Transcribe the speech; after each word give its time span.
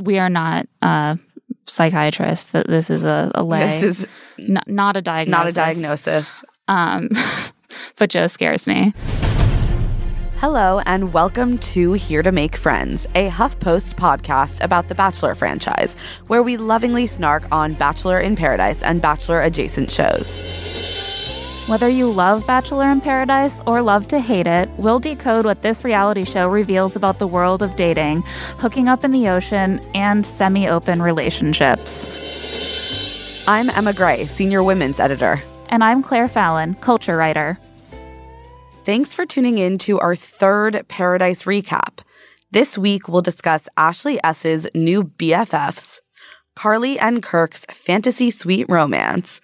We 0.00 0.18
are 0.18 0.30
not 0.30 0.66
uh, 0.80 1.16
psychiatrists. 1.66 2.46
That 2.46 2.66
this 2.66 2.88
is 2.88 3.04
a, 3.04 3.30
a 3.34 3.42
lay. 3.42 3.80
This 3.80 4.00
is 4.00 4.08
N- 4.38 4.62
not 4.66 4.96
a 4.96 5.02
diagnosis. 5.02 5.30
not 5.30 5.48
a 5.50 5.52
diagnosis. 5.52 6.44
Um, 6.68 7.10
but 7.96 8.08
Joe 8.08 8.26
scares 8.26 8.66
me. 8.66 8.94
Hello, 10.38 10.80
and 10.86 11.12
welcome 11.12 11.58
to 11.58 11.92
Here 11.92 12.22
to 12.22 12.32
Make 12.32 12.56
Friends, 12.56 13.04
a 13.14 13.28
HuffPost 13.28 13.96
podcast 13.96 14.64
about 14.64 14.88
the 14.88 14.94
Bachelor 14.94 15.34
franchise, 15.34 15.94
where 16.28 16.42
we 16.42 16.56
lovingly 16.56 17.06
snark 17.06 17.44
on 17.52 17.74
Bachelor 17.74 18.18
in 18.18 18.36
Paradise 18.36 18.82
and 18.82 19.02
Bachelor 19.02 19.42
adjacent 19.42 19.90
shows. 19.90 20.34
Whether 21.70 21.88
you 21.88 22.10
love 22.10 22.48
Bachelor 22.48 22.90
in 22.90 23.00
Paradise 23.00 23.60
or 23.64 23.80
love 23.80 24.08
to 24.08 24.18
hate 24.18 24.48
it, 24.48 24.68
we'll 24.76 24.98
decode 24.98 25.44
what 25.44 25.62
this 25.62 25.84
reality 25.84 26.24
show 26.24 26.48
reveals 26.48 26.96
about 26.96 27.20
the 27.20 27.28
world 27.28 27.62
of 27.62 27.76
dating, 27.76 28.22
hooking 28.58 28.88
up 28.88 29.04
in 29.04 29.12
the 29.12 29.28
ocean, 29.28 29.80
and 29.94 30.26
semi 30.26 30.66
open 30.68 31.00
relationships. 31.00 32.08
I'm 33.46 33.70
Emma 33.70 33.92
Gray, 33.92 34.26
Senior 34.26 34.64
Women's 34.64 34.98
Editor. 34.98 35.40
And 35.68 35.84
I'm 35.84 36.02
Claire 36.02 36.28
Fallon, 36.28 36.74
culture 36.74 37.16
writer. 37.16 37.56
Thanks 38.84 39.14
for 39.14 39.24
tuning 39.24 39.58
in 39.58 39.78
to 39.78 40.00
our 40.00 40.16
third 40.16 40.84
Paradise 40.88 41.44
recap. 41.44 42.00
This 42.50 42.76
week, 42.76 43.06
we'll 43.06 43.22
discuss 43.22 43.68
Ashley 43.76 44.18
S.'s 44.24 44.66
new 44.74 45.04
BFFs, 45.04 46.00
Carly 46.56 46.98
and 46.98 47.22
Kirk's 47.22 47.64
fantasy 47.66 48.32
suite 48.32 48.66
romance, 48.68 49.40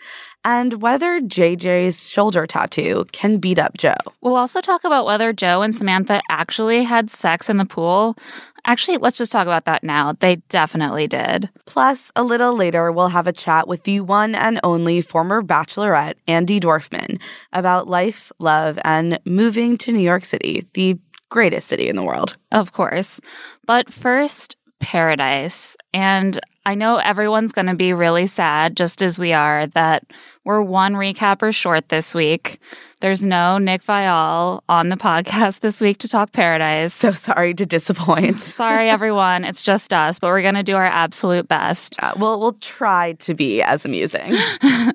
and 0.47 0.81
whether 0.81 1.21
JJ's 1.21 2.09
shoulder 2.09 2.47
tattoo 2.47 3.05
can 3.11 3.39
beat 3.39 3.59
up 3.59 3.77
Joe. 3.77 3.97
We'll 4.21 4.37
also 4.37 4.61
talk 4.61 4.85
about 4.85 5.05
whether 5.05 5.33
Joe 5.33 5.61
and 5.63 5.75
Samantha 5.75 6.23
actually 6.31 6.85
had 6.85 7.11
sex 7.11 7.51
in 7.51 7.57
the 7.57 7.65
pool. 7.65 8.17
Actually, 8.65 8.99
let's 8.99 9.19
just 9.19 9.33
talk 9.33 9.49
about 9.49 9.65
that 9.65 9.83
now. 9.83 10.13
They 10.13 10.37
definitely 10.49 11.09
did. 11.09 11.51
Plus, 11.65 12.13
a 12.15 12.23
little 12.23 12.55
later, 12.55 12.93
we'll 12.93 13.09
have 13.09 13.27
a 13.27 13.33
chat 13.33 13.67
with 13.67 13.83
the 13.83 13.99
one 14.01 14.37
and 14.37 14.61
only 14.63 15.03
former 15.03 15.43
bachelorette, 15.43 16.15
Andi 16.29 16.61
Dorfman, 16.61 17.21
about 17.53 17.89
life, 17.89 18.31
love, 18.39 18.79
and 18.85 19.19
moving 19.25 19.77
to 19.79 19.91
New 19.91 19.99
York 19.99 20.25
City, 20.25 20.65
the 20.75 20.97
greatest 21.29 21.67
city 21.67 21.89
in 21.89 21.97
the 21.97 22.05
world. 22.05 22.37
Of 22.53 22.71
course. 22.71 23.21
But 23.67 23.93
first, 23.93 24.57
paradise. 24.79 25.77
And 25.93 26.39
I 26.65 26.75
know 26.75 26.97
everyone's 26.97 27.53
going 27.53 27.69
to 27.69 27.75
be 27.75 27.93
really 27.93 28.27
sad, 28.27 28.77
just 28.77 29.01
as 29.01 29.19
we 29.19 29.33
are, 29.33 29.69
that 29.69 30.05
we're 30.45 30.63
one 30.63 30.95
recapper 30.95 31.55
short 31.55 31.89
this 31.89 32.15
week. 32.15 32.59
There's 33.01 33.23
no 33.23 33.59
Nick 33.59 33.85
Viall 33.85 34.63
on 34.69 34.89
the 34.89 34.97
podcast 34.97 35.61
this 35.61 35.81
week 35.81 35.99
to 35.99 36.09
talk 36.09 36.33
paradise. 36.33 36.93
So 36.93 37.13
sorry 37.13 37.55
to 37.55 37.67
disappoint. 37.67 38.41
Sorry, 38.57 38.89
everyone. 38.89 39.45
It's 39.45 39.63
just 39.63 39.93
us, 39.93 40.19
but 40.19 40.29
we're 40.29 40.43
going 40.43 40.55
to 40.55 40.63
do 40.63 40.75
our 40.75 40.87
absolute 40.87 41.47
best. 41.47 42.03
Uh, 42.03 42.15
we'll, 42.17 42.41
we'll 42.41 42.55
try 42.55 43.13
to 43.15 43.35
be 43.35 43.63
as 43.63 43.85
amusing. 43.85 44.35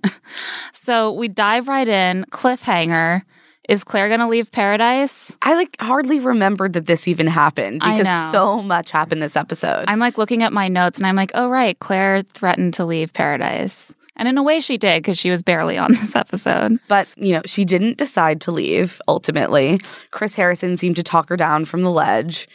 so 0.73 1.13
we 1.13 1.29
dive 1.29 1.67
right 1.67 1.87
in. 1.87 2.25
Cliffhanger. 2.31 3.21
Is 3.69 3.83
Claire 3.83 4.07
going 4.07 4.19
to 4.19 4.27
leave 4.27 4.51
paradise? 4.51 5.35
I 5.41 5.53
like 5.55 5.77
hardly 5.79 6.19
remembered 6.19 6.73
that 6.73 6.87
this 6.87 7.07
even 7.07 7.27
happened 7.27 7.79
because 7.81 8.31
so 8.31 8.61
much 8.61 8.91
happened 8.91 9.21
this 9.21 9.35
episode. 9.35 9.85
I'm 9.87 9.99
like 9.99 10.17
looking 10.17 10.43
at 10.43 10.51
my 10.51 10.67
notes 10.67 10.97
and 10.97 11.05
I'm 11.07 11.15
like, 11.15 11.31
oh, 11.35 11.49
right. 11.49 11.77
Claire 11.79 12.23
threatened 12.33 12.73
to 12.75 12.85
leave 12.85 13.13
paradise. 13.13 13.95
And 14.17 14.27
in 14.27 14.37
a 14.37 14.43
way, 14.43 14.59
she 14.59 14.77
did 14.77 15.01
because 15.01 15.17
she 15.17 15.29
was 15.29 15.41
barely 15.41 15.77
on 15.77 15.91
this 15.93 16.15
episode. 16.15 16.79
But, 16.87 17.07
you 17.15 17.33
know, 17.33 17.41
she 17.45 17.63
didn't 17.63 17.97
decide 17.97 18.41
to 18.41 18.51
leave 18.51 18.99
ultimately. 19.07 19.79
Chris 20.11 20.33
Harrison 20.33 20.75
seemed 20.77 20.95
to 20.97 21.03
talk 21.03 21.29
her 21.29 21.37
down 21.37 21.65
from 21.65 21.83
the 21.83 21.91
ledge. 21.91 22.47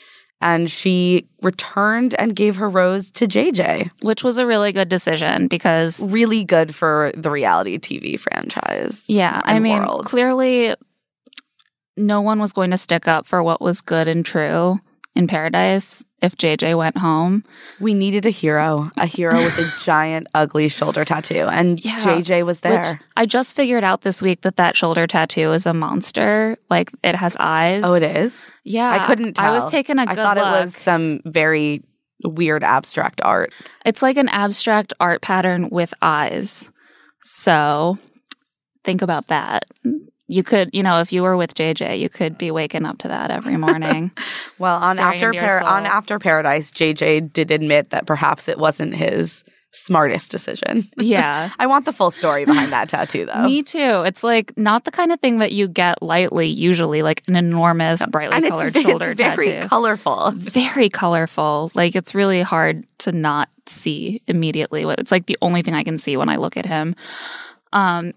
And 0.43 0.71
she 0.71 1.27
returned 1.41 2.15
and 2.19 2.37
gave 2.37 2.56
her 2.56 2.69
rose 2.69 3.11
to 3.12 3.27
JJ. 3.27 3.89
Which 4.03 4.22
was 4.22 4.37
a 4.37 4.45
really 4.45 4.71
good 4.71 4.91
decision 4.91 5.49
because, 5.49 5.99
Really 6.12 6.45
good 6.45 6.75
for 6.75 7.11
the 7.16 7.31
reality 7.31 7.78
TV 7.78 8.21
franchise. 8.21 9.06
yeah, 9.09 9.41
I 9.47 9.59
mean, 9.61 9.78
world. 9.78 10.05
clearly 10.05 10.75
no 11.97 12.21
one 12.21 12.39
was 12.39 12.53
going 12.53 12.71
to 12.71 12.77
stick 12.77 13.09
up 13.09 13.27
for 13.27 13.43
what 13.43 13.61
was 13.61 13.81
good 13.81 14.09
and 14.09 14.25
true 14.25 14.81
in 15.15 15.27
paradise 15.27 16.05
if 16.23 16.37
JJ 16.37 16.77
went 16.77 16.97
home. 16.97 17.45
we 17.81 17.95
needed 17.95 18.27
a 18.27 18.31
hero, 18.31 18.91
a 18.97 19.07
hero 19.07 19.34
with 19.34 19.59
a 19.59 19.73
giant, 19.83 20.27
ugly 20.34 20.69
shoulder 20.69 21.05
tattoo. 21.05 21.47
And 21.51 21.83
Yeah, 21.83 22.01
JJ 22.01 22.45
was 22.45 22.61
there. 22.61 23.01
I 23.17 23.27
just 23.27 23.55
figured 23.55 23.84
out 23.84 24.03
this 24.03 24.21
week 24.21 24.43
that 24.43 24.57
that 24.57 24.77
shoulder 24.77 25.07
tattoo 25.07 25.53
is 25.53 25.67
a 25.67 25.75
monster. 25.75 26.57
Like 26.71 26.91
it 27.03 27.15
has 27.15 27.37
eyes. 27.39 27.83
oh, 27.84 27.95
it 27.95 28.03
is? 28.03 28.51
Yeah. 28.65 28.91
I 28.91 29.07
couldn't 29.07 29.34
tell. 29.34 29.47
I 29.47 29.51
was 29.51 29.71
taking 29.71 29.99
a 29.99 30.07
good 30.07 30.19
I 30.19 30.23
thought 30.23 30.37
look. 30.37 30.47
it 30.47 30.65
was 30.65 30.77
some 30.77 31.21
very 31.25 31.83
weird 32.25 32.65
abstract 32.65 33.21
art. 33.23 33.53
It's 33.84 34.03
like 34.03 34.17
an 34.17 34.28
abstract 34.28 34.93
art 35.01 35.23
pattern 35.23 35.69
with 35.71 35.93
eyes. 36.03 36.71
So 37.23 37.99
think 38.84 39.03
about 39.03 39.28
that. 39.28 39.65
You 40.28 40.42
could, 40.42 40.70
you 40.72 40.82
know, 40.82 41.00
if 41.00 41.12
you 41.12 41.22
were 41.22 41.37
with 41.37 41.54
JJ, 41.54 42.00
you 42.00 42.09
could 42.09 42.37
be 42.37 42.50
waking 42.50 42.84
up 42.84 42.98
to 42.98 43.09
that 43.09 43.31
every 43.31 43.56
morning. 43.56 44.10
Well, 44.59 44.78
on 44.78 44.98
after 44.98 45.34
Par- 45.34 45.62
on. 45.62 45.84
After 45.84 46.19
Paradise, 46.19 46.70
JJ 46.70 47.31
did 47.34 47.50
admit 47.50 47.91
that 47.91 48.06
perhaps 48.06 48.48
it 48.48 48.56
wasn't 48.59 48.94
his 48.97 49.44
smartest 49.70 50.31
decision. 50.31 50.88
yeah. 50.97 51.50
I 51.59 51.66
want 51.66 51.84
the 51.84 51.92
full 51.92 52.10
story 52.10 52.47
behind 52.47 52.72
that 52.72 52.88
tattoo, 52.88 53.26
though. 53.26 53.42
Me 53.44 53.62
too. 53.62 54.03
It's 54.06 54.25
like 54.25 54.56
not 54.56 54.84
the 54.84 54.91
kind 54.91 55.12
of 55.12 55.20
thing 55.20 55.38
that 55.38 55.53
you 55.53 55.69
get 55.69 56.03
lightly, 56.03 56.47
usually, 56.47 57.03
like 57.03 57.22
an 57.28 57.36
enormous, 57.36 58.04
brightly 58.06 58.36
and 58.38 58.47
colored 58.47 58.75
it's, 58.75 58.82
shoulder 58.86 59.10
it's 59.10 59.19
very 59.19 59.47
tattoo. 59.47 59.69
colorful. 59.69 60.32
very 60.34 60.88
colorful. 60.88 61.70
Like 61.75 61.94
it's 61.94 62.15
really 62.15 62.41
hard 62.41 62.86
to 63.00 63.12
not 63.12 63.50
see 63.66 64.22
immediately. 64.26 64.84
It's 64.97 65.12
like 65.12 65.26
the 65.26 65.36
only 65.42 65.60
thing 65.60 65.75
I 65.75 65.84
can 65.84 65.98
see 65.98 66.16
when 66.16 66.31
I 66.31 66.36
look 66.36 66.56
at 66.56 66.65
him. 66.65 66.97
Um, 67.75 68.15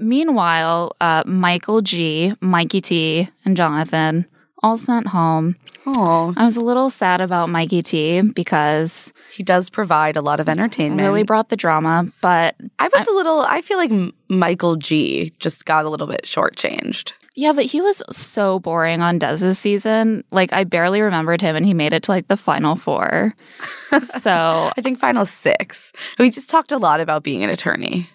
meanwhile, 0.00 0.96
uh, 1.00 1.22
Michael 1.26 1.80
G, 1.82 2.34
Mikey 2.40 2.80
T, 2.80 3.28
and 3.44 3.56
Jonathan 3.56 4.26
all 4.62 4.76
sent 4.76 5.06
home. 5.06 5.56
Oh, 5.86 6.34
I 6.36 6.44
was 6.44 6.56
a 6.56 6.60
little 6.60 6.90
sad 6.90 7.20
about 7.20 7.48
Mikey 7.48 7.82
T 7.82 8.20
because 8.20 9.12
he 9.34 9.42
does 9.42 9.70
provide 9.70 10.16
a 10.16 10.22
lot 10.22 10.40
of 10.40 10.48
entertainment. 10.48 11.00
really 11.00 11.22
brought 11.22 11.48
the 11.48 11.56
drama, 11.56 12.06
but 12.20 12.54
I 12.78 12.88
was 12.94 13.06
a 13.06 13.12
little. 13.12 13.40
I 13.40 13.62
feel 13.62 13.78
like 13.78 13.92
Michael 14.28 14.76
G 14.76 15.32
just 15.38 15.64
got 15.64 15.84
a 15.84 15.88
little 15.88 16.06
bit 16.06 16.22
shortchanged. 16.24 17.12
yeah, 17.34 17.52
but 17.52 17.64
he 17.64 17.80
was 17.80 18.02
so 18.10 18.58
boring 18.58 19.00
on 19.00 19.18
Des's 19.18 19.58
season. 19.58 20.24
Like 20.30 20.52
I 20.52 20.64
barely 20.64 21.00
remembered 21.00 21.40
him 21.40 21.56
and 21.56 21.64
he 21.64 21.72
made 21.72 21.94
it 21.94 22.02
to 22.04 22.10
like 22.10 22.28
the 22.28 22.36
final 22.36 22.76
four. 22.76 23.34
so 24.02 24.70
I 24.76 24.80
think 24.82 24.98
final 24.98 25.24
six. 25.24 25.92
We 26.18 26.30
just 26.30 26.50
talked 26.50 26.72
a 26.72 26.78
lot 26.78 27.00
about 27.00 27.22
being 27.22 27.42
an 27.42 27.48
attorney. 27.50 28.10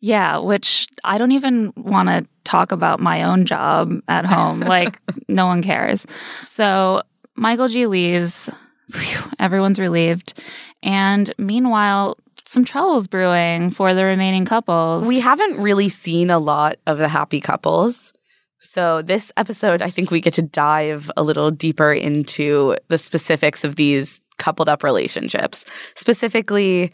Yeah, 0.00 0.38
which 0.38 0.88
I 1.04 1.18
don't 1.18 1.32
even 1.32 1.72
want 1.76 2.08
to 2.08 2.26
talk 2.44 2.72
about 2.72 3.00
my 3.00 3.22
own 3.22 3.44
job 3.44 3.92
at 4.08 4.24
home. 4.24 4.60
like, 4.60 4.98
no 5.28 5.46
one 5.46 5.62
cares. 5.62 6.06
So, 6.40 7.02
Michael 7.36 7.68
G 7.68 7.86
leaves. 7.86 8.50
Phew, 8.90 9.30
everyone's 9.38 9.78
relieved. 9.78 10.34
And 10.82 11.32
meanwhile, 11.38 12.16
some 12.44 12.64
trouble's 12.64 13.06
brewing 13.06 13.70
for 13.70 13.94
the 13.94 14.04
remaining 14.04 14.44
couples. 14.44 15.06
We 15.06 15.20
haven't 15.20 15.60
really 15.60 15.88
seen 15.88 16.30
a 16.30 16.38
lot 16.38 16.78
of 16.86 16.98
the 16.98 17.08
happy 17.08 17.40
couples. 17.40 18.12
So, 18.58 19.02
this 19.02 19.30
episode, 19.36 19.80
I 19.82 19.90
think 19.90 20.10
we 20.10 20.20
get 20.20 20.34
to 20.34 20.42
dive 20.42 21.10
a 21.16 21.22
little 21.22 21.50
deeper 21.50 21.92
into 21.92 22.76
the 22.88 22.98
specifics 22.98 23.64
of 23.64 23.76
these 23.76 24.20
coupled 24.38 24.68
up 24.68 24.82
relationships, 24.82 25.64
specifically 25.94 26.92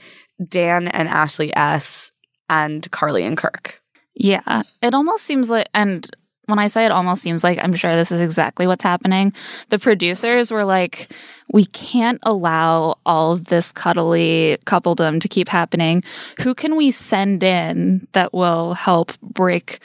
Dan 0.48 0.88
and 0.88 1.08
Ashley 1.08 1.54
S. 1.56 2.12
and 2.48 2.90
Carly 2.90 3.24
and 3.24 3.36
Kirk. 3.36 3.80
Yeah. 4.14 4.62
It 4.82 4.94
almost 4.94 5.24
seems 5.24 5.50
like, 5.50 5.68
and 5.74 6.08
when 6.46 6.58
I 6.58 6.68
say 6.68 6.86
it 6.86 6.92
almost 6.92 7.22
seems 7.22 7.42
like 7.42 7.58
I'm 7.62 7.74
sure 7.74 7.94
this 7.96 8.12
is 8.12 8.20
exactly 8.20 8.66
what's 8.66 8.84
happening, 8.84 9.32
the 9.68 9.78
producers 9.78 10.50
were 10.50 10.64
like, 10.64 11.12
we 11.52 11.66
can't 11.66 12.20
allow 12.22 12.98
all 13.04 13.32
of 13.32 13.46
this 13.46 13.72
cuddly 13.72 14.58
coupledom 14.64 15.20
to 15.20 15.28
keep 15.28 15.48
happening. 15.48 16.02
Who 16.40 16.54
can 16.54 16.76
we 16.76 16.92
send 16.92 17.42
in 17.42 18.06
that 18.12 18.32
will 18.32 18.74
help 18.74 19.18
break 19.20 19.80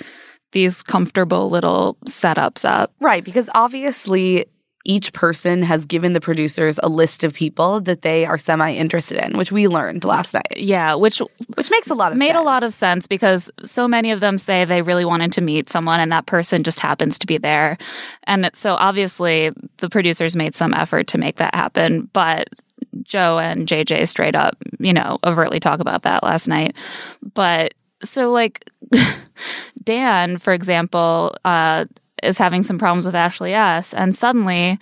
these 0.51 0.83
comfortable 0.83 1.49
little 1.49 1.97
setups 2.05 2.63
up? 2.63 2.93
Right. 2.99 3.23
Because 3.23 3.49
obviously, 3.55 4.45
each 4.83 5.13
person 5.13 5.61
has 5.61 5.85
given 5.85 6.13
the 6.13 6.21
producers 6.21 6.79
a 6.81 6.89
list 6.89 7.23
of 7.23 7.33
people 7.33 7.81
that 7.81 8.01
they 8.01 8.25
are 8.25 8.37
semi 8.37 8.73
interested 8.73 9.23
in, 9.23 9.37
which 9.37 9.51
we 9.51 9.67
learned 9.67 10.03
last 10.03 10.33
night. 10.33 10.57
Yeah, 10.57 10.95
which 10.95 11.19
which 11.55 11.69
makes 11.69 11.89
a 11.89 11.93
lot 11.93 12.11
of 12.11 12.17
made 12.17 12.27
sense. 12.29 12.39
a 12.39 12.43
lot 12.43 12.63
of 12.63 12.73
sense 12.73 13.07
because 13.07 13.51
so 13.63 13.87
many 13.87 14.11
of 14.11 14.19
them 14.19 14.37
say 14.37 14.65
they 14.65 14.81
really 14.81 15.05
wanted 15.05 15.31
to 15.33 15.41
meet 15.41 15.69
someone 15.69 15.99
and 15.99 16.11
that 16.11 16.25
person 16.25 16.63
just 16.63 16.79
happens 16.79 17.19
to 17.19 17.27
be 17.27 17.37
there. 17.37 17.77
And 18.23 18.49
so 18.53 18.73
obviously 18.73 19.51
the 19.77 19.89
producers 19.89 20.35
made 20.35 20.55
some 20.55 20.73
effort 20.73 21.07
to 21.07 21.17
make 21.17 21.37
that 21.37 21.53
happen, 21.53 22.09
but 22.13 22.49
Joe 23.03 23.37
and 23.39 23.67
JJ 23.67 24.07
straight 24.07 24.35
up, 24.35 24.57
you 24.79 24.93
know, 24.93 25.19
overtly 25.23 25.59
talk 25.59 25.79
about 25.79 26.03
that 26.03 26.23
last 26.23 26.47
night. 26.47 26.75
But 27.33 27.73
so 28.03 28.31
like 28.31 28.69
Dan, 29.83 30.37
for 30.37 30.53
example, 30.53 31.35
uh, 31.45 31.85
is 32.23 32.38
having 32.38 32.63
some 32.63 32.77
problems 32.77 33.06
with 33.06 33.15
Ashley 33.15 33.53
S. 33.53 33.94
And 33.94 34.15
suddenly 34.15 34.79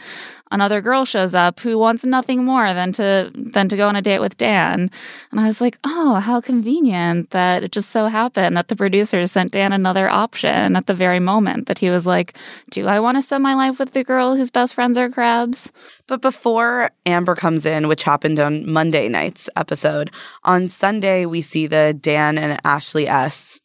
another 0.52 0.82
girl 0.82 1.06
shows 1.06 1.36
up 1.36 1.60
who 1.60 1.78
wants 1.78 2.04
nothing 2.04 2.44
more 2.44 2.74
than 2.74 2.92
to 2.94 3.32
than 3.34 3.70
to 3.70 3.78
go 3.78 3.88
on 3.88 3.96
a 3.96 4.02
date 4.02 4.20
with 4.20 4.38
Dan. 4.38 4.90
And 5.32 5.40
I 5.40 5.48
was 5.48 5.62
like, 5.62 5.78
oh, 5.84 6.16
how 6.16 6.42
convenient 6.42 7.30
that 7.32 7.64
it 7.64 7.72
just 7.72 7.90
so 7.90 8.08
happened 8.08 8.58
that 8.58 8.68
the 8.68 8.76
producers 8.76 9.32
sent 9.32 9.52
Dan 9.52 9.74
another 9.74 10.10
option 10.10 10.76
at 10.76 10.88
the 10.88 10.94
very 10.94 11.20
moment 11.20 11.68
that 11.68 11.80
he 11.80 11.90
was 11.90 12.06
like, 12.06 12.36
Do 12.72 12.88
I 12.88 13.00
want 13.00 13.18
to 13.18 13.22
spend 13.22 13.44
my 13.44 13.54
life 13.54 13.80
with 13.80 13.94
the 13.94 14.04
girl 14.04 14.36
whose 14.36 14.52
best 14.52 14.74
friends 14.74 14.98
are 14.98 15.10
crabs? 15.10 15.72
But 16.08 16.22
before 16.22 16.92
Amber 17.06 17.36
comes 17.36 17.66
in, 17.66 17.88
which 17.88 18.04
happened 18.04 18.40
on 18.40 18.70
Monday 18.70 19.10
night's 19.10 19.50
episode, 19.56 20.12
on 20.44 20.68
Sunday 20.68 21.26
we 21.26 21.42
see 21.42 21.68
the 21.68 21.96
Dan 22.00 22.38
and 22.38 22.60
Ashley 22.64 23.08
S 23.08 23.62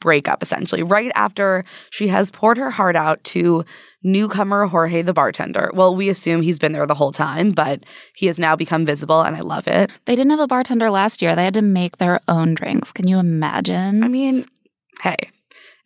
breakup 0.00 0.42
essentially 0.42 0.82
right 0.82 1.12
after 1.14 1.64
she 1.90 2.08
has 2.08 2.30
poured 2.30 2.58
her 2.58 2.70
heart 2.70 2.96
out 2.96 3.22
to 3.24 3.64
newcomer 4.02 4.66
Jorge 4.66 5.02
the 5.02 5.12
bartender. 5.12 5.70
Well, 5.74 5.94
we 5.94 6.08
assume 6.08 6.42
he's 6.42 6.58
been 6.58 6.72
there 6.72 6.86
the 6.86 6.94
whole 6.94 7.12
time, 7.12 7.50
but 7.50 7.84
he 8.14 8.26
has 8.26 8.38
now 8.38 8.56
become 8.56 8.84
visible 8.86 9.20
and 9.22 9.36
I 9.36 9.40
love 9.40 9.68
it. 9.68 9.90
They 10.06 10.16
didn't 10.16 10.30
have 10.30 10.40
a 10.40 10.46
bartender 10.46 10.90
last 10.90 11.22
year. 11.22 11.36
They 11.36 11.44
had 11.44 11.54
to 11.54 11.62
make 11.62 11.98
their 11.98 12.20
own 12.26 12.54
drinks. 12.54 12.92
Can 12.92 13.06
you 13.06 13.18
imagine? 13.18 14.02
I 14.02 14.08
mean, 14.08 14.46
hey, 15.02 15.16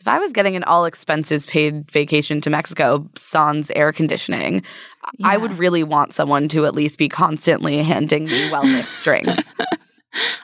if 0.05 0.09
I 0.09 0.19
was 0.19 0.33
getting 0.33 0.55
an 0.55 0.65
all 0.65 0.85
expenses 0.85 1.47
paid 1.47 1.91
vacation 1.91 2.43
to 2.43 2.51
Mexico 2.51 3.09
sans 3.17 3.71
air 3.71 3.91
conditioning, 3.91 4.63
yeah. 5.19 5.29
I 5.29 5.39
would 5.39 5.59
really 5.59 5.83
want 5.83 6.13
someone 6.13 6.47
to 6.49 6.67
at 6.67 6.75
least 6.75 6.99
be 6.99 7.09
constantly 7.09 7.83
handing 7.83 8.27
me 8.27 8.51
well 8.51 8.67
mixed 8.67 9.03
drinks. 9.03 9.53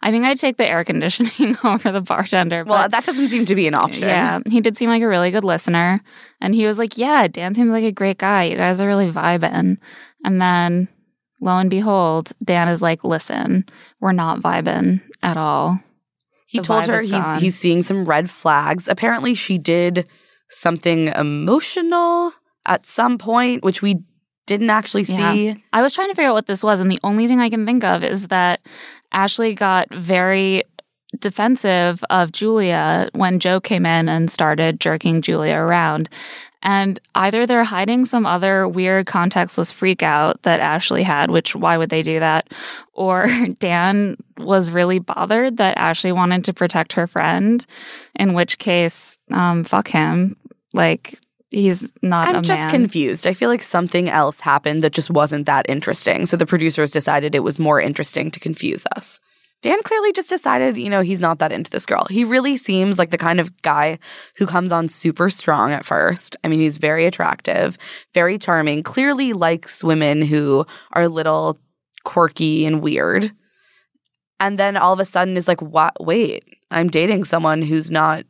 I 0.02 0.10
think 0.10 0.24
I'd 0.24 0.38
take 0.38 0.56
the 0.56 0.66
air 0.66 0.84
conditioning 0.84 1.56
over 1.64 1.92
the 1.92 2.00
bartender. 2.00 2.64
Well, 2.64 2.88
that 2.88 3.04
doesn't 3.04 3.28
seem 3.28 3.44
to 3.46 3.54
be 3.54 3.66
an 3.66 3.74
option. 3.74 4.02
Yeah, 4.02 4.40
he 4.46 4.60
did 4.60 4.76
seem 4.76 4.90
like 4.90 5.02
a 5.02 5.08
really 5.08 5.30
good 5.30 5.44
listener. 5.44 6.00
And 6.40 6.54
he 6.54 6.66
was 6.66 6.78
like, 6.78 6.96
Yeah, 6.96 7.28
Dan 7.28 7.54
seems 7.54 7.70
like 7.70 7.84
a 7.84 7.92
great 7.92 8.18
guy. 8.18 8.44
You 8.44 8.56
guys 8.56 8.80
are 8.80 8.86
really 8.86 9.10
vibing. 9.10 9.78
And 10.24 10.42
then 10.42 10.88
lo 11.40 11.56
and 11.58 11.70
behold, 11.70 12.32
Dan 12.44 12.68
is 12.68 12.82
like, 12.82 13.04
Listen, 13.04 13.64
we're 14.00 14.12
not 14.12 14.40
vibing 14.40 15.00
at 15.22 15.36
all. 15.36 15.80
He 16.46 16.58
the 16.58 16.64
told 16.64 16.86
her 16.86 17.00
he's 17.00 17.40
he's 17.40 17.58
seeing 17.58 17.82
some 17.82 18.04
red 18.04 18.28
flags. 18.28 18.88
Apparently 18.88 19.34
she 19.34 19.56
did 19.56 20.08
something 20.48 21.08
emotional 21.08 22.32
at 22.66 22.86
some 22.86 23.18
point, 23.18 23.62
which 23.62 23.82
we 23.82 24.02
didn't 24.46 24.70
actually 24.70 25.04
see. 25.04 25.46
Yeah. 25.48 25.54
I 25.72 25.80
was 25.80 25.92
trying 25.92 26.08
to 26.08 26.14
figure 26.14 26.30
out 26.30 26.34
what 26.34 26.46
this 26.46 26.64
was, 26.64 26.80
and 26.80 26.90
the 26.90 26.98
only 27.04 27.28
thing 27.28 27.40
I 27.40 27.50
can 27.50 27.64
think 27.66 27.84
of 27.84 28.02
is 28.02 28.26
that 28.28 28.60
Ashley 29.12 29.54
got 29.54 29.92
very 29.92 30.64
defensive 31.18 32.04
of 32.10 32.32
Julia 32.32 33.10
when 33.12 33.40
Joe 33.40 33.60
came 33.60 33.84
in 33.84 34.08
and 34.08 34.30
started 34.30 34.80
jerking 34.80 35.22
Julia 35.22 35.56
around. 35.56 36.08
And 36.62 37.00
either 37.14 37.46
they're 37.46 37.64
hiding 37.64 38.04
some 38.04 38.26
other 38.26 38.68
weird 38.68 39.06
contextless 39.06 39.72
freak 39.72 40.02
out 40.02 40.42
that 40.42 40.60
Ashley 40.60 41.02
had, 41.02 41.30
which 41.30 41.56
why 41.56 41.78
would 41.78 41.88
they 41.88 42.02
do 42.02 42.20
that? 42.20 42.52
Or 42.92 43.26
Dan 43.58 44.16
was 44.36 44.70
really 44.70 44.98
bothered 44.98 45.56
that 45.56 45.78
Ashley 45.78 46.12
wanted 46.12 46.44
to 46.44 46.52
protect 46.52 46.92
her 46.92 47.06
friend, 47.06 47.64
in 48.14 48.34
which 48.34 48.58
case, 48.58 49.16
um, 49.30 49.64
fuck 49.64 49.88
him. 49.88 50.36
Like, 50.74 51.18
he's 51.50 51.92
not 52.02 52.34
I'm 52.34 52.42
just 52.42 52.62
man. 52.62 52.70
confused. 52.70 53.26
I 53.26 53.34
feel 53.34 53.48
like 53.48 53.62
something 53.62 54.08
else 54.08 54.40
happened 54.40 54.82
that 54.84 54.92
just 54.92 55.10
wasn't 55.10 55.46
that 55.46 55.66
interesting. 55.68 56.26
So 56.26 56.36
the 56.36 56.46
producers 56.46 56.90
decided 56.90 57.34
it 57.34 57.40
was 57.40 57.58
more 57.58 57.80
interesting 57.80 58.30
to 58.30 58.40
confuse 58.40 58.84
us. 58.96 59.20
Dan 59.62 59.82
clearly 59.82 60.12
just 60.12 60.30
decided, 60.30 60.78
you 60.78 60.88
know, 60.88 61.02
he's 61.02 61.20
not 61.20 61.38
that 61.40 61.52
into 61.52 61.70
this 61.70 61.84
girl. 61.84 62.06
He 62.08 62.24
really 62.24 62.56
seems 62.56 62.98
like 62.98 63.10
the 63.10 63.18
kind 63.18 63.40
of 63.40 63.60
guy 63.60 63.98
who 64.36 64.46
comes 64.46 64.72
on 64.72 64.88
super 64.88 65.28
strong 65.28 65.72
at 65.72 65.84
first. 65.84 66.34
I 66.42 66.48
mean, 66.48 66.60
he's 66.60 66.78
very 66.78 67.04
attractive, 67.04 67.76
very 68.14 68.38
charming, 68.38 68.82
clearly 68.82 69.34
likes 69.34 69.84
women 69.84 70.22
who 70.22 70.64
are 70.92 71.02
a 71.02 71.08
little 71.08 71.58
quirky 72.04 72.64
and 72.64 72.80
weird. 72.80 73.32
And 74.38 74.58
then 74.58 74.78
all 74.78 74.94
of 74.94 75.00
a 75.00 75.04
sudden 75.04 75.36
is 75.36 75.46
like, 75.46 75.60
what? 75.60 75.92
Wait, 76.00 76.44
I'm 76.70 76.88
dating 76.88 77.24
someone 77.24 77.60
who's 77.60 77.90
not 77.90 78.24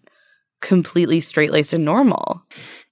completely 0.61 1.21
straight 1.21 1.51
laced 1.51 1.73
and 1.73 1.85
normal. 1.85 2.43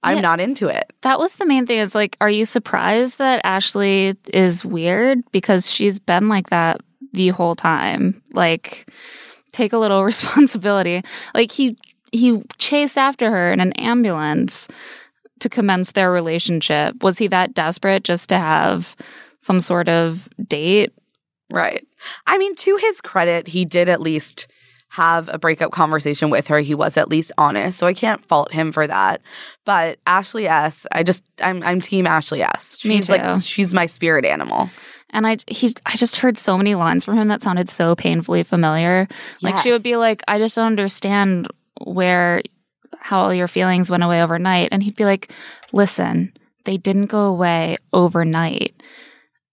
I'm 0.03 0.17
yeah, 0.17 0.21
not 0.21 0.39
into 0.39 0.67
it. 0.67 0.91
That 1.01 1.19
was 1.19 1.35
the 1.35 1.45
main 1.45 1.65
thing 1.65 1.79
is 1.79 1.93
like, 1.93 2.15
are 2.21 2.29
you 2.29 2.45
surprised 2.45 3.17
that 3.17 3.41
Ashley 3.43 4.15
is 4.33 4.63
weird? 4.63 5.19
Because 5.31 5.69
she's 5.69 5.99
been 5.99 6.29
like 6.29 6.49
that 6.49 6.81
the 7.11 7.29
whole 7.29 7.55
time. 7.55 8.21
Like, 8.31 8.89
take 9.51 9.73
a 9.73 9.77
little 9.77 10.03
responsibility. 10.05 11.01
Like, 11.33 11.51
he 11.51 11.77
he 12.11 12.41
chased 12.57 12.97
after 12.97 13.29
her 13.29 13.51
in 13.51 13.59
an 13.59 13.73
ambulance 13.73 14.67
to 15.39 15.49
commence 15.49 15.91
their 15.91 16.11
relationship. 16.11 17.03
Was 17.03 17.17
he 17.17 17.27
that 17.27 17.53
desperate 17.53 18.03
just 18.03 18.29
to 18.29 18.37
have 18.37 18.95
some 19.39 19.59
sort 19.59 19.89
of 19.89 20.27
date? 20.47 20.93
Right. 21.51 21.85
I 22.25 22.37
mean, 22.37 22.55
to 22.55 22.77
his 22.77 23.01
credit, 23.01 23.47
he 23.47 23.65
did 23.65 23.89
at 23.89 24.01
least 24.01 24.47
have 24.89 25.29
a 25.31 25.37
breakup 25.37 25.71
conversation 25.71 26.29
with 26.29 26.47
her. 26.47 26.59
He 26.59 26.73
was 26.73 26.97
at 26.97 27.09
least 27.09 27.31
honest, 27.37 27.77
so 27.77 27.85
I 27.87 27.93
can't 27.93 28.25
fault 28.25 28.51
him 28.51 28.71
for 28.71 28.87
that. 28.87 29.21
But 29.63 29.99
Ashley 30.07 30.47
S, 30.47 30.87
I 30.91 31.03
just 31.03 31.23
I'm 31.41 31.61
I'm 31.63 31.79
team 31.79 32.07
Ashley 32.07 32.41
S. 32.41 32.77
She's 32.79 32.89
Me 32.89 33.01
too. 33.01 33.21
like 33.21 33.41
she's 33.43 33.73
my 33.73 33.85
spirit 33.85 34.25
animal. 34.25 34.69
And 35.11 35.27
I 35.27 35.37
he 35.47 35.75
I 35.85 35.95
just 35.95 36.17
heard 36.17 36.37
so 36.37 36.57
many 36.57 36.75
lines 36.75 37.05
from 37.05 37.17
him 37.17 37.27
that 37.27 37.41
sounded 37.41 37.69
so 37.69 37.95
painfully 37.95 38.43
familiar. 38.43 39.07
Like 39.41 39.55
yes. 39.55 39.63
she 39.63 39.71
would 39.71 39.83
be 39.83 39.95
like, 39.95 40.23
I 40.27 40.39
just 40.39 40.55
don't 40.55 40.65
understand 40.65 41.47
where 41.83 42.41
how 42.97 43.21
all 43.21 43.33
your 43.33 43.47
feelings 43.47 43.91
went 43.91 44.03
away 44.03 44.23
overnight. 44.23 44.69
And 44.71 44.81
he'd 44.81 44.95
be 44.95 45.05
like, 45.05 45.31
Listen, 45.71 46.33
they 46.65 46.77
didn't 46.77 47.07
go 47.07 47.25
away 47.25 47.77
overnight. 47.93 48.78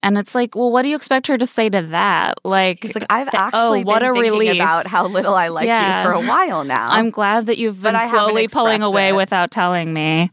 And 0.03 0.17
it's 0.19 0.35
like, 0.35 0.55
well, 0.55 0.71
what 0.71 0.83
do 0.83 0.88
you 0.88 0.95
expect 0.95 1.26
her 1.26 1.37
to 1.37 1.47
say 1.47 1.69
to 1.69 1.83
that? 1.83 2.35
Like, 2.45 2.83
He's 2.83 2.95
like 2.95 3.07
I've 3.11 3.29
actually 3.35 3.81
oh, 3.81 3.85
what 3.85 4.00
been 4.00 4.11
a 4.11 4.12
thinking 4.12 4.33
relief. 4.33 4.55
about 4.55 4.87
how 4.87 5.07
little 5.07 5.35
I 5.35 5.49
like 5.49 5.67
yeah. 5.67 6.03
you 6.03 6.09
for 6.09 6.12
a 6.12 6.21
while 6.21 6.65
now. 6.65 6.91
I'm 6.91 7.11
glad 7.11 7.47
that 7.47 7.59
you've 7.59 7.83
been 7.83 7.99
slowly 8.11 8.47
pulling 8.47 8.83
away 8.83 9.09
it. 9.09 9.17
without 9.17 9.50
telling 9.50 9.93
me. 9.93 10.31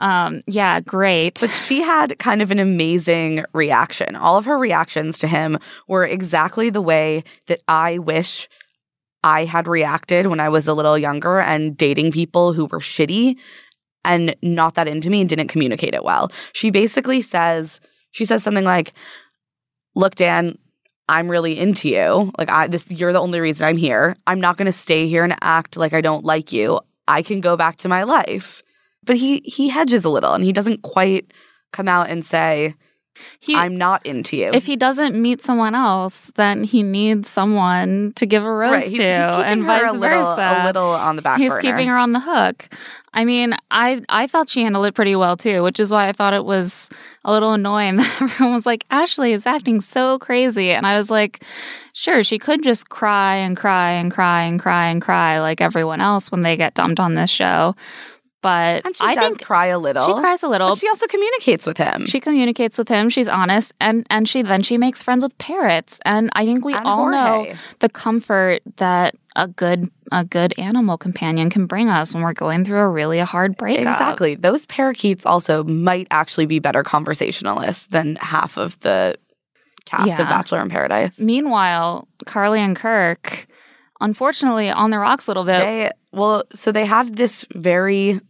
Um, 0.00 0.40
yeah, 0.46 0.80
great. 0.80 1.38
But 1.40 1.50
she 1.50 1.80
had 1.80 2.18
kind 2.18 2.42
of 2.42 2.50
an 2.50 2.58
amazing 2.58 3.44
reaction. 3.52 4.16
All 4.16 4.36
of 4.36 4.46
her 4.46 4.58
reactions 4.58 5.18
to 5.18 5.28
him 5.28 5.58
were 5.86 6.04
exactly 6.04 6.70
the 6.70 6.82
way 6.82 7.22
that 7.46 7.60
I 7.68 7.98
wish 7.98 8.48
I 9.22 9.44
had 9.44 9.68
reacted 9.68 10.26
when 10.26 10.40
I 10.40 10.48
was 10.48 10.66
a 10.66 10.74
little 10.74 10.98
younger 10.98 11.40
and 11.40 11.76
dating 11.76 12.12
people 12.12 12.52
who 12.52 12.66
were 12.66 12.80
shitty 12.80 13.38
and 14.04 14.36
not 14.42 14.74
that 14.74 14.88
into 14.88 15.08
me 15.08 15.20
and 15.20 15.28
didn't 15.28 15.48
communicate 15.48 15.94
it 15.94 16.04
well. 16.04 16.30
She 16.52 16.70
basically 16.70 17.22
says 17.22 17.80
she 18.14 18.24
says 18.24 18.42
something 18.42 18.64
like, 18.64 18.94
"Look, 19.94 20.14
Dan, 20.14 20.56
I'm 21.08 21.28
really 21.28 21.58
into 21.58 21.88
you. 21.88 22.32
Like 22.38 22.48
I 22.48 22.68
this 22.68 22.90
you're 22.90 23.12
the 23.12 23.20
only 23.20 23.40
reason 23.40 23.66
I'm 23.66 23.76
here. 23.76 24.16
I'm 24.26 24.40
not 24.40 24.56
going 24.56 24.66
to 24.66 24.72
stay 24.72 25.06
here 25.08 25.24
and 25.24 25.36
act 25.42 25.76
like 25.76 25.92
I 25.92 26.00
don't 26.00 26.24
like 26.24 26.52
you. 26.52 26.80
I 27.06 27.22
can 27.22 27.40
go 27.40 27.56
back 27.56 27.76
to 27.78 27.88
my 27.88 28.04
life." 28.04 28.62
But 29.04 29.16
he 29.16 29.40
he 29.40 29.68
hedges 29.68 30.04
a 30.04 30.08
little 30.08 30.32
and 30.32 30.44
he 30.44 30.52
doesn't 30.52 30.82
quite 30.82 31.32
come 31.72 31.88
out 31.88 32.08
and 32.08 32.24
say, 32.24 32.74
He, 33.40 33.54
I'm 33.54 33.76
not 33.76 34.06
into 34.06 34.36
you. 34.36 34.50
if 34.54 34.64
he 34.64 34.76
doesn't 34.76 35.14
meet 35.20 35.42
someone 35.42 35.74
else, 35.74 36.30
then 36.36 36.64
he 36.64 36.82
needs 36.82 37.28
someone 37.28 38.12
to 38.16 38.24
give 38.26 38.44
a 38.44 38.50
rose 38.50 38.72
right, 38.72 38.88
he's, 38.88 38.96
to, 38.98 39.02
he's 39.02 39.44
and 39.44 39.64
vice 39.64 39.90
a 39.90 39.92
little, 39.92 40.24
versa. 40.24 40.62
a 40.62 40.66
little 40.66 40.88
on 40.88 41.16
the 41.16 41.22
back 41.22 41.38
He's 41.38 41.50
burner. 41.50 41.60
keeping 41.60 41.88
her 41.88 41.98
on 41.98 42.12
the 42.12 42.20
hook. 42.20 42.68
I 43.12 43.24
mean, 43.26 43.54
I 43.70 44.00
I 44.08 44.26
thought 44.26 44.48
she 44.48 44.62
handled 44.62 44.86
it 44.86 44.94
pretty 44.94 45.16
well 45.16 45.36
too, 45.36 45.62
which 45.62 45.78
is 45.80 45.90
why 45.90 46.08
I 46.08 46.12
thought 46.12 46.32
it 46.32 46.44
was 46.46 46.88
a 47.24 47.32
little 47.32 47.52
annoying 47.52 47.96
that 47.96 48.16
everyone 48.22 48.54
was 48.54 48.66
like, 48.66 48.84
Ashley 48.90 49.32
is 49.32 49.46
acting 49.46 49.80
so 49.80 50.18
crazy. 50.18 50.70
And 50.70 50.86
I 50.86 50.98
was 50.98 51.10
like, 51.10 51.42
sure, 51.92 52.22
she 52.22 52.38
could 52.38 52.62
just 52.62 52.88
cry 52.88 53.36
and 53.36 53.56
cry 53.56 53.90
and 53.92 54.10
cry 54.12 54.42
and 54.42 54.60
cry 54.60 54.88
and 54.88 55.00
cry 55.00 55.40
like 55.40 55.60
everyone 55.60 56.00
else 56.00 56.30
when 56.30 56.42
they 56.42 56.56
get 56.56 56.74
dumped 56.74 57.00
on 57.00 57.14
this 57.14 57.30
show. 57.30 57.74
But 58.42 58.84
and 58.84 58.94
she 58.94 59.02
I 59.02 59.14
does 59.14 59.24
think 59.24 59.42
cry 59.42 59.68
a 59.68 59.78
little. 59.78 60.06
she 60.06 60.12
cries 60.12 60.42
a 60.42 60.48
little. 60.48 60.68
But 60.68 60.78
she 60.78 60.86
also 60.86 61.06
communicates 61.06 61.66
with 61.66 61.78
him. 61.78 62.04
She 62.04 62.20
communicates 62.20 62.76
with 62.76 62.88
him. 62.90 63.08
She's 63.08 63.26
honest, 63.26 63.72
and 63.80 64.06
and 64.10 64.28
she 64.28 64.42
then 64.42 64.62
she 64.62 64.76
makes 64.76 65.02
friends 65.02 65.22
with 65.24 65.38
parrots. 65.38 65.98
And 66.04 66.28
I 66.34 66.44
think 66.44 66.62
we 66.62 66.74
And 66.74 66.86
all 66.86 67.08
know 67.08 67.54
the 67.78 67.88
comfort 67.88 68.60
that 68.76 69.14
a 69.34 69.48
good 69.48 69.90
a 70.12 70.24
good 70.24 70.54
animal 70.58 70.98
companion 70.98 71.50
can 71.50 71.66
bring 71.66 71.88
us 71.88 72.12
when 72.14 72.22
we're 72.22 72.32
going 72.32 72.64
through 72.64 72.78
a 72.80 72.88
really 72.88 73.18
hard 73.20 73.56
breakup. 73.56 73.82
Exactly. 73.94 74.34
Those 74.34 74.66
parakeets 74.66 75.24
also 75.26 75.64
might 75.64 76.06
actually 76.10 76.46
be 76.46 76.58
better 76.58 76.82
conversationalists 76.82 77.86
than 77.88 78.16
half 78.16 78.56
of 78.58 78.78
the 78.80 79.16
cast 79.86 80.06
Yeah. 80.08 80.22
of 80.22 80.28
Bachelor 80.28 80.60
in 80.62 80.68
Paradise. 80.68 81.18
Meanwhile, 81.18 82.06
Carly 82.26 82.60
and 82.60 82.76
Kirk, 82.76 83.46
unfortunately, 84.00 84.70
on 84.70 84.90
the 84.90 84.98
rocks 84.98 85.26
a 85.26 85.30
little 85.30 85.44
bit. 85.44 85.58
They 85.58 85.90
well, 86.12 86.44
so 86.54 86.70
they 86.70 86.84
had 86.86 87.16
this 87.16 87.44
very, 87.54 88.20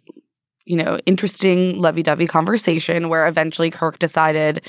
you 0.64 0.76
know, 0.76 0.98
interesting 1.06 1.78
lovey-dovey 1.78 2.26
conversation 2.26 3.08
where 3.08 3.26
eventually 3.26 3.70
Kirk 3.70 3.98
decided 3.98 4.64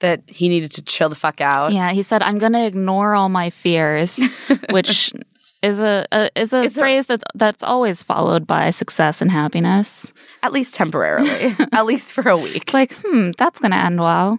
that 0.00 0.22
he 0.28 0.48
needed 0.48 0.70
to 0.72 0.82
chill 0.82 1.08
the 1.08 1.14
fuck 1.16 1.40
out. 1.40 1.72
yeah, 1.72 1.90
he 1.92 2.02
said, 2.02 2.22
"I'm 2.22 2.38
going 2.38 2.52
to 2.54 2.64
ignore 2.64 3.14
all 3.14 3.28
my 3.28 3.50
fears," 3.50 4.18
which 4.70 5.12
is 5.62 5.78
a, 5.78 6.06
a 6.12 6.30
is 6.36 6.52
a 6.52 6.64
It's 6.64 6.74
phrase 6.74 7.06
that 7.06 7.22
that's 7.34 7.62
always 7.62 8.02
followed 8.02 8.46
by 8.46 8.70
success 8.70 9.20
and 9.20 9.30
happiness. 9.30 10.12
At 10.42 10.52
least 10.52 10.74
temporarily. 10.74 11.54
at 11.72 11.86
least 11.86 12.12
for 12.12 12.28
a 12.28 12.36
week. 12.36 12.56
It's 12.62 12.74
like, 12.74 12.92
hmm, 13.04 13.32
that's 13.36 13.58
going 13.60 13.72
to 13.72 13.76
end 13.76 14.00
well. 14.00 14.38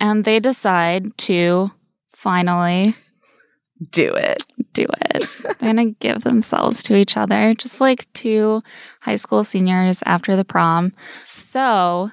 And 0.00 0.24
they 0.24 0.40
decide 0.40 1.16
to 1.18 1.70
finally 2.12 2.94
Do 3.90 4.14
it. 4.14 4.44
do 4.72 4.86
it. 5.10 5.26
They're 5.42 5.74
going 5.74 5.76
to 5.94 5.96
give 6.00 6.22
themselves 6.22 6.82
to 6.84 6.96
each 6.96 7.16
other, 7.18 7.52
just 7.54 7.80
like 7.80 8.10
two 8.14 8.62
high 9.00 9.16
school 9.16 9.44
seniors 9.44 10.02
after 10.06 10.36
the 10.36 10.44
prom. 10.44 10.92
So 11.26 12.10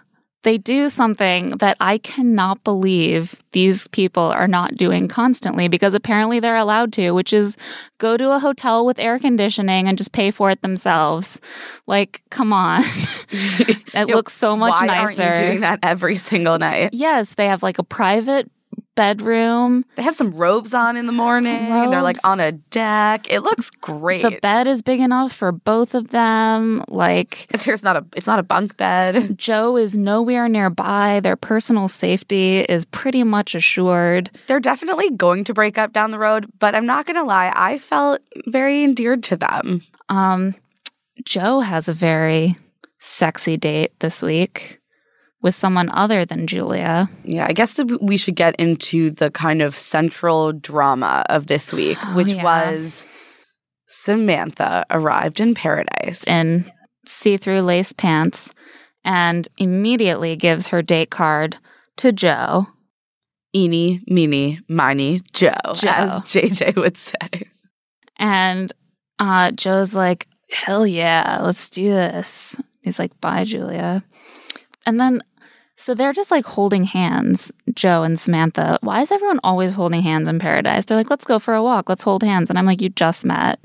they 0.47 0.57
do 0.57 0.87
something 0.87 1.49
that 1.57 1.75
I 1.81 1.97
cannot 1.97 2.63
believe 2.63 3.35
these 3.51 3.85
people 3.89 4.23
are 4.23 4.47
not 4.47 4.77
doing 4.77 5.09
constantly 5.09 5.67
because 5.67 5.93
apparently 5.93 6.39
they're 6.39 6.55
allowed 6.55 6.93
to, 6.93 7.11
which 7.11 7.33
is 7.33 7.57
go 7.97 8.15
to 8.15 8.31
a 8.31 8.39
hotel 8.39 8.85
with 8.85 8.97
air 8.97 9.19
conditioning 9.19 9.89
and 9.89 9.97
just 9.97 10.13
pay 10.13 10.31
for 10.31 10.49
it 10.49 10.61
themselves. 10.61 11.41
Like, 11.85 12.21
come 12.29 12.53
on. 12.53 12.81
it 13.29 14.07
looks 14.07 14.31
so 14.31 14.55
much 14.55 14.75
Why 14.75 14.87
nicer. 14.87 15.21
aren't 15.21 15.39
you 15.39 15.45
doing 15.47 15.59
that 15.59 15.79
every 15.83 16.15
single 16.15 16.57
night? 16.57 16.91
Yes, 16.93 17.31
they 17.31 17.47
have 17.47 17.61
like 17.61 17.77
a 17.77 17.83
private 17.83 18.49
bedroom. 18.97 19.85
They 19.95 20.01
have 20.01 20.15
some 20.15 20.31
robes 20.31 20.73
on 20.73 20.97
in 20.97 21.05
the 21.05 21.13
morning. 21.13 21.69
They're 21.69 22.01
like 22.01 22.17
on 22.25 22.41
a 22.41 22.51
deck. 22.51 23.31
It 23.31 23.41
looks 23.41 23.69
great. 23.69 24.23
The 24.23 24.39
bed 24.41 24.67
is 24.67 24.81
big 24.81 24.99
enough 24.99 25.31
for 25.31 25.51
both 25.53 25.93
of 25.93 26.09
them. 26.09 26.83
Like 26.89 27.47
There's 27.63 27.83
not 27.83 27.95
a 27.95 28.05
it's 28.17 28.27
not 28.27 28.39
a 28.39 28.43
bunk 28.43 28.75
bed. 28.75 29.37
Joe 29.37 29.77
is 29.77 29.95
nowhere 29.97 30.49
nearby. 30.49 31.21
Their 31.21 31.35
personal 31.37 31.87
safety 31.87 32.61
is 32.61 32.83
pretty 32.85 33.23
much 33.23 33.53
assured. 33.55 34.31
They're 34.47 34.59
definitely 34.59 35.11
going 35.11 35.43
to 35.45 35.53
break 35.53 35.77
up 35.77 35.93
down 35.93 36.09
the 36.09 36.19
road, 36.19 36.47
but 36.57 36.73
I'm 36.73 36.87
not 36.87 37.05
gonna 37.05 37.23
lie, 37.23 37.53
I 37.55 37.77
felt 37.77 38.19
very 38.47 38.83
endeared 38.83 39.23
to 39.25 39.37
them. 39.37 39.83
Um, 40.09 40.55
Joe 41.23 41.59
has 41.59 41.87
a 41.87 41.93
very 41.93 42.57
sexy 42.99 43.57
date 43.57 43.91
this 43.99 44.23
week 44.23 44.76
with 45.47 45.55
someone 45.55 45.87
other 45.91 46.25
than 46.25 46.45
Julia. 46.45 47.09
Yeah, 47.23 47.45
I 47.47 47.53
guess 47.53 47.73
that 47.75 48.01
we 48.03 48.17
should 48.17 48.35
get 48.35 48.53
into 48.57 49.09
the 49.11 49.31
kind 49.31 49.61
of 49.61 49.73
central 49.75 50.51
drama 50.51 51.23
of 51.29 51.47
this 51.47 51.71
week, 51.71 51.97
Oh, 52.03 52.15
which 52.17 52.27
yeah. 52.27 52.43
was 52.43 53.05
Samantha 53.87 54.85
arrived 54.91 55.39
in 55.39 55.53
paradise. 55.55 56.23
in 56.27 56.69
see-through 57.05 57.61
lace 57.61 57.93
pants 57.93 58.51
and 59.05 59.47
immediately 59.57 60.35
gives 60.35 60.67
her 60.67 60.81
date 60.81 61.09
card 61.09 61.55
to 61.95 62.11
Joe. 62.11 62.67
Eeny, 63.55 64.01
meeny, 64.07 64.59
miny, 64.67 65.21
Joe, 65.31 65.55
Joe. 65.73 65.89
as 65.89 66.11
JJ 66.23 66.75
would 66.75 66.97
say. 66.97 67.47
And 68.17 68.73
uh, 69.19 69.51
Joe's 69.51 69.93
like, 69.93 70.27
hell 70.51 70.85
yeah, 70.85 71.39
let's 71.41 71.69
do 71.69 71.89
this. 71.89 72.59
He's 72.81 72.99
like, 72.99 73.17
bye, 73.21 73.45
Julia. 73.45 74.03
And 74.85 74.99
then, 74.99 75.23
so 75.77 75.93
they're 75.93 76.11
just 76.13 76.31
like 76.31 76.45
holding 76.45 76.83
hands, 76.83 77.51
Joe 77.73 78.03
and 78.03 78.19
Samantha. 78.19 78.79
Why 78.81 79.01
is 79.01 79.11
everyone 79.11 79.39
always 79.43 79.75
holding 79.75 80.01
hands 80.01 80.27
in 80.27 80.39
paradise? 80.39 80.85
They're 80.85 80.97
like, 80.97 81.09
let's 81.09 81.25
go 81.25 81.37
for 81.39 81.53
a 81.53 81.63
walk, 81.63 81.87
let's 81.87 82.03
hold 82.03 82.23
hands. 82.23 82.49
And 82.49 82.57
I'm 82.57 82.65
like, 82.65 82.81
you 82.81 82.89
just 82.89 83.23
met. 83.25 83.59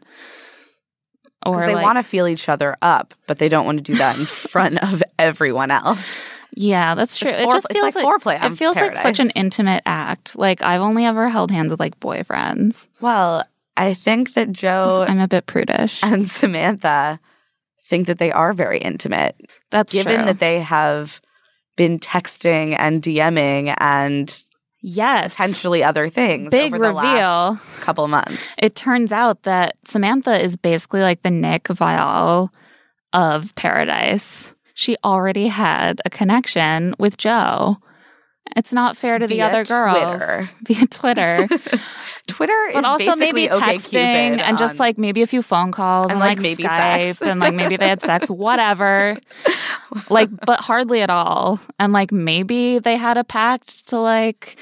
Or 1.45 1.67
they 1.67 1.75
like, 1.75 1.85
want 1.85 1.97
to 1.97 2.03
feel 2.05 2.29
each 2.29 2.49
other 2.49 2.77
up, 2.83 3.15
but 3.27 3.39
they 3.39 3.49
don't 3.49 3.67
want 3.67 3.79
to 3.79 3.83
do 3.83 3.99
that 3.99 4.19
in 4.19 4.27
front 4.27 4.79
of 4.83 5.03
everyone 5.19 5.71
else. 5.73 6.23
yeah, 6.55 6.95
that's 6.95 7.19
true. 7.19 7.31
It's 7.31 7.41
it 7.41 7.51
just 7.51 7.73
feels 7.73 7.83
like 7.83 7.95
like, 7.97 8.05
foreplay 8.05 8.45
it 8.45 8.57
feels 8.57 8.77
like 8.77 8.95
such 8.97 9.19
an 9.19 9.31
intimate 9.31 9.83
act. 9.87 10.37
Like 10.37 10.63
I've 10.63 10.83
only 10.83 11.05
ever 11.05 11.29
held 11.29 11.51
hands 11.51 11.71
with 11.73 11.81
like 11.81 11.99
boyfriends. 11.99 12.89
Well, 13.01 13.45
I 13.77 13.95
think 13.95 14.35
that 14.35 14.53
Joe 14.53 15.05
I'm 15.09 15.19
a 15.19 15.27
bit 15.27 15.47
prudish. 15.47 16.01
and 16.05 16.31
Samantha 16.31 17.19
think 17.81 18.07
that 18.07 18.19
they 18.19 18.31
are 18.31 18.53
very 18.53 18.79
intimate, 18.79 19.35
That's 19.71 19.93
given 19.93 20.17
true. 20.19 20.27
that 20.27 20.39
they 20.39 20.61
have 20.61 21.21
been 21.77 21.99
texting 21.99 22.77
and 22.79 23.03
DMing 23.03 23.75
and 23.79 24.45
yes, 24.81 25.35
potentially 25.35 25.83
other 25.83 26.09
things. 26.09 26.51
big 26.51 26.75
over 26.75 26.83
the 26.83 26.93
last 26.93 27.59
reveal. 27.59 27.83
couple 27.83 28.07
months. 28.09 28.55
It 28.59 28.75
turns 28.75 29.13
out 29.13 29.43
that 29.45 29.77
Samantha 29.87 30.43
is 30.43 30.57
basically 30.57 31.01
like 31.01 31.23
the 31.23 31.31
Nick 31.31 31.65
Viall 31.65 32.49
of 33.13 33.55
Paradise. 33.55 34.55
She 34.75 34.97
already 35.05 35.49
had 35.49 36.01
a 36.05 36.11
connection 36.11 36.95
with 36.99 37.17
Joe. 37.17 37.79
It's 38.57 38.73
not 38.73 38.97
fair 38.97 39.19
to 39.19 39.27
the 39.27 39.43
other 39.43 39.65
girls 39.65 39.99
Twitter. 39.99 40.51
via 40.63 40.87
Twitter, 40.87 41.49
Twitter 42.27 42.71
but 42.73 42.79
is 42.81 42.85
also 42.85 43.17
maybe 43.17 43.49
texting 43.49 44.41
and 44.41 44.59
just 44.59 44.73
um, 44.75 44.79
like 44.79 44.99
maybe 44.99 45.23
a 45.23 45.27
few 45.27 45.43
phone 45.43 45.73
calls 45.73 46.11
and, 46.11 46.13
And, 46.13 46.21
like, 46.21 46.37
like, 46.39 46.43
maybe 46.43 46.65
Skype 46.65 47.17
sex. 47.17 47.23
and 47.23 47.41
like 47.41 47.55
maybe 47.55 47.77
they 47.77 47.89
had 47.89 48.01
sex, 48.01 48.31
whatever. 48.31 49.17
like, 50.11 50.31
but 50.47 50.61
hardly 50.61 51.03
at 51.03 51.11
all. 51.11 51.61
And 51.79 51.93
like 51.93 52.13
maybe 52.13 52.79
they 52.79 52.97
had 52.97 53.17
a 53.17 53.25
pact 53.25 53.89
to 53.89 53.99
like 53.99 54.57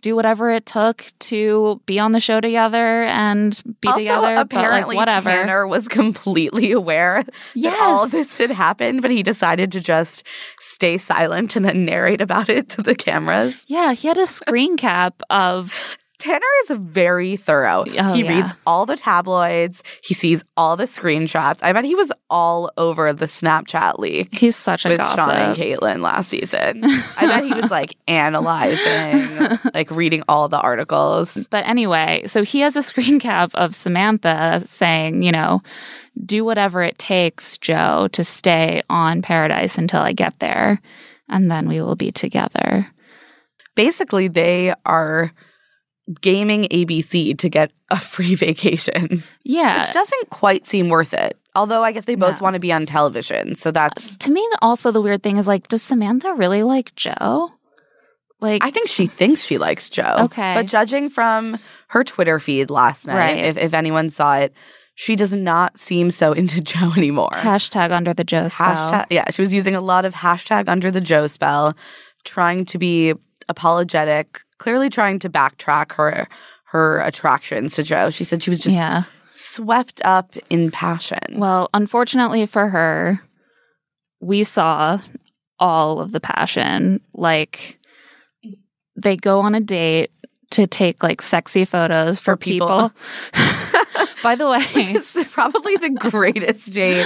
do 0.00 0.16
whatever 0.16 0.50
it 0.50 0.66
took 0.66 1.06
to 1.20 1.80
be 1.86 1.98
on 1.98 2.12
the 2.12 2.20
show 2.20 2.40
together 2.40 3.04
and 3.04 3.62
be 3.80 3.88
also, 3.88 3.98
together. 4.00 4.34
apparently 4.36 4.96
but 4.96 5.06
like 5.06 5.06
whatever. 5.08 5.30
Tanner 5.30 5.66
was 5.66 5.88
completely 5.88 6.72
aware 6.80 7.24
Yes. 7.54 7.74
that 7.74 7.82
all 7.82 8.06
this 8.06 8.36
had 8.38 8.50
happened, 8.50 9.02
but 9.02 9.10
he 9.10 9.22
decided 9.22 9.72
to 9.72 9.80
just 9.80 10.24
stay 10.58 10.98
silent 10.98 11.56
and 11.56 11.64
then 11.64 11.84
narrate 11.84 12.20
about 12.20 12.48
it 12.48 12.68
to 12.70 12.82
the 12.82 12.94
cameras. 12.94 13.64
Yeah, 13.68 13.92
he 13.92 14.08
had 14.08 14.18
a 14.18 14.26
screen 14.26 14.76
cap 14.76 15.22
of 15.30 15.96
Tanner 16.20 16.46
is 16.64 16.76
very 16.76 17.36
thorough. 17.36 17.84
Oh, 17.98 18.14
he 18.14 18.22
yeah. 18.22 18.36
reads 18.36 18.52
all 18.66 18.86
the 18.86 18.96
tabloids. 18.96 19.82
He 20.02 20.14
sees 20.14 20.44
all 20.56 20.76
the 20.76 20.84
screenshots. 20.84 21.58
I 21.62 21.72
bet 21.72 21.84
he 21.84 21.94
was 21.94 22.12
all 22.28 22.70
over 22.76 23.12
the 23.12 23.26
Snapchat 23.26 23.98
leak 23.98 24.28
he's 24.32 24.56
such 24.56 24.84
a 24.84 24.90
with 24.90 25.00
Shawn 25.00 25.30
and 25.30 25.56
gossip. 25.56 25.64
Kaitlyn 25.64 26.00
last 26.02 26.30
season. 26.30 26.84
I 27.16 27.26
bet 27.26 27.44
he 27.44 27.54
was 27.54 27.70
like 27.70 27.96
analyzing, 28.06 29.58
like 29.74 29.90
reading 29.90 30.22
all 30.28 30.48
the 30.48 30.60
articles. 30.60 31.46
But 31.50 31.66
anyway, 31.66 32.24
so 32.26 32.44
he 32.44 32.60
has 32.60 32.76
a 32.76 32.82
screen 32.82 33.18
cap 33.18 33.50
of 33.54 33.74
Samantha 33.74 34.62
saying, 34.66 35.22
you 35.22 35.32
know, 35.32 35.62
do 36.24 36.44
whatever 36.44 36.82
it 36.82 36.98
takes, 36.98 37.56
Joe, 37.58 38.08
to 38.12 38.24
stay 38.24 38.82
on 38.90 39.22
paradise 39.22 39.78
until 39.78 40.00
I 40.00 40.12
get 40.12 40.38
there. 40.38 40.80
And 41.28 41.50
then 41.50 41.68
we 41.68 41.80
will 41.80 41.96
be 41.96 42.10
together. 42.10 42.86
Basically, 43.76 44.28
they 44.28 44.74
are 44.84 45.32
gaming 46.20 46.64
ABC 46.64 47.36
to 47.38 47.48
get 47.48 47.70
a 47.90 47.98
free 47.98 48.34
vacation, 48.46 49.22
Yeah. 49.44 49.82
which 49.84 49.92
doesn't 49.94 50.30
quite 50.30 50.66
seem 50.66 50.88
worth 50.88 51.12
it. 51.14 51.36
Although 51.56 51.82
I 51.82 51.92
guess 51.92 52.04
they 52.04 52.14
both 52.14 52.40
No. 52.40 52.44
want 52.44 52.54
to 52.54 52.60
be 52.60 52.72
on 52.72 52.86
television, 52.86 53.54
so 53.54 53.70
that's. 53.70 54.16
to 54.18 54.30
me, 54.30 54.46
also 54.62 54.90
the 54.92 55.00
weird 55.00 55.22
thing 55.22 55.36
is 55.36 55.46
like, 55.48 55.68
does 55.68 55.82
Samantha 55.82 56.32
really 56.34 56.62
like 56.62 56.94
Joe? 56.94 57.52
Like, 58.40 58.64
I 58.64 58.70
think 58.70 58.88
she 58.88 59.06
thinks 59.06 59.42
she 59.42 59.58
likes 59.58 59.90
Joe. 59.90 60.14
Okay. 60.20 60.54
But 60.54 60.66
judging 60.66 61.10
from 61.10 61.58
her 61.88 62.04
Twitter 62.04 62.38
feed 62.40 62.70
last 62.70 63.06
night, 63.06 63.16
Right. 63.16 63.44
if, 63.44 63.56
if 63.58 63.74
anyone 63.74 64.08
saw 64.10 64.36
it, 64.36 64.54
she 64.94 65.16
does 65.16 65.34
not 65.34 65.78
seem 65.78 66.10
so 66.10 66.32
into 66.40 66.60
Joe 66.60 66.92
anymore. 66.96 67.30
hashtag 67.32 67.90
under 67.90 68.14
the 68.14 68.24
Joe 68.24 68.48
spell. 68.48 68.92
Hashtag, 68.92 69.06
yeah, 69.10 69.28
she 69.30 69.42
was 69.42 69.52
using 69.52 69.74
a 69.74 69.80
lot 69.80 70.04
of 70.04 70.14
hashtag 70.14 70.68
under 70.68 70.90
the 70.90 71.00
Joe 71.00 71.26
spell, 71.26 71.76
trying 72.24 72.64
to 72.66 72.78
be 72.78 73.12
apologetic, 73.48 74.40
clearly 74.60 74.90
trying 74.90 75.18
to 75.18 75.28
backtrack 75.28 75.92
her 75.92 76.28
her 76.66 77.00
attractions 77.00 77.74
to 77.74 77.82
Joe. 77.82 78.10
She 78.10 78.22
said 78.22 78.44
she 78.44 78.50
was 78.50 78.60
just 78.60 78.76
yeah. 78.76 79.02
swept 79.32 80.00
up 80.04 80.36
in 80.50 80.70
passion. 80.70 81.18
Well, 81.32 81.68
unfortunately 81.74 82.46
for 82.46 82.68
her, 82.68 83.20
we 84.20 84.44
saw 84.44 85.00
all 85.58 85.98
of 85.98 86.12
the 86.12 86.20
passion. 86.20 87.00
Like 87.12 87.80
they 88.94 89.16
go 89.16 89.40
on 89.40 89.56
a 89.56 89.60
date 89.60 90.12
to 90.50 90.66
take 90.66 91.02
like 91.02 91.22
sexy 91.22 91.64
photos 91.64 92.18
for, 92.18 92.32
For 92.32 92.36
people. 92.36 92.90
people. 92.90 93.96
By 94.22 94.34
the 94.34 94.48
way, 94.48 94.58
it's 94.74 95.16
probably 95.32 95.76
the 95.76 95.90
greatest 96.10 96.72
day 96.74 97.04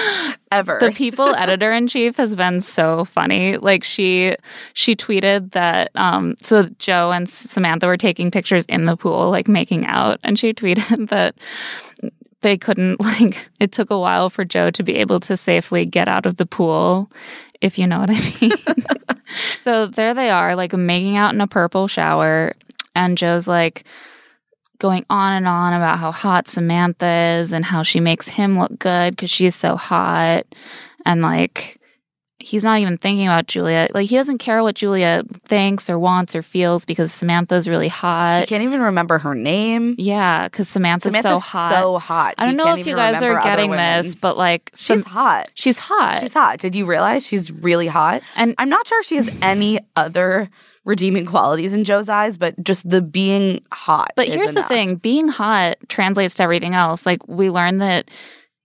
ever. 0.51 0.79
the 0.81 0.91
people 0.91 1.35
editor 1.35 1.73
in 1.73 1.87
chief 1.87 2.17
has 2.17 2.35
been 2.35 2.61
so 2.61 3.05
funny 3.05 3.57
like 3.59 3.85
she 3.85 4.35
she 4.73 4.95
tweeted 4.97 5.53
that 5.53 5.91
um 5.95 6.35
so 6.43 6.69
joe 6.79 7.11
and 7.13 7.29
samantha 7.29 7.87
were 7.87 7.97
taking 7.97 8.31
pictures 8.31 8.65
in 8.67 8.87
the 8.87 8.97
pool 8.97 9.31
like 9.31 9.47
making 9.49 9.85
out 9.87 10.19
and 10.25 10.39
she 10.39 10.53
tweeted 10.55 11.09
that 11.11 11.35
they 12.43 12.57
couldn't 12.57 13.01
like 13.01 13.49
it 13.61 13.73
took 13.73 13.91
a 13.91 13.99
while 13.99 14.31
for 14.31 14.45
joe 14.45 14.71
to 14.71 14.83
be 14.83 14.95
able 14.97 15.19
to 15.21 15.37
safely 15.37 15.85
get 15.85 16.09
out 16.09 16.27
of 16.27 16.37
the 16.37 16.47
pool 16.47 17.11
if 17.61 17.79
you 17.79 17.87
know 17.87 17.99
what 18.01 18.11
i 18.11 18.39
mean 18.41 18.53
so 19.61 19.87
there 19.87 20.15
they 20.15 20.31
are 20.31 20.55
like 20.57 20.73
making 20.73 21.17
out 21.17 21.35
in 21.35 21.41
a 21.41 21.47
purple 21.49 21.87
shower 21.89 22.53
and 22.95 23.19
joe's 23.19 23.47
like 23.47 23.85
going 24.79 25.07
on 25.09 25.33
and 25.35 25.47
on 25.49 25.73
about 25.73 25.99
how 25.99 26.13
hot 26.13 26.49
Samantha 26.49 27.39
is 27.41 27.53
and 27.53 27.65
how 27.65 27.83
she 27.83 28.01
makes 28.01 28.29
him 28.29 28.59
look 28.59 28.79
good 28.79 29.15
because 29.17 29.31
she's 29.31 29.55
so 29.55 29.77
hot. 29.77 30.45
And 31.07 31.23
like, 31.23 31.81
he's 32.39 32.65
not 32.65 32.81
even 32.81 32.99
thinking 32.99 33.27
about 33.27 33.47
Julia. 33.47 33.89
Like, 33.95 34.09
he 34.09 34.17
doesn't 34.17 34.39
care 34.39 34.63
what 34.63 34.75
Julia 34.75 35.23
thinks 35.47 35.89
or 35.89 35.99
wants 35.99 36.35
or 36.35 36.43
feels 36.43 36.85
because 36.85 37.13
Samantha's 37.13 37.69
really 37.69 37.87
I 37.87 37.91
hot. 37.91 38.49
can't 38.49 38.63
even 38.65 38.81
remember 38.81 39.19
her 39.19 39.35
name. 39.35 39.95
Yeah, 39.97 40.49
because 40.49 40.69
Samantha's, 40.69 41.13
Samantha's 41.13 41.33
so 41.33 41.39
hot. 41.39 41.81
so 41.81 41.99
hot. 41.99 42.35
I 42.37 42.45
don't 42.45 42.51
He 42.53 42.57
know 42.57 42.75
if 42.77 42.87
you 42.87 42.97
guys 42.97 43.23
are 43.23 43.41
getting 43.43 43.71
this, 43.71 44.15
but 44.17 44.37
like, 44.37 44.71
she's 44.75 45.05
hot. 45.05 45.51
she's 45.55 45.79
hot. 45.79 46.21
She's 46.21 46.35
hot. 46.35 46.59
Did 46.59 46.75
you 46.75 46.85
realize 46.85 47.25
she's 47.25 47.51
really 47.51 47.87
hot? 47.87 48.23
And 48.37 48.55
I'm 48.59 48.69
not 48.69 48.87
sure 48.87 49.03
she 49.03 49.17
has 49.17 49.35
any 49.41 49.81
other 49.97 50.51
redeeming 50.85 51.27
qualities 51.27 51.73
in 51.73 51.85
Joe's 51.85 52.09
eyes, 52.09 52.37
but 52.37 52.63
just 52.63 52.89
the 52.89 53.01
being 53.01 53.65
hot. 53.73 54.13
But 54.17 54.29
here's 54.29 54.53
the 54.53 54.65
thing 54.65 54.97
being 54.97 55.29
hot 55.29 55.77
translates 55.89 56.35
to 56.35 56.43
everything 56.43 56.75
else. 56.75 57.07
Like, 57.07 57.27
we 57.27 57.51
learn 57.51 57.79
that 57.79 58.11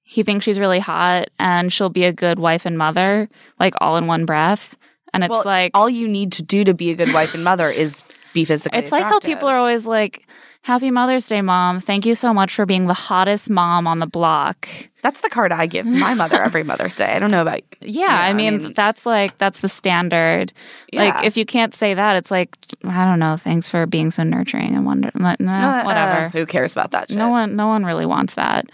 he 0.04 0.24
thinks 0.24 0.44
she's 0.44 0.60
really 0.60 0.80
hot 0.80 1.30
and 1.38 1.72
she'll 1.72 1.90
be 1.90 2.04
a 2.04 2.14
good 2.14 2.40
wife 2.40 2.66
and 2.66 2.78
mother, 2.78 3.30
like 3.60 3.74
all 3.80 3.96
in 3.98 4.08
one 4.08 4.26
breath. 4.26 4.76
And 5.14 5.24
it's 5.24 5.32
Well, 5.32 5.44
like, 5.46 5.72
all 5.74 5.90
you 5.90 6.08
need 6.08 6.32
to 6.34 6.44
do 6.44 6.64
to 6.64 6.74
be 6.74 6.92
a 6.92 6.96
good 6.96 7.14
wife 7.14 7.34
and 7.34 7.44
mother 7.44 7.70
is 7.70 8.04
be 8.34 8.46
physically. 8.46 8.80
it's 8.80 8.92
like 8.92 9.04
how 9.04 9.20
people 9.20 9.48
are 9.48 9.58
always 9.58 9.86
like, 9.86 10.28
Happy 10.62 10.92
Mother's 10.92 11.26
Day, 11.28 11.42
mom. 11.42 11.80
Thank 11.80 12.06
you 12.06 12.14
so 12.16 12.34
much 12.34 12.54
for 12.54 12.66
being 12.66 12.86
the 12.86 12.94
hottest 12.94 13.50
mom 13.50 13.88
on 13.88 14.00
the 14.00 14.06
block. 14.06 14.68
That's 15.02 15.22
the 15.22 15.30
card 15.30 15.54
I 15.54 15.66
give 15.66 15.86
my 15.86 16.14
mother 16.14 16.44
every 16.44 16.64
Mother's 16.64 16.96
Day. 16.98 17.06
I 17.14 17.18
don't 17.18 17.32
know 17.32 17.42
about 17.42 17.62
Yeah, 17.80 18.02
Yeah, 18.08 18.20
I, 18.20 18.30
I 18.30 18.34
mean, 18.34 18.62
mean- 18.64 18.74
that's 18.74 19.06
like, 19.06 19.38
that's 19.38 19.62
the 19.62 19.70
standard. 19.70 20.52
yeah. 20.92 21.06
Like, 21.16 21.24
if 21.26 21.38
you 21.38 21.46
can't 21.46 21.74
say 21.74 21.94
that, 21.94 22.18
it's 22.18 22.30
like, 22.30 22.56
I 22.84 23.06
don't 23.06 23.20
know, 23.20 23.38
thanks 23.38 23.70
for 23.70 23.86
being 23.86 24.12
so 24.12 24.24
nurturing 24.24 24.76
and 24.76 24.86
wonder, 24.86 25.10
nah, 25.16 25.32
Uh, 25.40 25.84
whatever. 25.86 26.26
uh, 26.26 26.30
who 26.30 26.46
cares 26.46 26.74
about 26.74 26.92
that 26.92 27.08
shit? 27.10 27.18
No 27.18 27.30
one 27.30 27.56
no 27.56 27.68
one 27.68 27.86
really 27.86 28.06
wants 28.06 28.36
that. 28.36 28.66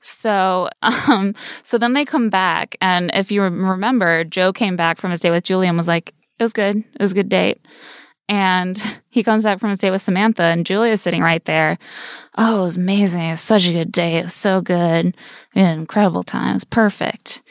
So 0.00 0.68
um 0.82 1.34
so 1.62 1.76
then 1.78 1.92
they 1.92 2.06
come 2.06 2.30
back 2.30 2.76
and 2.80 3.10
if 3.14 3.30
you 3.30 3.42
remember 3.42 4.24
Joe 4.24 4.52
came 4.54 4.74
back 4.74 4.98
from 4.98 5.10
his 5.10 5.20
date 5.20 5.30
with 5.30 5.44
Julia 5.44 5.68
and 5.68 5.76
was 5.76 5.86
like 5.88 6.14
it 6.38 6.42
was 6.42 6.54
good. 6.54 6.78
It 6.78 7.00
was 7.00 7.12
a 7.12 7.14
good 7.14 7.28
date. 7.28 7.60
And 8.28 8.80
he 9.08 9.22
comes 9.22 9.44
back 9.44 9.60
from 9.60 9.70
his 9.70 9.78
date 9.78 9.90
with 9.90 10.02
Samantha 10.02 10.42
and 10.42 10.66
Julia's 10.66 11.02
sitting 11.02 11.22
right 11.22 11.44
there. 11.44 11.78
Oh, 12.36 12.60
it 12.60 12.62
was 12.64 12.76
amazing. 12.76 13.22
It 13.22 13.30
was 13.32 13.40
such 13.40 13.66
a 13.66 13.72
good 13.72 13.92
day. 13.92 14.16
It 14.16 14.24
was 14.24 14.34
so 14.34 14.60
good. 14.60 15.16
Incredible 15.54 16.22
times. 16.22 16.64
Perfect. 16.64 17.42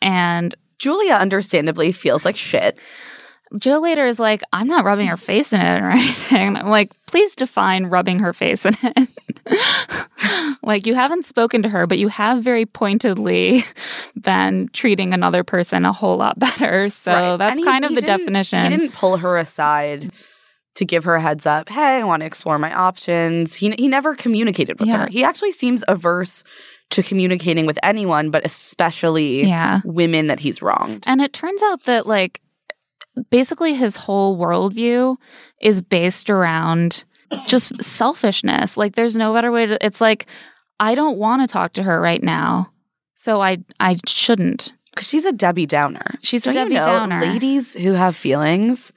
And 0.00 0.54
Julia 0.78 1.14
understandably 1.14 1.92
feels 1.92 2.24
like 2.24 2.36
shit. 2.36 2.78
Joe 3.58 3.78
later 3.78 4.04
is 4.06 4.18
like, 4.18 4.42
I'm 4.52 4.66
not 4.66 4.84
rubbing 4.84 5.06
her 5.06 5.16
face 5.16 5.52
in 5.52 5.60
it 5.60 5.80
or 5.82 5.90
anything. 5.90 6.56
I'm 6.56 6.68
like, 6.68 6.92
please 7.06 7.34
define 7.36 7.86
rubbing 7.86 8.18
her 8.18 8.32
face 8.32 8.64
in 8.64 8.74
it. 8.82 9.08
like, 10.62 10.86
you 10.86 10.94
haven't 10.94 11.24
spoken 11.24 11.62
to 11.62 11.68
her, 11.68 11.86
but 11.86 11.98
you 11.98 12.08
have 12.08 12.42
very 12.42 12.66
pointedly 12.66 13.62
been 14.20 14.68
treating 14.72 15.12
another 15.14 15.44
person 15.44 15.84
a 15.84 15.92
whole 15.92 16.16
lot 16.16 16.38
better. 16.38 16.88
So 16.88 17.12
Right. 17.12 17.36
that's 17.36 17.58
he- 17.58 17.64
kind 17.64 17.84
of 17.84 17.94
the 17.94 18.00
definition. 18.00 18.70
He 18.70 18.76
didn't 18.76 18.92
pull 18.94 19.18
her 19.18 19.36
aside 19.36 20.10
to 20.76 20.84
give 20.84 21.04
her 21.04 21.14
a 21.14 21.20
heads 21.20 21.46
up. 21.46 21.68
Hey, 21.68 21.98
I 21.98 22.04
want 22.04 22.22
to 22.22 22.26
explore 22.26 22.58
my 22.58 22.74
options. 22.74 23.54
He 23.54 23.70
he 23.78 23.86
never 23.86 24.16
communicated 24.16 24.80
with 24.80 24.88
Yeah. 24.88 25.02
her. 25.02 25.06
He 25.06 25.22
actually 25.22 25.52
seems 25.52 25.84
averse 25.86 26.42
to 26.90 27.02
communicating 27.02 27.64
with 27.66 27.78
anyone, 27.84 28.30
but 28.30 28.44
especially 28.44 29.44
yeah. 29.46 29.80
women 29.84 30.26
that 30.26 30.40
he's 30.40 30.60
wronged. 30.60 31.04
And 31.06 31.20
it 31.20 31.32
turns 31.32 31.62
out 31.62 31.84
that, 31.84 32.06
like, 32.06 32.40
basically 33.30 33.74
his 33.74 33.96
whole 33.96 34.36
worldview 34.36 35.16
is 35.60 35.80
based 35.80 36.30
around 36.30 37.04
just 37.46 37.82
selfishness. 37.82 38.76
Like, 38.76 38.94
there's 38.94 39.16
no 39.16 39.32
better 39.32 39.50
way 39.50 39.66
to, 39.66 39.84
it's 39.84 40.00
like, 40.00 40.26
I 40.80 40.94
don't 40.94 41.18
want 41.18 41.42
to 41.42 41.48
talk 41.48 41.72
to 41.74 41.82
her 41.82 42.00
right 42.00 42.22
now. 42.22 42.72
So 43.14 43.40
I, 43.40 43.58
I 43.80 43.96
shouldn't. 44.06 44.74
Because 44.90 45.08
she's 45.08 45.24
a 45.24 45.32
Debbie 45.32 45.66
Downer. 45.66 46.18
She's 46.22 46.42
a 46.46 46.52
Don't 46.52 46.54
Debbie 46.54 46.74
you 46.74 46.80
know, 46.80 46.86
Downer. 46.86 47.20
Ladies 47.20 47.74
who 47.74 47.92
have 47.92 48.14
feelings 48.14 48.92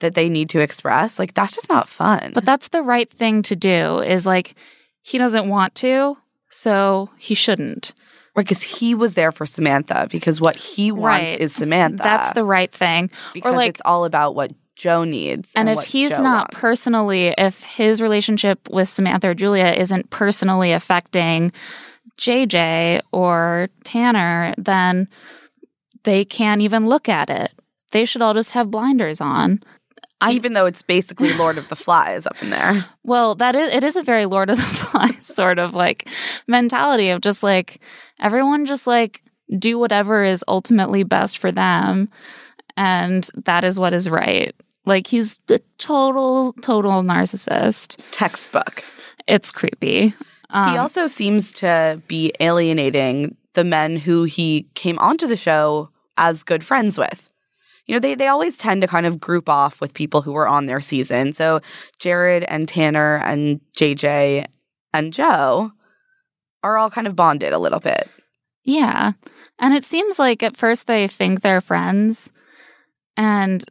that 0.00 0.14
they 0.14 0.28
need 0.28 0.50
to 0.50 0.60
express, 0.60 1.18
like 1.18 1.34
that's 1.34 1.54
just 1.54 1.68
not 1.68 1.88
fun. 1.88 2.32
But 2.34 2.44
that's 2.44 2.68
the 2.68 2.82
right 2.82 3.10
thing 3.10 3.42
to 3.42 3.56
do 3.56 4.00
is 4.00 4.26
like, 4.26 4.54
he 5.00 5.18
doesn't 5.18 5.48
want 5.48 5.74
to, 5.76 6.16
so 6.48 7.10
he 7.18 7.34
shouldn't. 7.34 7.94
Because 8.34 8.62
he 8.62 8.94
was 8.94 9.14
there 9.14 9.32
for 9.32 9.44
Samantha 9.46 10.08
because 10.10 10.40
what 10.40 10.56
he 10.56 10.90
wants 10.92 11.04
Right. 11.24 11.40
is 11.40 11.54
Samantha. 11.54 12.02
That's 12.02 12.32
the 12.32 12.44
right 12.44 12.72
thing. 12.72 13.10
because 13.34 13.54
like- 13.54 13.68
it's 13.70 13.82
all 13.84 14.04
about 14.04 14.34
what 14.34 14.52
Joe 14.74 15.04
needs. 15.04 15.52
And, 15.54 15.68
if 15.68 15.76
what 15.76 15.84
he's 15.84 16.08
Joe 16.10 16.22
not 16.22 16.48
wants. 16.48 16.54
personally, 16.58 17.34
if 17.36 17.62
his 17.62 18.00
relationship 18.00 18.68
with 18.70 18.88
Samantha 18.88 19.28
or 19.30 19.34
Julia 19.34 19.66
isn't 19.66 20.08
personally 20.10 20.72
affecting 20.72 21.52
JJ 22.18 23.00
or 23.12 23.68
Tanner, 23.84 24.54
then 24.56 25.08
they 26.04 26.24
can't 26.24 26.60
even 26.62 26.86
look 26.86 27.08
at 27.08 27.28
it. 27.30 27.52
They 27.90 28.04
should 28.06 28.22
all 28.22 28.34
just 28.34 28.52
have 28.52 28.70
blinders 28.70 29.20
on. 29.20 29.60
I- 30.22 30.32
even 30.32 30.52
though 30.54 30.66
it's 30.66 30.82
basically 30.82 31.32
Lord 31.34 31.58
of 31.58 31.68
the 31.68 31.76
Flies 31.76 32.26
up 32.26 32.42
in 32.42 32.50
there. 32.50 32.84
Well, 33.04 33.34
that 33.34 33.56
is 33.56 33.74
it 33.74 33.82
is 33.82 33.96
a 33.96 34.02
very 34.04 34.26
Lord 34.26 34.48
of 34.48 34.56
the 34.56 34.62
Flies 34.62 35.26
sort 35.26 35.58
of 35.58 35.74
like 35.74 36.08
mentality 36.46 37.10
of 37.10 37.20
just 37.20 37.42
like 37.42 37.80
everyone 38.20 38.64
just 38.64 38.86
like 38.86 39.22
do 39.58 39.78
whatever 39.78 40.22
is 40.24 40.44
ultimately 40.48 41.02
best 41.02 41.38
for 41.38 41.50
them 41.52 42.08
and 42.76 43.28
that 43.44 43.64
is 43.64 43.78
what 43.78 43.92
is 43.92 44.08
right. 44.08 44.54
Like 44.86 45.06
he's 45.06 45.38
a 45.48 45.60
total 45.78 46.52
total 46.62 47.02
narcissist. 47.02 48.00
Textbook. 48.12 48.84
It's 49.26 49.52
creepy. 49.52 50.14
Um, 50.50 50.72
he 50.72 50.78
also 50.78 51.06
seems 51.06 51.52
to 51.52 52.00
be 52.08 52.32
alienating 52.40 53.36
the 53.54 53.64
men 53.64 53.96
who 53.96 54.24
he 54.24 54.66
came 54.74 54.98
onto 54.98 55.26
the 55.26 55.36
show 55.36 55.88
as 56.16 56.42
good 56.44 56.64
friends 56.64 56.98
with. 56.98 57.31
You 57.86 57.96
know, 57.96 58.00
they 58.00 58.14
they 58.14 58.28
always 58.28 58.56
tend 58.56 58.82
to 58.82 58.88
kind 58.88 59.06
of 59.06 59.20
group 59.20 59.48
off 59.48 59.80
with 59.80 59.94
people 59.94 60.22
who 60.22 60.32
were 60.32 60.48
on 60.48 60.66
their 60.66 60.80
season. 60.80 61.32
So 61.32 61.60
Jared 61.98 62.44
and 62.44 62.68
Tanner 62.68 63.16
and 63.18 63.60
JJ 63.76 64.46
and 64.94 65.12
Joe 65.12 65.72
are 66.62 66.78
all 66.78 66.90
kind 66.90 67.06
of 67.06 67.16
bonded 67.16 67.52
a 67.52 67.58
little 67.58 67.80
bit. 67.80 68.08
Yeah. 68.64 69.12
And 69.58 69.74
it 69.74 69.84
seems 69.84 70.18
like 70.18 70.42
at 70.42 70.56
first 70.56 70.86
they 70.86 71.08
think 71.08 71.40
they're 71.40 71.60
friends. 71.60 72.30
And 73.16 73.64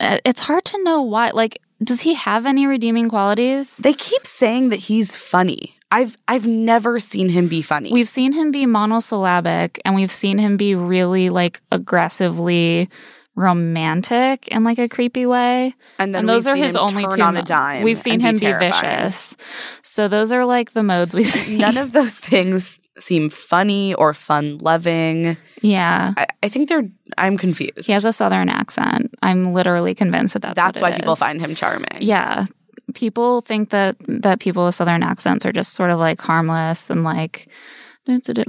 uh, 0.00 0.18
it's 0.24 0.40
hard 0.40 0.64
to 0.66 0.82
know 0.82 1.02
why. 1.02 1.30
Like, 1.30 1.58
does 1.82 2.00
he 2.00 2.14
have 2.14 2.46
any 2.46 2.66
redeeming 2.66 3.08
qualities? 3.08 3.76
They 3.78 3.94
keep 3.94 4.26
saying 4.26 4.68
that 4.68 4.80
he's 4.80 5.14
funny. 5.14 5.74
I've 5.90 6.18
I've 6.28 6.46
never 6.46 7.00
seen 7.00 7.30
him 7.30 7.48
be 7.48 7.62
funny. 7.62 7.90
We've 7.90 8.08
seen 8.08 8.32
him 8.32 8.50
be 8.50 8.66
monosyllabic 8.66 9.80
and 9.84 9.94
we've 9.94 10.12
seen 10.12 10.36
him 10.36 10.58
be 10.58 10.74
really 10.74 11.30
like 11.30 11.62
aggressively 11.72 12.90
romantic 13.38 14.48
in 14.48 14.64
like 14.64 14.78
a 14.78 14.88
creepy 14.88 15.24
way. 15.26 15.74
and 15.98 16.14
then 16.14 16.20
and 16.20 16.28
those 16.28 16.44
we've 16.44 16.52
are 16.52 16.56
seen 16.56 16.64
his 16.64 16.74
him 16.74 16.80
only 16.80 17.02
turn 17.04 17.16
two 17.16 17.22
on 17.22 17.34
mo- 17.34 17.42
dime. 17.42 17.82
We've 17.84 17.96
seen 17.96 18.20
him 18.20 18.34
be, 18.34 18.40
terrifying. 18.40 18.72
vicious. 18.72 19.36
So 19.82 20.08
those 20.08 20.32
are 20.32 20.44
like 20.44 20.72
the 20.72 20.82
modes 20.82 21.14
we've 21.14 21.26
seen. 21.38 21.58
None 21.58 21.76
of 21.76 21.92
those 21.92 22.12
things 22.14 22.80
seem 22.98 23.30
funny 23.30 23.94
or 23.94 24.12
fun 24.12 24.58
loving. 24.58 25.36
Yeah. 25.62 26.14
I, 26.16 26.26
I 26.42 26.48
think 26.48 26.68
they're. 26.68 26.84
I'm 27.16 27.38
confused. 27.38 27.86
He 27.86 27.92
has 27.92 28.04
a 28.04 28.12
southern 28.12 28.48
accent. 28.48 29.14
I'm 29.22 29.52
literally 29.52 29.94
convinced 29.94 30.34
that 30.34 30.42
that's 30.42 30.56
That's 30.56 30.80
why 30.80 30.92
people 30.96 31.12
is. 31.14 31.18
find 31.18 31.40
him 31.40 31.54
charming. 31.54 31.86
Yeah. 32.00 32.46
People 32.94 33.42
think 33.42 33.70
that 33.70 33.96
that 34.08 34.40
people 34.40 34.64
with 34.64 34.74
southern 34.74 35.02
accents 35.02 35.46
are 35.46 35.52
just 35.52 35.74
sort 35.74 35.90
of 35.90 35.98
like 35.98 36.20
harmless 36.20 36.90
and 36.90 37.04
like 37.04 37.48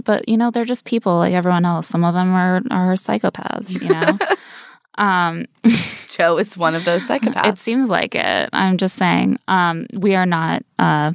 but 0.06 0.30
you 0.30 0.38
know 0.38 0.52
they're 0.52 0.64
just 0.64 0.86
people 0.86 1.18
like 1.18 1.34
everyone 1.34 1.66
else. 1.66 1.88
Some 1.88 2.06
of 2.06 2.14
them 2.14 2.34
are 2.34 2.62
are 2.72 2.94
psychopaths, 2.96 3.82
you 3.82 3.90
know. 3.90 4.18
Um, 4.98 5.46
Joe 6.10 6.38
is 6.38 6.58
one 6.58 6.76
of 6.76 6.86
those 6.86 7.08
psychopaths. 7.08 7.54
it 7.54 7.58
seems 7.58 7.90
like 7.90 8.16
it. 8.16 8.50
I'm 8.52 8.78
just 8.78 8.96
saying. 8.96 9.38
Um, 9.48 9.86
we 9.94 10.16
are 10.16 10.26
not 10.26 10.64
uh, 10.78 11.14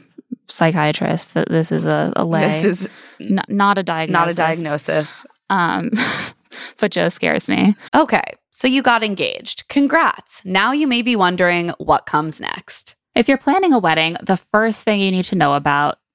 psychiatrists. 0.49 1.33
That 1.35 1.49
this 1.49 1.73
is 1.73 1.87
a, 1.87 2.13
a 2.17 2.25
lay. 2.25 2.63
this 2.63 2.83
is 2.83 2.89
N- 3.21 3.43
not 3.49 3.79
a 3.79 3.83
diagnosis. 3.83 4.13
not 4.27 4.31
a 4.31 4.35
diagnosis. 4.35 5.27
Um, 5.51 5.91
but 6.79 6.91
Joe 6.93 7.09
scares 7.09 7.49
me. 7.49 7.75
Okay, 7.95 8.23
so 8.51 8.67
you 8.69 8.83
got 8.83 9.03
engaged. 9.03 9.69
Congrats. 9.69 10.45
Now 10.45 10.73
you 10.73 10.87
may 10.87 11.03
be 11.03 11.17
wondering 11.17 11.71
what 11.79 12.07
comes 12.07 12.41
next. 12.41 12.95
If 13.15 13.29
you're 13.29 13.39
planning 13.39 13.73
a 13.73 13.79
wedding, 13.79 14.17
the 14.23 14.37
first 14.37 14.83
thing 14.83 15.01
you 15.01 15.11
need 15.11 15.25
to 15.27 15.37
know 15.37 15.55
about 15.55 15.99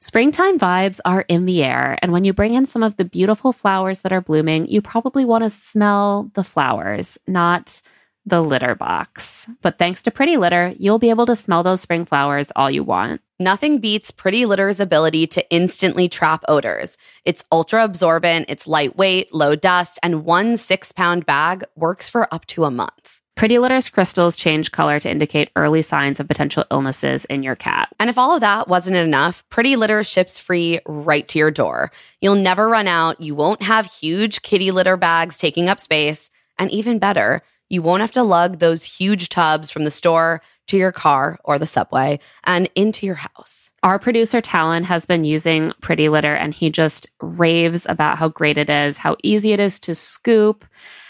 Springtime 0.00 0.60
vibes 0.60 1.00
are 1.04 1.22
in 1.22 1.44
the 1.44 1.64
air, 1.64 1.98
and 2.02 2.12
when 2.12 2.22
you 2.22 2.32
bring 2.32 2.54
in 2.54 2.66
some 2.66 2.84
of 2.84 2.96
the 2.96 3.04
beautiful 3.04 3.52
flowers 3.52 4.00
that 4.00 4.12
are 4.12 4.20
blooming, 4.20 4.68
you 4.68 4.80
probably 4.80 5.24
want 5.24 5.42
to 5.42 5.50
smell 5.50 6.30
the 6.34 6.44
flowers, 6.44 7.18
not 7.26 7.82
the 8.24 8.40
litter 8.40 8.76
box. 8.76 9.48
But 9.60 9.76
thanks 9.76 10.02
to 10.02 10.12
Pretty 10.12 10.36
Litter, 10.36 10.72
you'll 10.78 11.00
be 11.00 11.10
able 11.10 11.26
to 11.26 11.34
smell 11.34 11.64
those 11.64 11.80
spring 11.80 12.04
flowers 12.04 12.52
all 12.54 12.70
you 12.70 12.84
want. 12.84 13.22
Nothing 13.40 13.78
beats 13.78 14.12
Pretty 14.12 14.46
Litter's 14.46 14.78
ability 14.78 15.26
to 15.28 15.50
instantly 15.50 16.08
trap 16.08 16.44
odors. 16.46 16.96
It's 17.24 17.44
ultra 17.50 17.82
absorbent, 17.82 18.46
it's 18.48 18.68
lightweight, 18.68 19.34
low 19.34 19.56
dust, 19.56 19.98
and 20.04 20.24
one 20.24 20.56
six 20.56 20.92
pound 20.92 21.26
bag 21.26 21.64
works 21.74 22.08
for 22.08 22.32
up 22.32 22.46
to 22.46 22.64
a 22.64 22.70
month. 22.70 23.17
Pretty 23.38 23.60
Litter's 23.60 23.88
crystals 23.88 24.34
change 24.34 24.72
color 24.72 24.98
to 24.98 25.08
indicate 25.08 25.52
early 25.54 25.80
signs 25.80 26.18
of 26.18 26.26
potential 26.26 26.64
illnesses 26.72 27.24
in 27.26 27.44
your 27.44 27.54
cat. 27.54 27.88
And 28.00 28.10
if 28.10 28.18
all 28.18 28.34
of 28.34 28.40
that 28.40 28.66
wasn't 28.66 28.96
enough, 28.96 29.48
Pretty 29.48 29.76
Litter 29.76 30.02
ships 30.02 30.40
free 30.40 30.80
right 30.86 31.28
to 31.28 31.38
your 31.38 31.52
door. 31.52 31.92
You'll 32.20 32.34
never 32.34 32.68
run 32.68 32.88
out. 32.88 33.20
You 33.20 33.36
won't 33.36 33.62
have 33.62 33.86
huge 33.86 34.42
kitty 34.42 34.72
litter 34.72 34.96
bags 34.96 35.38
taking 35.38 35.68
up 35.68 35.78
space. 35.78 36.30
And 36.58 36.68
even 36.72 36.98
better, 36.98 37.44
you 37.68 37.80
won't 37.80 38.00
have 38.00 38.10
to 38.12 38.24
lug 38.24 38.58
those 38.58 38.82
huge 38.82 39.28
tubs 39.28 39.70
from 39.70 39.84
the 39.84 39.92
store 39.92 40.42
to 40.66 40.76
your 40.76 40.90
car 40.90 41.38
or 41.44 41.60
the 41.60 41.66
subway 41.66 42.18
and 42.42 42.68
into 42.74 43.06
your 43.06 43.14
house. 43.14 43.70
Our 43.84 44.00
producer 44.00 44.40
Talon 44.40 44.82
has 44.82 45.06
been 45.06 45.22
using 45.22 45.72
Pretty 45.80 46.08
Litter 46.08 46.34
and 46.34 46.52
he 46.52 46.70
just 46.70 47.08
raves 47.20 47.86
about 47.88 48.18
how 48.18 48.28
great 48.30 48.58
it 48.58 48.68
is, 48.68 48.98
how 48.98 49.16
easy 49.22 49.52
it 49.52 49.60
is 49.60 49.78
to 49.80 49.94
scoop, 49.94 50.64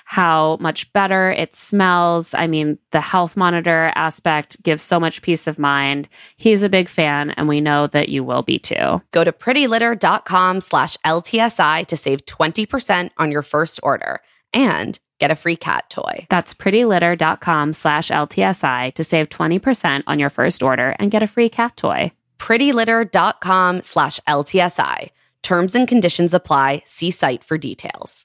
how 0.09 0.57
much 0.59 0.91
better 0.95 1.31
it 1.31 1.55
smells. 1.55 2.33
I 2.33 2.47
mean, 2.47 2.79
the 2.93 3.01
health 3.01 3.37
monitor 3.37 3.93
aspect 3.95 4.57
gives 4.63 4.83
so 4.83 4.99
much 4.99 5.21
peace 5.21 5.47
of 5.47 5.59
mind. 5.59 6.09
He's 6.39 6.63
a 6.63 6.71
big 6.71 6.89
fan 6.89 7.33
and 7.33 7.47
we 7.47 7.61
know 7.61 7.89
that 7.89 8.09
you 8.09 8.25
will 8.25 8.41
be 8.41 8.59
too. 8.59 9.03
Go 9.13 9.23
to 9.23 9.33
prettylitter.com 9.33 10.63
slash 10.63 10.97
LTSI 11.05 11.87
to 11.89 11.95
save 11.95 12.25
20% 12.25 13.11
on 13.19 13.31
your 13.31 13.43
first 13.43 13.81
order 13.83 14.23
and 14.55 14.99
get 15.19 15.31
a 15.31 15.35
free 15.35 15.57
cat 15.57 15.91
toy. 15.91 16.27
That's 16.31 16.55
prettylitter.com 16.55 17.75
slash 17.75 18.09
LTSI 18.09 18.95
to 18.95 19.05
save 19.05 19.29
20% 19.29 20.05
on 20.07 20.19
your 20.19 20.31
first 20.31 20.63
order 20.63 20.97
and 20.99 21.11
get 21.11 21.23
a 21.23 21.27
free 21.27 21.51
cat 21.51 21.77
toy. 21.77 22.13
prettylitter.com 22.39 23.83
slash 23.83 24.21
LTSI. 24.27 25.11
Terms 25.43 25.75
and 25.75 25.87
conditions 25.87 26.33
apply. 26.33 26.81
See 26.87 27.11
site 27.11 27.45
for 27.45 27.59
details. 27.59 28.25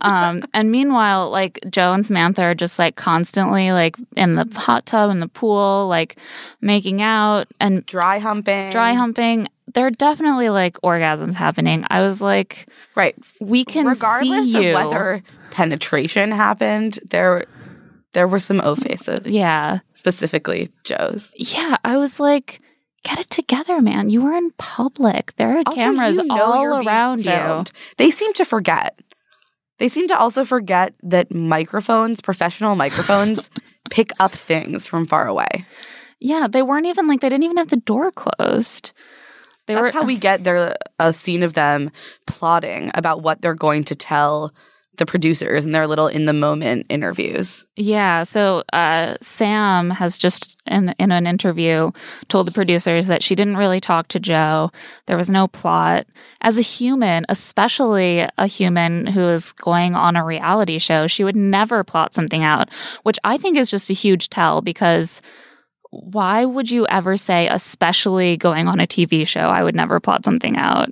Um, 0.00 0.44
and 0.54 0.70
meanwhile, 0.70 1.30
like 1.30 1.58
Joe 1.70 1.92
and 1.92 2.04
Samantha 2.04 2.42
are 2.42 2.54
just 2.54 2.78
like 2.78 2.96
constantly 2.96 3.72
like 3.72 3.96
in 4.16 4.34
the 4.34 4.46
hot 4.54 4.86
tub 4.86 5.10
in 5.10 5.20
the 5.20 5.28
pool, 5.28 5.86
like 5.88 6.18
making 6.60 7.02
out 7.02 7.48
and 7.60 7.84
Dry 7.86 8.18
humping. 8.18 8.70
dry 8.70 8.92
humping. 8.94 9.48
There 9.74 9.86
are 9.86 9.90
definitely 9.90 10.48
like 10.48 10.74
orgasms 10.82 11.34
happening. 11.34 11.84
I 11.90 12.00
was 12.02 12.20
like, 12.20 12.68
Right. 12.94 13.14
we 13.40 13.64
can 13.64 13.86
Regardless 13.86 14.44
see 14.52 14.62
you. 14.68 14.76
of 14.76 14.84
whether 14.86 15.22
penetration 15.50 16.30
happened, 16.30 16.98
there 17.10 17.44
there 18.12 18.28
were 18.28 18.38
some 18.38 18.60
O 18.62 18.74
faces, 18.76 19.26
yeah, 19.26 19.80
specifically 19.94 20.70
Joe's. 20.84 21.32
yeah. 21.36 21.76
I 21.84 21.98
was 21.98 22.18
like, 22.18 22.60
get 23.04 23.18
it 23.18 23.28
together, 23.28 23.82
man. 23.82 24.08
You 24.08 24.22
were 24.22 24.32
in 24.32 24.52
public. 24.52 25.34
There 25.36 25.50
are 25.58 25.62
Also, 25.66 25.74
cameras 25.74 26.16
you 26.16 26.24
know 26.24 26.42
all 26.42 26.86
around 26.86 27.26
you. 27.26 27.64
They 27.98 28.10
seem 28.10 28.32
to 28.34 28.44
forget. 28.46 28.98
They 29.78 29.88
seem 29.88 30.08
to 30.08 30.18
also 30.18 30.44
forget 30.44 30.94
that 31.02 31.34
microphones, 31.34 32.20
professional 32.20 32.76
microphones, 32.76 33.50
pick 33.90 34.10
up 34.18 34.32
things 34.32 34.86
from 34.86 35.06
far 35.06 35.26
away. 35.26 35.66
Yeah, 36.18 36.46
they 36.48 36.62
weren't 36.62 36.86
even 36.86 37.06
like 37.06 37.20
they 37.20 37.28
didn't 37.28 37.44
even 37.44 37.58
have 37.58 37.68
the 37.68 37.76
door 37.76 38.10
closed. 38.10 38.92
They 39.66 39.74
That's 39.74 39.94
were 39.94 40.00
how 40.00 40.06
we 40.06 40.16
get 40.16 40.44
there 40.44 40.76
a 40.98 41.12
scene 41.12 41.42
of 41.42 41.54
them 41.54 41.90
plotting 42.26 42.90
about 42.94 43.22
what 43.22 43.42
they're 43.42 43.54
going 43.54 43.84
to 43.84 43.94
tell 43.94 44.54
the 44.96 45.06
producers 45.06 45.64
and 45.64 45.74
their 45.74 45.86
little 45.86 46.08
in 46.08 46.24
the 46.24 46.32
moment 46.32 46.86
interviews. 46.88 47.66
Yeah, 47.76 48.22
so 48.22 48.62
uh, 48.72 49.16
Sam 49.20 49.90
has 49.90 50.18
just 50.18 50.56
in 50.66 50.94
in 50.98 51.12
an 51.12 51.26
interview 51.26 51.90
told 52.28 52.46
the 52.46 52.52
producers 52.52 53.06
that 53.06 53.22
she 53.22 53.34
didn't 53.34 53.56
really 53.56 53.80
talk 53.80 54.08
to 54.08 54.20
Joe. 54.20 54.70
There 55.06 55.16
was 55.16 55.30
no 55.30 55.48
plot. 55.48 56.06
As 56.40 56.58
a 56.58 56.62
human, 56.62 57.26
especially 57.28 58.26
a 58.38 58.46
human 58.46 59.06
who 59.06 59.22
is 59.22 59.52
going 59.52 59.94
on 59.94 60.16
a 60.16 60.24
reality 60.24 60.78
show, 60.78 61.06
she 61.06 61.24
would 61.24 61.36
never 61.36 61.84
plot 61.84 62.14
something 62.14 62.42
out, 62.42 62.70
which 63.02 63.18
I 63.24 63.36
think 63.36 63.56
is 63.56 63.70
just 63.70 63.90
a 63.90 63.94
huge 63.94 64.30
tell 64.30 64.60
because 64.62 65.20
why 65.90 66.44
would 66.44 66.70
you 66.70 66.86
ever 66.88 67.16
say 67.16 67.48
especially 67.48 68.36
going 68.36 68.68
on 68.68 68.80
a 68.80 68.86
TV 68.86 69.26
show 69.26 69.40
I 69.40 69.62
would 69.62 69.76
never 69.76 70.00
plot 70.00 70.24
something 70.24 70.56
out? 70.56 70.90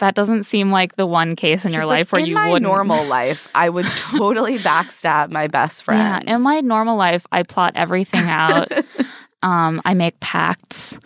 That 0.00 0.14
doesn't 0.14 0.44
seem 0.44 0.70
like 0.70 0.96
the 0.96 1.06
one 1.06 1.36
case 1.36 1.64
in 1.64 1.72
your 1.72 1.84
like, 1.86 1.98
life 2.00 2.12
where 2.12 2.20
in 2.20 2.26
you 2.26 2.34
my 2.34 2.48
wouldn't 2.48 2.66
my 2.66 2.74
normal 2.74 3.04
life, 3.06 3.48
I 3.54 3.68
would 3.68 3.86
totally 3.86 4.58
backstab 4.58 5.30
my 5.30 5.46
best 5.46 5.82
friend. 5.84 6.24
Yeah, 6.26 6.34
in 6.34 6.42
my 6.42 6.60
normal 6.60 6.96
life, 6.96 7.26
I 7.30 7.42
plot 7.42 7.72
everything 7.74 8.24
out. 8.28 8.72
um, 9.42 9.80
I 9.84 9.94
make 9.94 10.18
pacts, 10.20 10.98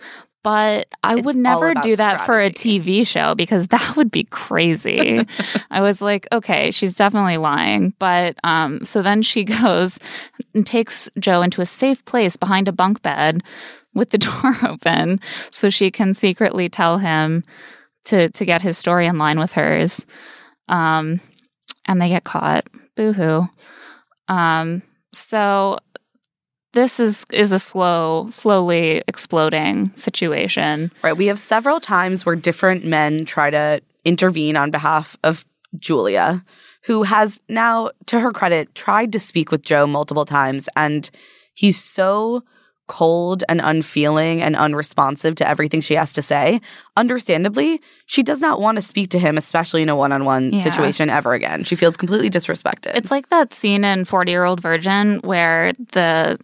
but 0.43 0.87
I 1.03 1.15
It's 1.15 1.23
would 1.23 1.35
never 1.35 1.73
do 1.73 1.95
that 1.95 2.25
for 2.25 2.39
a. 2.39 2.49
TV 2.51 3.05
show 3.05 3.35
because 3.35 3.67
that 3.75 3.95
would 3.97 4.11
be 4.11 4.25
crazy. 4.25 5.25
I 5.71 5.81
was 5.81 6.01
like, 6.01 6.27
okay, 6.31 6.71
she's 6.71 6.93
definitely 6.93 7.37
lying. 7.37 7.93
But 7.99 8.37
um, 8.43 8.83
so 8.83 9.01
then 9.01 9.23
she 9.23 9.43
goes 9.43 9.99
and 10.53 10.65
takes 10.65 11.09
Joe 11.19 11.41
into 11.41 11.61
a 11.61 11.65
safe 11.65 12.05
place 12.05 12.37
behind 12.37 12.67
a 12.67 12.71
bunk 12.71 13.01
bed 13.01 13.43
with 13.93 14.11
the 14.11 14.17
door 14.19 14.55
open 14.67 15.19
so 15.49 15.69
she 15.69 15.91
can 15.91 16.13
secretly 16.13 16.69
tell 16.69 16.97
him 16.99 17.43
to 18.05 18.29
to 18.29 18.45
get 18.45 18.61
his 18.61 18.77
story 18.77 19.07
in 19.07 19.17
line 19.17 19.39
with 19.39 19.53
hers. 19.53 20.05
Um, 20.67 21.19
and 21.85 22.01
they 22.01 22.09
get 22.09 22.23
caught. 22.23 22.67
Boo 22.95 23.13
hoo. 23.13 23.47
Um, 24.27 24.81
so 25.13 25.77
this 26.73 26.99
is 26.99 27.25
is 27.31 27.51
a 27.51 27.59
slow, 27.59 28.27
slowly 28.29 29.03
exploding 29.07 29.93
situation. 29.93 30.91
Right. 31.03 31.17
We 31.17 31.27
have 31.27 31.39
several 31.39 31.79
times 31.79 32.25
where 32.25 32.35
different 32.35 32.85
men 32.85 33.25
try 33.25 33.49
to 33.49 33.81
intervene 34.03 34.55
on 34.55 34.71
behalf 34.71 35.17
of 35.23 35.45
Julia, 35.77 36.43
who 36.83 37.03
has 37.03 37.41
now, 37.49 37.91
to 38.07 38.19
her 38.19 38.31
credit, 38.31 38.75
tried 38.75 39.11
to 39.13 39.19
speak 39.19 39.51
with 39.51 39.63
Joe 39.63 39.87
multiple 39.87 40.25
times. 40.25 40.69
And 40.75 41.09
he's 41.53 41.81
so 41.81 42.43
cold 42.87 43.43
and 43.49 43.61
unfeeling 43.63 44.41
and 44.41 44.55
unresponsive 44.55 45.35
to 45.35 45.47
everything 45.47 45.81
she 45.81 45.95
has 45.95 46.13
to 46.13 46.21
say. 46.21 46.61
Understandably, 46.95 47.81
she 48.05 48.23
does 48.23 48.39
not 48.39 48.61
want 48.61 48.77
to 48.77 48.81
speak 48.81 49.09
to 49.09 49.19
him, 49.19 49.37
especially 49.37 49.81
in 49.81 49.89
a 49.89 49.95
one 49.95 50.11
on 50.11 50.25
one 50.25 50.61
situation 50.61 51.09
ever 51.09 51.33
again. 51.33 51.63
She 51.63 51.75
feels 51.75 51.97
completely 51.97 52.29
disrespected. 52.29 52.95
It's 52.95 53.11
like 53.11 53.29
that 53.29 53.53
scene 53.53 53.83
in 53.83 54.05
40 54.05 54.31
Year 54.31 54.43
Old 54.43 54.61
Virgin 54.61 55.19
where 55.19 55.73
the 55.93 56.39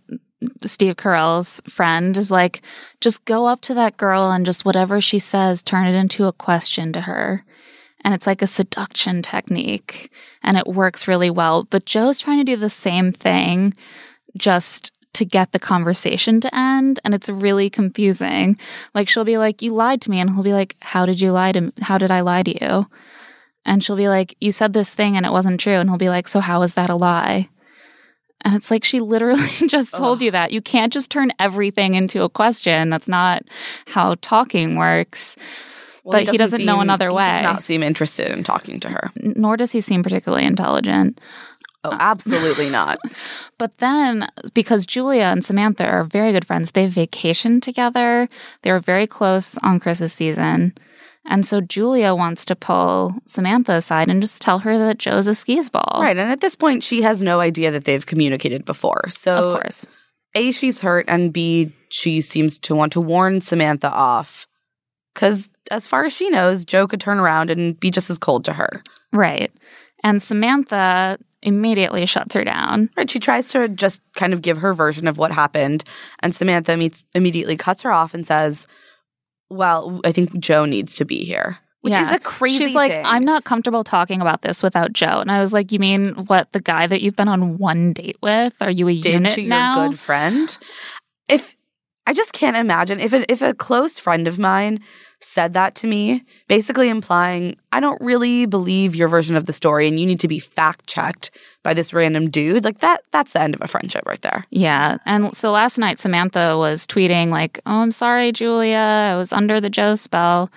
Steve 0.63 0.95
Carell's 0.95 1.61
friend 1.67 2.17
is 2.17 2.31
like, 2.31 2.61
just 2.99 3.23
go 3.25 3.45
up 3.45 3.61
to 3.61 3.73
that 3.75 3.97
girl 3.97 4.31
and 4.31 4.45
just 4.45 4.65
whatever 4.65 4.99
she 4.99 5.19
says, 5.19 5.61
turn 5.61 5.87
it 5.87 5.95
into 5.95 6.25
a 6.25 6.33
question 6.33 6.91
to 6.93 7.01
her. 7.01 7.45
And 8.03 8.15
it's 8.15 8.25
like 8.25 8.41
a 8.41 8.47
seduction 8.47 9.21
technique 9.21 10.11
and 10.41 10.57
it 10.57 10.65
works 10.65 11.07
really 11.07 11.29
well. 11.29 11.63
But 11.63 11.85
Joe's 11.85 12.19
trying 12.19 12.39
to 12.39 12.43
do 12.43 12.55
the 12.55 12.69
same 12.69 13.11
thing 13.11 13.75
just 14.35 14.91
to 15.13 15.25
get 15.25 15.51
the 15.51 15.59
conversation 15.59 16.39
to 16.41 16.55
end. 16.55 16.99
And 17.03 17.13
it's 17.13 17.29
really 17.29 17.69
confusing. 17.69 18.57
Like 18.93 19.09
she'll 19.09 19.25
be 19.25 19.37
like, 19.37 19.61
you 19.61 19.73
lied 19.73 20.01
to 20.01 20.09
me. 20.09 20.19
And 20.19 20.29
he'll 20.29 20.43
be 20.43 20.53
like, 20.53 20.75
how 20.79 21.05
did 21.05 21.19
you 21.19 21.31
lie 21.31 21.51
to 21.51 21.61
me? 21.61 21.71
How 21.81 21.97
did 21.97 22.11
I 22.11 22.21
lie 22.21 22.43
to 22.43 22.65
you? 22.65 22.87
And 23.65 23.83
she'll 23.83 23.95
be 23.95 24.09
like, 24.09 24.35
You 24.39 24.51
said 24.51 24.73
this 24.73 24.89
thing 24.89 25.15
and 25.17 25.25
it 25.25 25.31
wasn't 25.31 25.59
true. 25.59 25.73
And 25.73 25.89
he'll 25.89 25.97
be 25.97 26.09
like, 26.09 26.27
So 26.27 26.39
how 26.39 26.61
is 26.63 26.73
that 26.73 26.89
a 26.89 26.95
lie? 26.95 27.49
And 28.43 28.55
it's 28.55 28.71
like, 28.71 28.83
She 28.83 28.99
literally 28.99 29.47
just 29.67 29.93
told 29.93 30.17
Ugh. 30.19 30.23
you 30.23 30.31
that. 30.31 30.51
You 30.51 30.61
can't 30.61 30.91
just 30.91 31.11
turn 31.11 31.31
everything 31.39 31.93
into 31.93 32.23
a 32.23 32.29
question. 32.29 32.89
That's 32.89 33.07
not 33.07 33.43
how 33.87 34.15
talking 34.21 34.75
works. 34.77 35.35
but 36.03 36.27
he 36.27 36.37
doesn't 36.37 36.65
know 36.65 36.79
another 36.79 37.13
way. 37.13 37.23
He 37.23 37.29
does 37.29 37.41
not 37.43 37.63
seem 37.63 37.83
interested 37.83 38.31
in 38.31 38.43
talking 38.43 38.79
to 38.79 38.89
her. 38.89 39.11
Nor 39.17 39.57
does 39.57 39.71
he 39.71 39.81
seem 39.81 40.01
particularly 40.01 40.45
intelligent. 40.45 41.21
Oh, 41.83 41.95
absolutely 41.99 42.69
not. 42.69 42.99
But 43.57 43.77
then, 43.77 44.27
because 44.53 44.85
Julia 44.85 45.23
and 45.23 45.43
Samantha 45.43 45.85
are 45.85 46.03
very 46.03 46.31
good 46.31 46.45
friends, 46.45 46.71
they 46.71 46.87
vacationed 46.87 47.61
together. 47.61 48.29
They 48.61 48.71
were 48.71 48.79
very 48.79 49.07
close 49.07 49.57
on 49.59 49.79
Chris's 49.79 50.13
season. 50.13 50.73
And 51.25 51.45
so 51.45 51.61
Julia 51.61 52.15
wants 52.15 52.45
to 52.45 52.55
pull 52.55 53.13
Samantha 53.25 53.73
aside 53.73 54.09
and 54.09 54.21
just 54.21 54.41
tell 54.41 54.59
her 54.59 54.77
that 54.77 54.97
Joe's 54.97 55.27
a 55.27 55.35
skis 55.35 55.69
ball. 55.69 55.99
Right. 56.01 56.17
And 56.17 56.31
at 56.31 56.41
this 56.41 56.55
point, 56.55 56.83
she 56.83 57.03
has 57.03 57.21
no 57.21 57.39
idea 57.39 57.69
that 57.71 57.85
they've 57.85 58.05
communicated 58.05 58.65
before. 58.65 59.01
So, 59.09 59.35
Of 59.35 59.61
course. 59.61 59.85
A, 60.33 60.51
she's 60.51 60.79
hurt, 60.79 61.05
and 61.07 61.31
B, 61.33 61.71
she 61.89 62.21
seems 62.21 62.57
to 62.59 62.73
want 62.73 62.93
to 62.93 63.01
warn 63.01 63.41
Samantha 63.41 63.91
off. 63.91 64.47
Because 65.13 65.49
as 65.69 65.87
far 65.87 66.05
as 66.05 66.13
she 66.13 66.29
knows, 66.29 66.63
Joe 66.65 66.87
could 66.87 67.01
turn 67.01 67.19
around 67.19 67.51
and 67.51 67.79
be 67.79 67.91
just 67.91 68.09
as 68.09 68.17
cold 68.17 68.45
to 68.45 68.53
her. 68.53 68.81
Right. 69.11 69.51
And 70.03 70.23
Samantha 70.23 71.19
immediately 71.43 72.05
shuts 72.05 72.35
her 72.35 72.43
down. 72.43 72.89
Right. 72.95 73.09
She 73.09 73.19
tries 73.19 73.49
to 73.49 73.67
just 73.67 74.01
kind 74.15 74.33
of 74.33 74.41
give 74.41 74.57
her 74.57 74.73
version 74.73 75.07
of 75.07 75.17
what 75.17 75.31
happened. 75.31 75.83
And 76.21 76.35
Samantha 76.35 76.77
meets, 76.77 77.05
immediately 77.15 77.57
cuts 77.57 77.81
her 77.81 77.91
off 77.91 78.13
and 78.13 78.25
says, 78.27 78.67
Well, 79.49 80.01
I 80.05 80.11
think 80.11 80.37
Joe 80.39 80.65
needs 80.65 80.95
to 80.97 81.05
be 81.05 81.23
here. 81.23 81.57
Which 81.81 81.93
Yeah. 81.93 82.05
is 82.05 82.11
a 82.11 82.19
crazy 82.19 82.65
She's 82.67 82.75
like, 82.75 82.91
thing. 82.91 83.05
I'm 83.05 83.25
not 83.25 83.43
comfortable 83.43 83.83
talking 83.83 84.21
about 84.21 84.43
this 84.43 84.61
without 84.61 84.93
Joe. 84.93 85.19
And 85.19 85.31
I 85.31 85.39
was 85.39 85.51
like, 85.51 85.71
You 85.71 85.79
mean 85.79 86.09
what? 86.27 86.51
The 86.51 86.59
guy 86.61 86.85
that 86.87 87.01
you've 87.01 87.15
been 87.15 87.27
on 87.27 87.57
one 87.57 87.93
date 87.93 88.17
with? 88.21 88.55
Are 88.61 88.69
you 88.69 88.87
a 88.87 88.93
did 89.01 89.13
unit 89.13 89.33
to 89.33 89.41
your 89.41 89.49
now? 89.49 89.87
good 89.87 89.97
friend. 89.99 90.57
If 91.27 91.55
I 92.07 92.13
just 92.13 92.33
can't 92.33 92.57
imagine 92.57 92.99
if 92.99 93.13
a, 93.13 93.29
if 93.31 93.41
a 93.41 93.53
close 93.53 93.99
friend 93.99 94.27
of 94.27 94.39
mine 94.39 94.79
said 95.23 95.53
that 95.53 95.75
to 95.75 95.87
me, 95.87 96.23
basically 96.47 96.89
implying 96.89 97.55
I 97.71 97.79
don't 97.79 98.01
really 98.01 98.47
believe 98.47 98.95
your 98.95 99.07
version 99.07 99.35
of 99.35 99.45
the 99.45 99.53
story, 99.53 99.87
and 99.87 99.99
you 99.99 100.05
need 100.05 100.19
to 100.21 100.27
be 100.27 100.39
fact 100.39 100.87
checked 100.87 101.31
by 101.63 101.73
this 101.73 101.93
random 101.93 102.29
dude. 102.29 102.65
Like 102.65 102.79
that, 102.79 103.03
that's 103.11 103.33
the 103.33 103.41
end 103.41 103.55
of 103.55 103.61
a 103.61 103.67
friendship 103.67 104.03
right 104.05 104.21
there. 104.21 104.45
Yeah. 104.49 104.97
And 105.05 105.35
so 105.35 105.51
last 105.51 105.77
night, 105.77 105.99
Samantha 105.99 106.57
was 106.57 106.87
tweeting, 106.87 107.29
like, 107.29 107.59
Oh, 107.65 107.81
I'm 107.81 107.91
sorry, 107.91 108.31
Julia. 108.31 108.77
I 108.77 109.15
was 109.15 109.31
under 109.31 109.61
the 109.61 109.69
Joe 109.69 109.95
spell. 109.95 110.51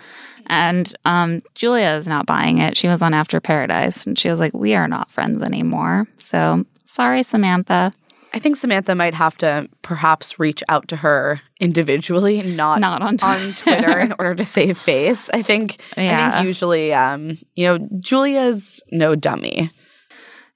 And 0.46 0.94
um, 1.04 1.40
Julia 1.54 1.90
is 1.90 2.06
not 2.06 2.26
buying 2.26 2.58
it. 2.58 2.76
She 2.76 2.88
was 2.88 3.00
on 3.00 3.14
After 3.14 3.40
Paradise 3.40 4.06
and 4.06 4.18
she 4.18 4.28
was 4.28 4.40
like, 4.40 4.52
We 4.52 4.74
are 4.74 4.88
not 4.88 5.10
friends 5.10 5.42
anymore. 5.42 6.06
So 6.18 6.64
sorry, 6.84 7.22
Samantha. 7.22 7.92
I 8.34 8.38
think 8.40 8.56
Samantha 8.56 8.94
might 8.96 9.14
have 9.14 9.36
to 9.38 9.68
perhaps 9.82 10.38
reach 10.40 10.62
out 10.68 10.88
to 10.88 10.96
her 10.96 11.40
individually, 11.60 12.42
not 12.42 12.80
Not 12.80 13.00
on 13.00 13.16
on 13.22 13.52
Twitter 13.54 14.00
in 14.00 14.12
order 14.18 14.34
to 14.34 14.44
save 14.44 14.76
face. 14.76 15.30
I 15.32 15.42
think 15.42 15.80
I 15.96 16.32
think 16.34 16.46
usually 16.46 16.92
um, 16.92 17.38
you 17.54 17.66
know, 17.66 17.78
Julia's 18.00 18.82
no 18.90 19.14
dummy. 19.14 19.70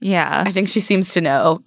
Yeah. 0.00 0.42
I 0.46 0.50
think 0.52 0.68
she 0.68 0.80
seems 0.80 1.12
to 1.14 1.20
know 1.20 1.62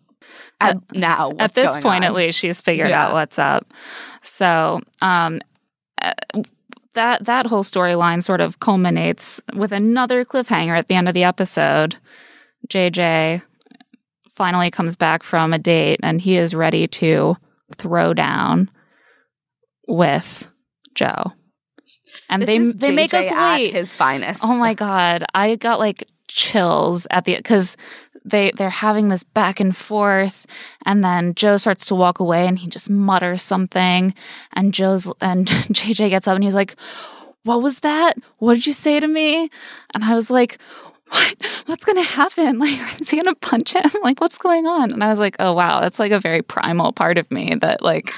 at, 0.60 0.78
now 0.94 1.30
what's 1.30 1.42
at 1.42 1.54
this 1.56 1.72
point, 1.76 2.04
on. 2.04 2.04
at 2.04 2.14
least, 2.14 2.38
she's 2.40 2.62
figured 2.62 2.90
Yeah. 2.90 3.08
out 3.08 3.14
what's 3.14 3.40
up. 3.40 3.74
So, 4.22 4.82
um, 5.02 5.42
uh, 6.02 6.14
that 6.94 7.24
that 7.26 7.46
whole 7.48 7.64
storyline 7.64 8.22
sort 8.22 8.42
of 8.42 8.60
culminates 8.60 9.42
with 9.56 9.72
another 9.72 10.26
cliffhanger 10.26 10.78
at 10.78 10.88
the 10.88 10.96
end 10.96 11.08
of 11.08 11.14
the 11.14 11.24
episode. 11.24 11.96
JJ 12.68 13.42
finally 14.36 14.72
comes 14.72 14.96
back 14.96 15.24
from 15.24 15.54
a 15.54 15.60
date, 15.60 16.00
and 16.04 16.22
he 16.22 16.38
is 16.38 16.54
ready 16.54 16.88
to 16.88 17.36
throw 17.78 18.14
down 18.14 18.70
with 19.88 20.48
Joe. 20.96 21.34
And 22.30 22.42
This 22.42 22.48
they 22.48 22.88
they 22.88 22.92
make 22.92 23.14
us 23.14 23.32
wait. 23.32 23.74
his 23.74 23.94
finest. 23.94 24.42
Oh 24.44 24.56
my 24.56 24.74
god, 24.74 25.24
I 25.34 25.56
got 25.56 25.80
like 25.80 26.08
chills 26.28 27.08
at 27.12 27.26
the 27.26 27.36
because 27.36 27.78
they 28.26 28.52
they're 28.52 28.70
having 28.70 29.10
this 29.10 29.24
back 29.24 29.60
and 29.60 29.76
forth, 29.76 30.46
and 30.86 31.04
then 31.04 31.34
Joe 31.36 31.58
starts 31.58 31.86
to 31.88 31.96
walk 31.96 32.20
away, 32.20 32.48
and 32.48 32.58
he 32.60 32.68
just 32.68 32.90
mutters 32.90 33.42
something, 33.42 34.14
and 34.54 34.74
Joe's 34.74 35.12
and 35.22 35.48
JJ 35.48 36.10
gets 36.10 36.28
up, 36.28 36.36
and 36.36 36.44
he's 36.44 36.56
like, 36.56 36.76
"What 37.44 37.62
was 37.62 37.80
that? 37.80 38.18
What 38.38 38.56
did 38.56 38.68
you 38.68 38.74
say 38.74 39.00
to 39.00 39.08
me?" 39.08 39.50
And 39.94 40.04
I 40.04 40.14
was 40.14 40.30
like. 40.30 40.58
What? 41.12 41.36
What's 41.66 41.84
gonna 41.84 42.02
happen? 42.04 42.60
Like, 42.62 43.02
is 43.02 43.10
he 43.10 43.18
gonna 43.18 43.36
punch 43.36 43.74
him? 43.74 43.90
Like, 44.04 44.22
what's 44.22 44.38
going 44.38 44.66
on? 44.66 44.92
And 44.92 45.04
I 45.04 45.10
was 45.10 45.20
like, 45.20 45.36
oh 45.40 45.54
wow, 45.54 45.82
that's 45.82 46.00
like 46.00 46.12
a 46.12 46.20
very 46.20 46.42
primal 46.42 46.94
part 46.94 47.18
of 47.18 47.30
me 47.32 47.56
that 47.62 47.82
like 47.82 48.12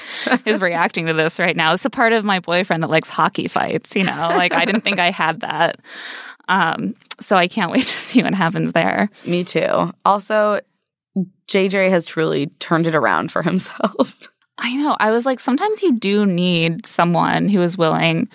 is 0.44 0.60
reacting 0.62 1.06
to 1.06 1.12
this 1.14 1.38
right 1.38 1.56
now. 1.56 1.72
It's 1.72 1.82
the 1.82 1.90
part 1.90 2.12
of 2.12 2.24
my 2.24 2.40
boyfriend 2.40 2.82
that 2.82 2.90
likes 2.90 3.08
hockey 3.08 3.48
fights, 3.48 3.96
you 3.96 4.04
know? 4.04 4.28
Like 4.30 4.52
I 4.52 4.64
didn't 4.64 4.82
think 4.82 4.98
I 4.98 5.10
had 5.10 5.40
that. 5.40 5.80
Um, 6.48 6.94
so 7.20 7.36
I 7.36 7.48
can't 7.48 7.72
wait 7.72 7.82
to 7.84 7.96
see 7.96 8.22
what 8.22 8.34
happens 8.34 8.72
there. 8.72 9.08
Me 9.26 9.44
too. 9.44 9.92
Also, 10.04 10.60
JJ 11.48 11.90
has 11.90 12.06
truly 12.06 12.48
turned 12.58 12.86
it 12.86 12.94
around 12.94 13.32
for 13.32 13.42
himself. 13.42 14.28
I 14.58 14.76
know. 14.76 14.96
I 15.00 15.10
was 15.10 15.26
like, 15.26 15.40
sometimes 15.40 15.82
you 15.82 15.94
do 15.94 16.26
need 16.26 16.86
someone 16.86 17.48
who 17.48 17.60
is 17.60 17.76
willing 17.76 18.28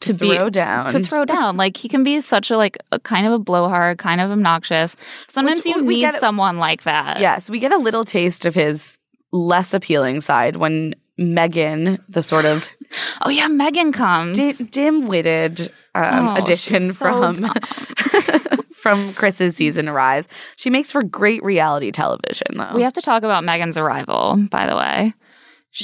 to, 0.00 0.12
be 0.14 0.34
throw 0.36 0.50
down. 0.50 0.90
to 0.90 1.00
throw 1.02 1.24
down. 1.24 1.56
Like 1.66 1.76
he 1.76 1.88
can 1.88 2.04
be 2.04 2.20
such 2.20 2.50
a 2.50 2.56
like 2.56 2.76
a 2.92 2.98
kind 3.00 3.26
of 3.26 3.32
a 3.32 3.38
blowhard, 3.38 3.98
kind 3.98 4.20
of 4.20 4.30
obnoxious. 4.30 4.94
Sometimes 5.28 5.64
Which 5.64 5.74
you 5.76 5.82
need 5.82 6.00
get- 6.00 6.20
someone 6.20 6.58
like 6.58 6.82
that. 6.84 7.20
Yes, 7.20 7.48
we 7.50 7.58
get 7.58 7.72
a 7.72 7.78
little 7.78 8.04
taste 8.04 8.44
of 8.46 8.54
his 8.54 8.98
less 9.32 9.72
appealing 9.74 10.20
side 10.20 10.56
when 10.56 10.94
Megan, 11.18 11.98
the 12.08 12.22
sort 12.22 12.44
of 12.44 12.66
Oh 13.22 13.30
yeah, 13.30 13.48
Megan 13.48 13.90
comes. 13.92 14.36
di- 14.36 14.52
dim-witted 14.52 15.72
um, 15.94 16.28
Oh, 16.28 16.34
addition 16.42 16.92
so 16.92 17.32
from 17.32 17.34
from 18.74 19.12
Chris's 19.14 19.56
season 19.56 19.88
arrives. 19.88 20.28
She 20.56 20.70
makes 20.70 20.92
for 20.92 21.02
great 21.02 21.42
reality 21.42 21.90
television, 21.90 22.46
though. 22.54 22.72
we 22.74 22.82
have 22.82 22.92
to 22.94 23.02
talk 23.02 23.22
about 23.22 23.44
Megan's 23.44 23.76
arrival, 23.76 24.36
by 24.50 24.66
the 24.66 24.76
way. 24.76 25.14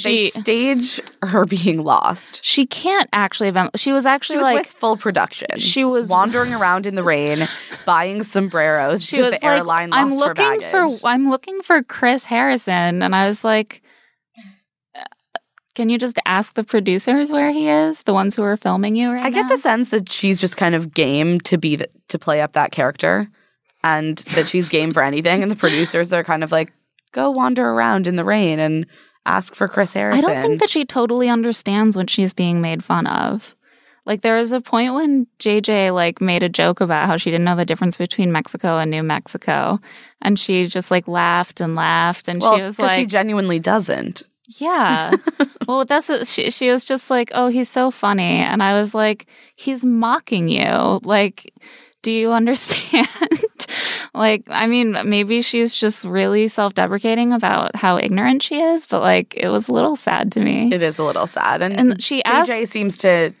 They 0.01 0.29
stage 0.31 0.99
her 1.21 1.45
being 1.45 1.83
lost. 1.83 2.43
she 2.43 2.65
can't 2.65 3.09
actually 3.13 3.51
have 3.51 3.69
she 3.75 3.91
was 3.91 4.05
actually 4.05 4.35
She 4.35 4.39
was 4.39 4.43
like 4.43 4.57
with 4.65 4.67
full 4.73 4.97
production. 4.97 5.59
she 5.59 5.83
was 5.83 6.09
wandering 6.09 6.53
around 6.53 6.85
in 6.85 6.95
the 6.95 7.03
rain, 7.03 7.47
buying 7.85 8.23
sombreros. 8.23 9.03
she 9.05 9.17
was 9.17 9.27
the 9.27 9.31
like, 9.33 9.43
airline 9.43 9.89
lost 9.91 10.01
I'm 10.01 10.13
looking 10.17 10.61
for 10.71 10.87
I'm 11.07 11.29
looking 11.29 11.61
for 11.61 11.83
Chris 11.83 12.23
Harrison, 12.23 13.03
and 13.03 13.15
I 13.15 13.27
was 13.27 13.43
like, 13.43 13.81
"Uh, 14.95 15.03
can 15.75 15.89
you 15.89 15.97
just 15.97 16.17
ask 16.25 16.53
the 16.53 16.63
producers 16.63 17.31
where 17.31 17.51
he 17.51 17.67
is, 17.67 18.03
the 18.03 18.13
ones 18.13 18.35
who 18.35 18.43
are 18.43 18.57
filming 18.57 18.95
you 18.95 19.11
right 19.11 19.23
I 19.23 19.29
get 19.29 19.43
now? 19.43 19.55
the 19.55 19.57
sense 19.61 19.89
that 19.89 20.09
she's 20.11 20.39
just 20.39 20.57
kind 20.57 20.75
of 20.75 20.93
game 20.93 21.39
to 21.41 21.57
be 21.57 21.77
th- 21.77 21.89
to 22.09 22.19
play 22.19 22.41
up 22.41 22.53
that 22.53 22.71
character, 22.71 23.27
and 23.83 24.17
that 24.35 24.47
she's 24.47 24.69
game 24.69 24.93
for 24.93 25.03
anything. 25.03 25.41
And 25.43 25.51
the 25.51 25.55
producers 25.55 26.13
are 26.13 26.23
kind 26.23 26.43
of 26.43 26.51
like, 26.51 26.71
go 27.11 27.31
wander 27.31 27.67
around 27.69 28.07
in 28.07 28.15
the 28.15 28.25
rain 28.25 28.59
and 28.59 28.85
ask 29.25 29.55
for 29.55 29.67
Chris 29.67 29.93
Harrison. 29.93 30.23
I 30.23 30.27
don't 30.27 30.41
think 30.41 30.59
that 30.59 30.69
she 30.69 30.85
totally 30.85 31.29
understands 31.29 31.95
when 31.95 32.07
she's 32.07 32.33
being 32.33 32.61
made 32.61 32.83
fun 32.83 33.07
of. 33.07 33.55
Like 34.05 34.21
there 34.21 34.35
was 34.35 34.51
a 34.51 34.59
point 34.59 34.93
when 34.93 35.27
JJ 35.39 35.93
like 35.93 36.19
made 36.19 36.43
a 36.43 36.49
joke 36.49 36.81
about 36.81 37.07
how 37.07 37.15
she 37.15 37.31
didn't 37.31 37.45
know 37.45 37.55
the 37.55 37.65
difference 37.65 37.95
between 37.95 38.33
Mexico 38.33 38.77
and 38.77 38.91
New 38.91 39.03
Mexico, 39.03 39.79
and 40.21 40.37
she 40.37 40.67
just 40.67 40.91
like 40.91 41.07
laughed 41.07 41.61
and 41.61 41.75
laughed, 41.75 42.27
and 42.27 42.41
well, 42.41 42.57
she 42.57 42.61
was 42.63 42.79
like, 42.79 42.99
she 42.99 43.05
genuinely 43.05 43.59
doesn't. 43.59 44.23
Yeah. 44.47 45.13
well, 45.67 45.85
that's 45.85 46.29
she. 46.29 46.51
She 46.51 46.69
was 46.69 46.83
just 46.83 47.09
like, 47.09 47.31
"Oh, 47.33 47.47
he's 47.47 47.69
so 47.69 47.91
funny," 47.91 48.39
and 48.39 48.61
I 48.61 48.73
was 48.73 48.93
like, 48.93 49.27
"He's 49.55 49.85
mocking 49.85 50.49
you. 50.49 50.99
Like, 51.03 51.53
do 52.01 52.11
you 52.11 52.31
understand? 52.33 53.07
Like, 54.13 54.43
I 54.47 54.67
mean, 54.67 54.95
maybe 55.05 55.41
she's 55.41 55.75
just 55.75 56.05
really 56.05 56.47
self 56.47 56.73
deprecating 56.75 57.33
about 57.33 57.75
how 57.75 57.97
ignorant 57.97 58.43
she 58.43 58.59
is, 58.61 58.85
but 58.85 59.01
like, 59.01 59.35
it 59.35 59.49
was 59.49 59.67
a 59.67 59.73
little 59.73 59.95
sad 59.95 60.31
to 60.33 60.39
me. 60.39 60.73
It 60.73 60.81
is 60.83 60.99
a 60.99 61.03
little 61.03 61.27
sad. 61.27 61.61
And, 61.61 61.79
And 61.79 62.01
she 62.01 62.23
asked, 62.23 62.49
JJ 62.49 62.67
seems 62.67 62.97
to 62.99 63.33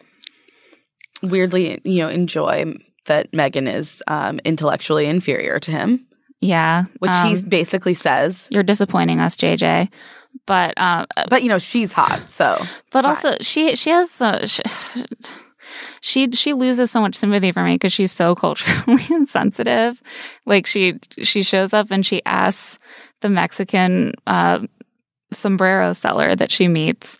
weirdly, 1.21 1.79
you 1.83 1.99
know, 1.99 2.09
enjoy 2.09 2.73
that 3.05 3.33
Megan 3.33 3.67
is 3.67 4.01
um, 4.07 4.39
intellectually 4.45 5.05
inferior 5.05 5.59
to 5.59 5.71
him, 5.71 6.05
yeah, 6.39 6.83
which 6.99 7.11
um, 7.11 7.27
he 7.35 7.43
basically 7.43 7.93
says. 7.93 8.47
you're 8.49 8.63
disappointing 8.63 9.19
us, 9.19 9.35
JJ. 9.35 9.89
But, 10.45 10.73
uh, 10.77 11.05
But 11.29 11.43
you 11.43 11.49
know, 11.49 11.59
she's 11.59 11.93
hot, 11.93 12.29
so 12.29 12.57
but 12.91 13.03
fine. 13.03 13.05
also 13.05 13.33
she 13.41 13.75
she 13.75 13.91
has 13.91 14.19
uh, 14.19 14.47
she, 14.47 14.63
she 16.01 16.31
she 16.31 16.53
loses 16.53 16.91
so 16.91 17.01
much 17.01 17.15
sympathy 17.15 17.51
for 17.51 17.63
me 17.63 17.75
because 17.75 17.93
she's 17.93 18.11
so 18.11 18.35
culturally 18.43 19.03
insensitive. 19.09 20.01
Like 20.45 20.65
she 20.65 20.99
she 21.21 21.43
shows 21.43 21.73
up 21.73 21.91
and 21.91 22.05
she 22.05 22.21
asks 22.25 22.79
the 23.21 23.29
Mexican 23.29 24.13
uh, 24.27 24.59
sombrero 25.31 25.93
seller 25.93 26.35
that 26.35 26.51
she 26.51 26.67
meets 26.67 27.17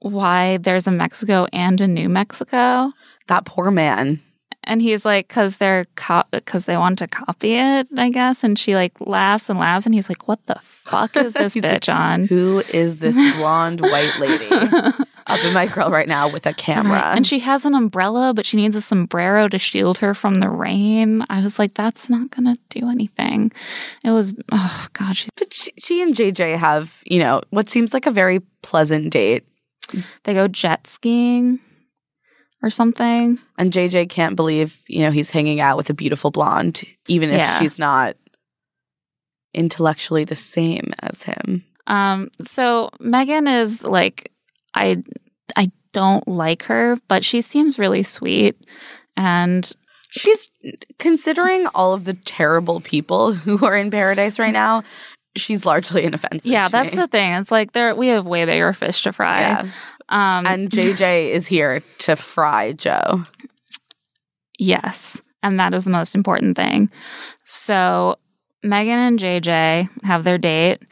why 0.00 0.56
there's 0.58 0.86
a 0.86 0.90
Mexico 0.90 1.46
and 1.52 1.80
a 1.80 1.86
New 1.86 2.08
Mexico. 2.08 2.92
that 3.28 3.44
poor 3.44 3.70
man. 3.70 4.20
And 4.64 4.82
he's 4.82 5.06
like, 5.06 5.26
because 5.28 5.56
they're 5.56 5.86
because 6.32 6.66
they 6.66 6.76
want 6.76 6.98
to 6.98 7.08
copy 7.08 7.54
it, 7.54 7.88
I 7.96 8.10
guess. 8.10 8.44
And 8.44 8.58
she 8.58 8.74
like 8.74 8.92
laughs 9.00 9.48
and 9.48 9.58
laughs, 9.58 9.86
and 9.86 9.94
he's 9.94 10.10
like, 10.10 10.28
"What 10.28 10.44
the 10.46 10.58
fuck 10.60 11.16
is 11.16 11.32
this 11.34 11.54
He's 11.54 11.62
like, 11.62 11.80
bitch 11.80 11.94
on?" 11.94 12.26
Who 12.26 12.62
is 12.72 12.98
this 12.98 13.14
blonde 13.36 13.80
white 13.80 14.12
lady 14.18 14.48
up 15.38 15.44
in 15.44 15.52
my 15.54 15.66
grill 15.66 15.90
right 15.90 16.08
now 16.08 16.28
with 16.28 16.46
a 16.46 16.52
camera? 16.54 16.94
Right. 17.00 17.16
And 17.16 17.26
she 17.26 17.38
has 17.40 17.64
an 17.64 17.74
umbrella, 17.74 18.32
but 18.34 18.46
she 18.46 18.56
needs 18.56 18.76
a 18.76 18.80
sombrero 18.80 19.48
to 19.48 19.58
shield 19.58 19.98
her 19.98 20.14
from 20.14 20.34
the 20.34 20.48
rain. 20.48 21.24
I 21.30 21.42
was 21.42 21.58
like, 21.58 21.74
that's 21.74 22.08
not 22.10 22.30
going 22.30 22.46
to 22.46 22.58
do 22.80 22.88
anything. 22.88 23.52
It 24.04 24.10
was, 24.10 24.34
oh, 24.52 24.86
God, 24.92 25.16
she's, 25.16 25.30
But 25.36 25.52
she, 25.52 25.72
she 25.78 26.02
and 26.02 26.14
JJ 26.14 26.56
have, 26.56 26.96
you 27.04 27.18
know, 27.18 27.42
what 27.50 27.68
seems 27.68 27.92
like 27.94 28.06
a 28.06 28.10
very 28.10 28.40
pleasant 28.62 29.12
date. 29.12 29.44
they 30.24 30.34
go 30.34 30.46
jet 30.48 30.86
skiing 30.86 31.58
or 32.62 32.70
something. 32.70 33.38
And 33.58 33.72
JJ 33.72 34.08
can't 34.10 34.36
believe, 34.36 34.76
you 34.86 35.00
know, 35.00 35.10
he's 35.10 35.30
hanging 35.30 35.60
out 35.60 35.76
with 35.76 35.88
a 35.90 35.94
beautiful 35.94 36.30
blonde, 36.30 36.82
even 37.08 37.30
if 37.30 37.38
Yeah. 37.38 37.58
she's 37.58 37.78
not 37.78 38.16
intellectually 39.54 40.24
the 40.24 40.36
same 40.36 40.92
as 41.02 41.22
him. 41.22 41.64
Um, 41.86 42.30
so 42.44 42.90
Megan 43.00 43.48
is 43.48 43.82
like, 43.82 44.29
I, 44.74 45.02
I 45.56 45.70
don't 45.92 46.26
like 46.28 46.62
her, 46.64 46.96
but 47.08 47.24
she 47.24 47.40
seems 47.40 47.78
really 47.78 48.02
sweet. 48.02 48.56
And 49.16 49.70
She's 50.12 50.50
considering 50.98 51.68
all 51.68 51.94
of 51.94 52.04
the 52.04 52.14
terrible 52.14 52.80
people 52.80 53.32
who 53.34 53.64
are 53.64 53.76
in 53.76 53.90
paradise 53.90 54.38
right 54.38 54.52
now. 54.52 54.82
She's 55.36 55.64
largely 55.64 56.04
inoffensive. 56.04 56.50
yeah, 56.50 56.66
that's 56.68 56.90
me. 56.90 56.96
the 56.96 57.06
thing. 57.06 57.32
It's 57.34 57.52
like 57.52 57.72
there, 57.72 57.94
we 57.94 58.08
have 58.08 58.26
way 58.26 58.44
bigger 58.44 58.72
fish 58.72 59.02
to 59.02 59.12
fry. 59.12 59.40
yeah. 59.40 59.70
Um, 60.08 60.44
And 60.46 60.68
JJ 60.70 61.30
is 61.30 61.46
here 61.46 61.82
to 61.98 62.16
fry 62.16 62.72
Joe. 62.72 63.24
Yes. 64.58 65.22
And 65.42 65.58
that 65.60 65.72
is 65.72 65.84
the 65.84 65.90
most 65.90 66.14
important 66.16 66.56
thing. 66.56 66.90
So 67.44 68.16
Megan 68.64 68.98
and 68.98 69.18
JJ 69.18 69.88
have 70.04 70.24
their 70.24 70.38
date. 70.38 70.82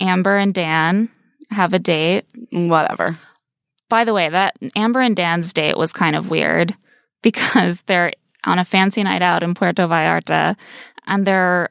Amber 0.00 0.36
and 0.38 0.52
Dan 0.54 1.10
have 1.52 1.72
a 1.72 1.78
date. 1.78 2.26
Whatever. 2.50 3.16
By 3.88 4.04
the 4.04 4.14
way, 4.14 4.28
that 4.28 4.56
Amber 4.74 5.00
and 5.00 5.14
Dan's 5.14 5.52
date 5.52 5.76
was 5.76 5.92
kind 5.92 6.16
of 6.16 6.30
weird 6.30 6.74
because 7.22 7.80
they're 7.82 8.12
on 8.44 8.58
a 8.58 8.64
fancy 8.64 9.02
night 9.02 9.22
out 9.22 9.42
in 9.42 9.54
Puerto 9.54 9.86
Vallarta 9.86 10.56
and 11.06 11.26
they're 11.26 11.68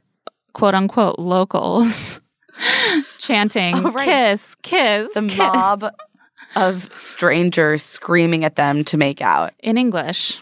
quote 0.53 0.73
unquote 0.75 1.17
locals 1.19 2.19
chanting 3.17 3.75
Oh, 3.75 3.91
right. 3.91 4.05
kiss, 4.05 4.55
kiss, 4.61 5.13
The 5.13 5.23
kiss," 5.27 5.37
mob 5.37 5.85
of 6.55 6.91
strangers 6.97 7.81
screaming 7.83 8.43
at 8.45 8.55
them 8.55 8.83
to 8.85 8.97
make 8.97 9.21
out. 9.21 9.53
in 9.59 9.77
English. 9.77 10.39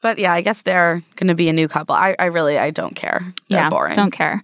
But 0.00 0.18
yeah, 0.18 0.32
I 0.32 0.42
guess 0.42 0.62
they're 0.62 1.02
going 1.16 1.26
to 1.28 1.34
be 1.34 1.48
a 1.48 1.52
new 1.52 1.66
couple. 1.66 1.94
I, 1.96 2.14
I 2.20 2.26
really, 2.26 2.56
I 2.56 2.70
don't 2.70 2.94
care. 2.94 3.20
They're 3.48 3.58
yeah, 3.58 3.70
boring. 3.70 3.94
Don't 3.94 4.12
care. 4.12 4.40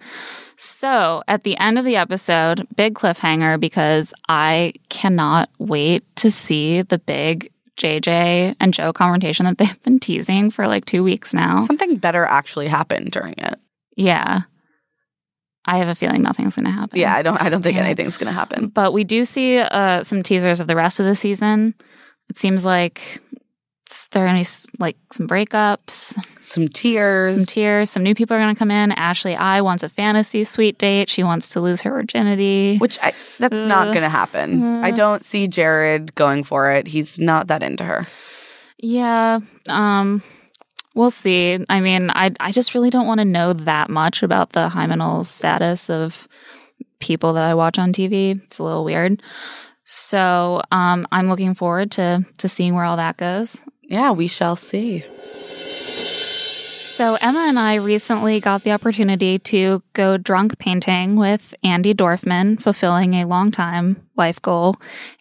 So 0.57 1.23
at 1.29 1.45
the 1.45 1.57
end 1.59 1.79
of 1.79 1.85
the 1.85 1.97
episode, 1.97 2.67
big 2.77 2.95
cliffhanger 2.95 3.59
because 3.59 4.15
I 4.29 4.75
cannot 4.89 5.51
wait 5.59 6.05
to 6.17 6.31
see 6.31 6.83
the 6.83 6.99
big 6.99 7.51
JJ 7.77 8.57
and 8.61 8.73
Joe 8.73 8.93
confrontation 8.93 9.47
that 9.47 9.59
they've 9.59 9.83
been 9.83 10.01
teasing 10.01 10.51
for 10.51 10.67
like 10.67 10.85
two 10.85 11.03
weeks 11.03 11.35
now. 11.35 11.65
Something 11.67 11.97
better 11.97 12.25
actually 12.25 12.69
happened 12.69 13.11
during 13.11 13.35
it. 13.39 13.59
Yeah. 13.97 14.43
I 15.67 15.79
have 15.79 15.89
a 15.89 15.95
feeling 15.95 16.23
nothing's 16.23 16.57
going 16.57 16.67
to 16.67 16.71
happen. 16.71 16.99
Yeah, 16.99 17.15
I 17.15 17.23
don't. 17.23 17.41
I 17.41 17.49
don't 17.49 17.63
think 17.63 17.79
anything's 17.79 18.19
going 18.19 18.27
to 18.27 18.39
happen. 18.39 18.67
But 18.69 18.93
we 18.93 19.03
do 19.03 19.25
see 19.25 19.59
uh, 19.59 20.03
some 20.03 20.23
teasers 20.23 20.61
of 20.61 20.67
the 20.67 20.77
rest 20.77 21.01
of 21.01 21.07
the 21.07 21.17
season. 21.17 21.75
It 22.29 22.37
seems 22.37 22.67
like 22.67 23.23
s- 23.95 24.09
there 24.11 24.25
are 24.25 24.29
going 24.29 24.43
to 24.45 24.63
be 24.69 24.69
like 24.79 24.97
some 25.13 25.27
breakups, 25.29 26.19
Some 26.43 26.69
tears. 26.69 27.35
some 27.37 27.47
tears, 27.47 27.91
some 27.91 28.03
new 28.03 28.15
people 28.15 28.37
are 28.37 28.41
going 28.41 28.55
to 28.55 28.59
come 28.59 28.71
in. 28.71 28.93
Ashley 28.93 29.35
I 29.37 29.61
wants 29.61 29.83
a 29.83 29.89
fantasy 29.89 30.43
suite 30.45 30.79
date. 30.79 31.09
She 31.09 31.23
wants 31.23 31.51
to 31.51 31.61
lose 31.61 31.81
her 31.83 31.91
virginity. 31.91 32.77
which 32.79 32.99
I, 33.03 33.13
that's 33.39 33.55
not 33.55 33.87
going 33.87 34.03
to 34.03 34.09
happen. 34.09 34.83
I 34.85 34.91
Mm. 34.93 34.97
don't 34.97 35.25
see 35.25 35.47
Jared 35.49 36.15
going 36.15 36.43
for 36.45 36.71
it. 36.73 36.87
He's 36.87 37.19
not 37.19 37.47
that 37.49 37.63
into 37.63 37.85
her. 37.85 38.07
Yeah, 38.79 39.39
um, 39.69 40.23
we'll 40.95 41.11
see. 41.13 41.65
I 41.71 41.81
mean, 41.81 42.11
I 42.11 42.33
I 42.41 42.53
just 42.53 42.75
really 42.75 42.91
don't 42.91 43.07
want 43.07 43.21
to 43.21 43.25
know 43.25 43.53
that 43.55 43.89
much 43.89 44.23
about 44.23 44.53
the 44.53 44.69
hymenal 44.69 45.25
status 45.25 45.89
of 45.89 46.29
people 47.01 47.33
that 47.35 47.45
I 47.45 47.55
watch 47.55 47.79
on 47.79 47.93
TV. 47.93 48.43
It's 48.45 48.59
a 48.59 48.63
little 48.63 48.85
weird. 48.85 49.23
So, 49.85 50.63
um, 50.73 51.07
I'm 51.13 51.29
looking 51.29 51.55
forward 51.55 51.93
to 51.93 52.25
to 52.39 52.49
seeing 52.49 52.75
where 52.75 52.85
all 52.85 52.97
that 52.97 53.17
goes. 53.17 53.65
Yeah, 53.89 54.13
we 54.13 54.29
shall 54.29 54.57
see. 54.57 55.05
So, 56.95 57.19
Emma 57.21 57.41
and 57.41 57.59
I 57.59 57.75
recently 57.75 58.39
got 58.39 58.63
the 58.63 58.71
opportunity 58.71 59.41
to 59.41 59.83
go 59.95 60.17
drunk 60.17 60.61
painting 60.61 61.17
with 61.17 61.53
Andi 61.65 61.93
Dorfman, 61.93 62.63
fulfilling 62.63 63.15
a 63.15 63.25
long 63.25 63.51
time 63.51 64.01
life 64.15 64.41
goal, 64.41 64.77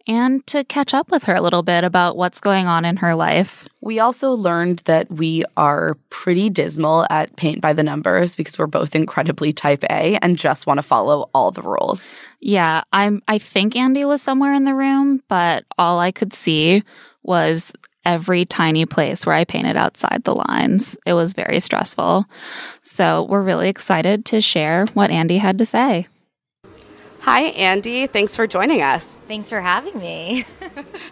and 0.06 0.46
to 0.46 0.64
catch 0.66 0.94
up 0.94 1.10
with 1.10 1.24
her 1.24 1.34
a 1.34 1.42
little 1.42 1.64
bit 1.64 1.84
about 1.84 2.16
what's 2.16 2.40
going 2.40 2.68
on 2.68 2.86
in 2.86 2.98
her 2.98 3.16
life. 3.16 3.68
We 3.82 3.98
also 3.98 4.34
learned 4.34 4.84
that 4.86 5.10
we 5.10 5.46
are 5.58 5.98
pretty 6.12 6.52
dismal 6.52 7.08
at 7.10 7.36
paint 7.38 7.60
by 7.60 7.74
the 7.74 7.82
numbers 7.82 8.36
because 8.36 8.60
we're 8.60 8.68
both 8.68 8.96
incredibly 8.96 9.52
type 9.52 9.84
A 9.86 10.20
and 10.22 10.38
just 10.38 10.68
want 10.68 10.78
to 10.78 10.84
follow 10.84 11.28
all 11.34 11.50
the 11.50 11.64
rules. 11.64 12.08
Yeah, 12.40 12.84
I'm 12.94 13.24
I 13.28 13.40
think 13.40 13.74
Andi 13.74 14.08
was 14.08 14.22
somewhere 14.22 14.54
in 14.54 14.66
the 14.66 14.76
room, 14.76 15.24
but 15.28 15.66
all 15.80 16.00
I 16.00 16.12
could 16.12 16.34
see 16.34 16.84
was 17.24 17.72
every 18.06 18.46
tiny 18.46 18.86
place 18.86 19.26
where 19.26 19.36
I 19.36 19.46
painted 19.46 19.78
outside 19.78 20.24
the 20.24 20.36
lines. 20.36 20.98
It 21.06 21.14
was 21.14 21.34
very 21.34 21.60
stressful. 21.60 22.26
So, 22.82 23.24
we're 23.24 23.42
really 23.42 23.70
excited 23.70 24.26
to 24.26 24.42
share 24.42 24.86
what 24.94 25.10
Andi 25.10 25.40
had 25.40 25.58
to 25.60 25.66
say. 25.66 26.08
Hi, 27.22 27.52
Andi. 27.52 28.10
Thanks 28.10 28.36
for 28.36 28.48
joining 28.48 28.82
us. 28.82 29.06
Thanks 29.28 29.50
for 29.50 29.62
having 29.62 29.98
me. 29.98 30.46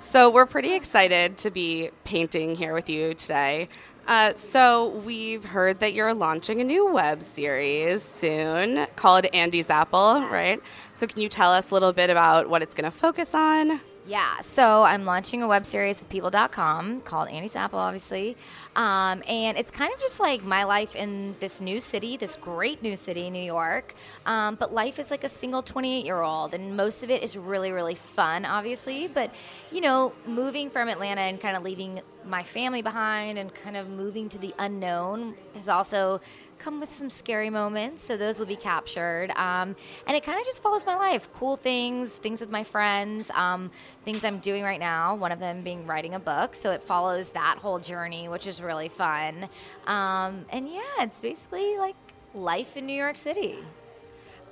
So, 0.02 0.30
we're 0.30 0.46
pretty 0.46 0.74
excited 0.74 1.38
to 1.38 1.52
be 1.52 1.90
painting 2.04 2.56
here 2.56 2.74
with 2.74 2.90
you 2.90 3.14
today. 3.14 3.70
Uh, 4.08 4.34
so, 4.36 4.90
we've 5.06 5.46
heard 5.46 5.80
that 5.80 5.94
you're 5.94 6.14
launching 6.14 6.60
a 6.60 6.66
new 6.66 6.92
web 6.92 7.24
series 7.24 8.04
soon 8.04 8.88
called 8.98 9.24
Andi's 9.34 9.70
Apple, 9.70 10.28
right? 10.30 10.62
So, 10.96 11.08
can 11.08 11.22
you 11.22 11.30
tell 11.30 11.54
us 11.54 11.72
a 11.72 11.74
little 11.74 11.94
bit 11.94 12.10
about 12.10 12.50
what 12.50 12.62
it's 12.62 12.76
going 12.76 12.92
to 12.92 12.96
focus 12.96 13.34
on? 13.34 13.80
Yeah, 14.12 14.42
so 14.42 14.84
I'm 14.84 15.06
launching 15.06 15.42
a 15.42 15.48
web 15.48 15.66
series 15.66 16.02
with 16.02 16.10
people.com 16.10 17.00
called 17.00 17.30
Andi's 17.30 17.56
Apple, 17.56 17.80
obviously. 17.80 18.36
Um, 18.76 19.24
and 19.26 19.58
it's 19.58 19.72
kind 19.72 19.94
of 19.94 20.02
just 20.02 20.20
like 20.20 20.44
my 20.44 20.66
life 20.66 20.98
in 20.98 21.38
this 21.40 21.62
new 21.62 21.80
city, 21.80 22.18
this 22.18 22.36
great 22.36 22.84
new 22.84 22.98
city, 22.98 23.30
New 23.30 23.42
York. 23.42 23.96
Um, 24.26 24.56
but 24.56 24.74
life 24.74 25.00
is 25.00 25.12
like 25.12 25.24
a 25.24 25.30
single 25.30 25.62
28 25.62 26.04
year 26.04 26.20
old, 26.20 26.54
and 26.54 26.76
most 26.76 27.04
of 27.04 27.10
it 27.10 27.24
is 27.24 27.38
really, 27.38 27.72
really 27.72 27.96
fun, 27.96 28.44
obviously. 28.44 29.08
But, 29.08 29.32
you 29.72 29.80
know, 29.80 30.12
moving 30.26 30.70
from 30.70 30.90
Atlanta 30.90 31.22
and 31.22 31.40
kind 31.40 31.56
of 31.56 31.64
leaving 31.64 32.02
my 32.26 32.44
family 32.44 32.82
behind 32.82 33.40
and 33.40 33.54
kind 33.54 33.78
of 33.78 33.88
moving 33.88 34.28
to 34.28 34.38
the 34.38 34.54
unknown 34.60 35.36
has 35.56 35.70
also 35.70 36.20
come 36.62 36.80
with 36.80 36.94
some 36.94 37.10
scary 37.10 37.50
moments, 37.50 38.04
so 38.04 38.18
those 38.18 38.40
will 38.40 38.46
be 38.46 38.56
captured. 38.56 39.32
Um, 39.32 39.76
and 40.08 40.16
it 40.16 40.24
kind 40.24 40.40
of 40.40 40.46
just 40.46 40.62
follows 40.62 40.86
my 40.86 40.96
life 40.96 41.32
cool 41.34 41.56
things, 41.56 42.12
things 42.12 42.40
with 42.40 42.50
my 42.50 42.64
friends, 42.64 43.30
um, 43.32 43.72
things 44.06 44.24
I'm 44.24 44.40
doing 44.40 44.64
right 44.64 44.80
now, 44.80 45.16
one 45.16 45.32
of 45.32 45.40
them 45.40 45.64
being 45.64 45.88
writing 45.88 46.14
a 46.14 46.20
book. 46.20 46.56
So 46.56 46.72
it 46.72 46.84
follows 46.84 47.30
that 47.30 47.58
whole 47.58 47.80
journey, 47.80 48.30
which 48.30 48.48
is 48.48 48.62
really 48.62 48.90
fun. 48.90 49.50
Um, 49.88 50.46
and 50.50 50.70
yeah, 50.70 50.82
it's 51.00 51.20
basically 51.20 51.78
like 51.78 51.96
life 52.34 52.78
in 52.78 52.86
New 52.86 52.96
York 52.96 53.18
City. 53.18 53.60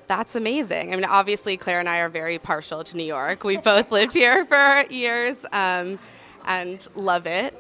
That's 0.08 0.36
amazing. 0.36 0.92
I 0.92 0.96
mean, 0.96 1.06
obviously, 1.06 1.56
Claire 1.56 1.80
and 1.80 1.88
I 1.88 2.00
are 2.00 2.10
very 2.10 2.40
partial 2.40 2.84
to 2.84 2.98
New 2.98 3.04
York. 3.04 3.44
We've 3.44 3.64
both 3.64 3.92
lived 3.92 4.16
here 4.16 4.44
for 4.46 4.86
years 4.90 5.46
um, 5.52 6.00
and 6.46 6.88
love 6.96 7.28
it. 7.28 7.54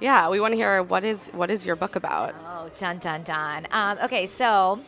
Yeah, 0.00 0.30
we 0.30 0.38
want 0.38 0.52
to 0.52 0.56
hear 0.56 0.80
what 0.82 1.02
is 1.02 1.28
what 1.30 1.50
is 1.50 1.66
your 1.66 1.74
book 1.74 1.96
about? 1.96 2.32
Oh, 2.46 2.70
dun 2.78 2.98
dun 2.98 3.24
dun. 3.24 3.66
Um, 3.72 3.98
okay, 4.04 4.26
so 4.26 4.80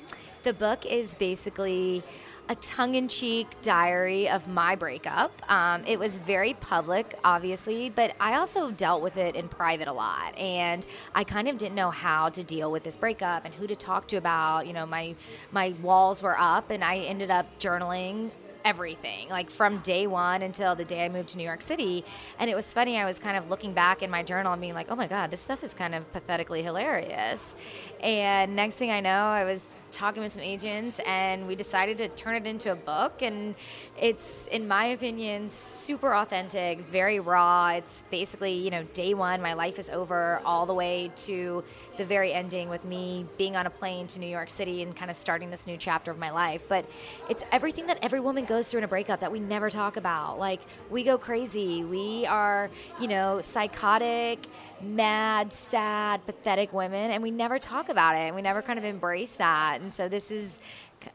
the 0.45 0.53
book 0.53 0.87
is 0.87 1.17
basically 1.17 2.05
a 2.49 2.55
tongue 2.57 2.95
in 2.95 3.09
cheek 3.09 3.49
diary 3.61 4.29
of 4.29 4.47
my 4.47 4.75
breakup. 4.75 5.33
Um, 5.51 5.85
it 5.85 5.99
was 5.99 6.19
very 6.19 6.55
public, 6.55 7.17
obviously, 7.25 7.91
but 7.91 8.15
I 8.19 8.35
also 8.35 8.71
dealt 8.71 9.03
with 9.03 9.17
it 9.17 9.37
in 9.37 9.49
private 9.49 9.87
a 9.87 9.93
lot. 9.93 10.37
And 10.37 10.85
I 11.15 11.23
kind 11.23 11.49
of 11.49 11.59
didn't 11.59 11.77
know 11.77 11.91
how 11.91 12.29
to 12.31 12.43
deal 12.43 12.73
with 12.73 12.83
this 12.83 12.97
breakup 12.97 13.45
and 13.45 13.55
who 13.55 13.69
to 13.69 13.77
talk 13.77 14.09
to 14.09 14.17
about. 14.17 14.67
You 14.67 14.73
know, 14.73 14.85
my, 14.85 15.15
my 15.53 15.77
walls 15.81 16.25
were 16.25 16.37
up, 16.39 16.71
and 16.71 16.83
I 16.83 16.99
ended 16.99 17.31
up 17.31 17.47
journaling 17.61 18.33
everything, 18.65 19.29
like 19.29 19.51
from 19.51 19.79
day 19.79 20.07
one 20.07 20.43
until 20.43 20.75
the 20.75 20.85
day 20.85 21.05
I 21.05 21.09
moved 21.09 21.31
to 21.31 21.39
New 21.39 21.45
York 21.45 21.63
City. 21.63 22.05
And 22.39 22.51
it 22.51 22.55
was 22.55 22.73
funny, 22.73 22.99
I 22.99 23.05
was 23.05 23.19
kind 23.19 23.37
of 23.37 23.51
looking 23.51 23.73
back 23.73 24.03
in 24.03 24.11
my 24.11 24.23
journal 24.23 24.53
and 24.53 24.61
being 24.61 24.75
like, 24.75 24.91
oh 24.91 24.97
my 24.97 25.07
God, 25.07 25.31
this 25.31 25.41
stuff 25.41 25.63
is 25.65 25.75
kind 25.75 25.95
of 25.95 26.11
pathetically 26.13 26.63
hilarious. 26.63 27.57
And 28.01 28.57
next 28.57 28.77
thing 28.77 28.91
I 28.91 29.01
know, 29.01 29.11
I 29.11 29.45
was 29.45 29.65
talking 29.91 30.23
with 30.23 30.33
some 30.33 30.43
agents 30.43 31.01
and 31.07 31.47
we 31.47 31.55
decided 31.55 31.99
to 31.99 32.09
turn 32.09 32.37
it 32.37 32.47
into 32.47 32.73
a 32.73 32.75
book 32.75 33.23
and 33.23 33.55
it's 34.01 34.47
in 34.49 34.67
my 34.67 34.87
opinion 34.87 35.51
super 35.51 36.15
authentic 36.15 36.81
very 36.91 37.21
raw. 37.21 37.71
It's 37.71 38.05
basically 38.11 38.53
you 38.53 38.71
know 38.71 38.85
day 38.93 39.15
one 39.15 39.43
my 39.43 39.55
life 39.55 39.79
is 39.79 39.91
over 39.91 40.41
all 40.45 40.67
the 40.67 40.75
way 40.75 41.11
to 41.17 41.65
the 41.97 42.05
very 42.05 42.33
ending 42.33 42.69
with 42.69 42.85
me 42.85 43.27
being 43.37 43.57
on 43.57 43.67
a 43.67 43.71
plane 43.71 44.07
to 44.09 44.21
new 44.21 44.27
york 44.27 44.51
city 44.51 44.83
and 44.83 44.95
kind 44.95 45.11
of 45.11 45.17
starting 45.17 45.51
this 45.51 45.67
new 45.67 45.77
chapter 45.77 46.11
of 46.11 46.19
my 46.19 46.31
life. 46.31 46.65
But 46.69 46.87
it's 47.29 47.43
everything 47.53 47.87
that 47.89 47.99
every 48.03 48.21
woman 48.21 48.45
goes 48.45 48.71
through 48.71 48.79
in 48.79 48.85
a 48.85 48.89
breakup 48.89 49.21
that 49.21 49.33
we 49.33 49.41
never 49.41 49.71
talk 49.71 49.97
about. 49.97 50.39
Like 50.39 50.61
we 50.91 51.05
go 51.05 51.19
crazy. 51.19 51.85
We 51.85 52.27
are 52.27 52.71
you 53.01 53.09
know 53.09 53.41
psychotic 53.41 54.47
mad, 54.83 55.53
sad, 55.53 56.25
pathetic 56.27 56.73
women, 56.73 57.11
and 57.11 57.23
we 57.23 57.31
never 57.31 57.59
talk 57.59 57.89
about 57.89 58.17
it. 58.17 58.21
And 58.21 58.37
we 58.37 58.43
never 58.43 58.63
kind 58.63 58.79
of 58.79 58.85
embrace 58.85 59.35
that. 59.35 59.81
And 59.81 59.93
so 59.93 60.09
this 60.09 60.31
is 60.31 60.61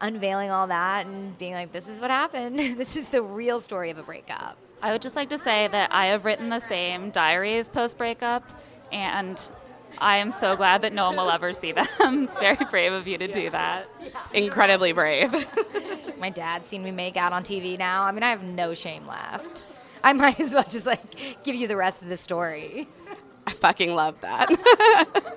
unveiling 0.01 0.49
all 0.49 0.67
that 0.67 1.05
and 1.05 1.37
being 1.37 1.53
like, 1.53 1.71
this 1.71 1.87
is 1.87 1.99
what 1.99 2.09
happened. 2.09 2.59
this 2.77 2.95
is 2.95 3.09
the 3.09 3.21
real 3.21 3.59
story 3.59 3.91
of 3.91 3.97
a 3.97 4.03
breakup. 4.03 4.57
I 4.81 4.91
would 4.91 5.01
just 5.01 5.15
like 5.15 5.29
to 5.29 5.37
say 5.37 5.67
that 5.67 5.91
I 5.91 6.07
have 6.07 6.25
written 6.25 6.49
the 6.49 6.59
same 6.59 7.09
diaries 7.09 7.69
post 7.69 7.97
breakup, 7.97 8.43
and 8.91 9.39
I 9.97 10.17
am 10.17 10.31
so 10.31 10.55
glad 10.55 10.81
that 10.81 10.93
no 10.93 11.05
one 11.05 11.15
will 11.15 11.31
ever 11.31 11.53
see 11.53 11.71
them. 11.71 11.87
it's 11.99 12.37
very 12.37 12.63
brave 12.69 12.93
of 12.93 13.07
you 13.07 13.17
to 13.17 13.27
do 13.27 13.49
that. 13.49 13.87
Incredibly 14.33 14.91
brave. 14.91 15.33
My 16.19 16.29
dad's 16.29 16.69
seen 16.69 16.83
me 16.83 16.91
make 16.91 17.17
out 17.17 17.33
on 17.33 17.43
TV 17.43 17.77
now. 17.77 18.03
I 18.03 18.11
mean, 18.11 18.23
I 18.23 18.29
have 18.29 18.43
no 18.43 18.73
shame 18.73 19.07
left. 19.07 19.67
I 20.03 20.13
might 20.13 20.39
as 20.39 20.53
well 20.53 20.63
just 20.63 20.85
like 20.85 21.43
give 21.43 21.55
you 21.55 21.67
the 21.67 21.77
rest 21.77 22.03
of 22.03 22.09
the 22.09 22.17
story. 22.17 22.87
I 23.47 23.53
fucking 23.53 23.93
love 23.93 24.19
that. 24.21 24.49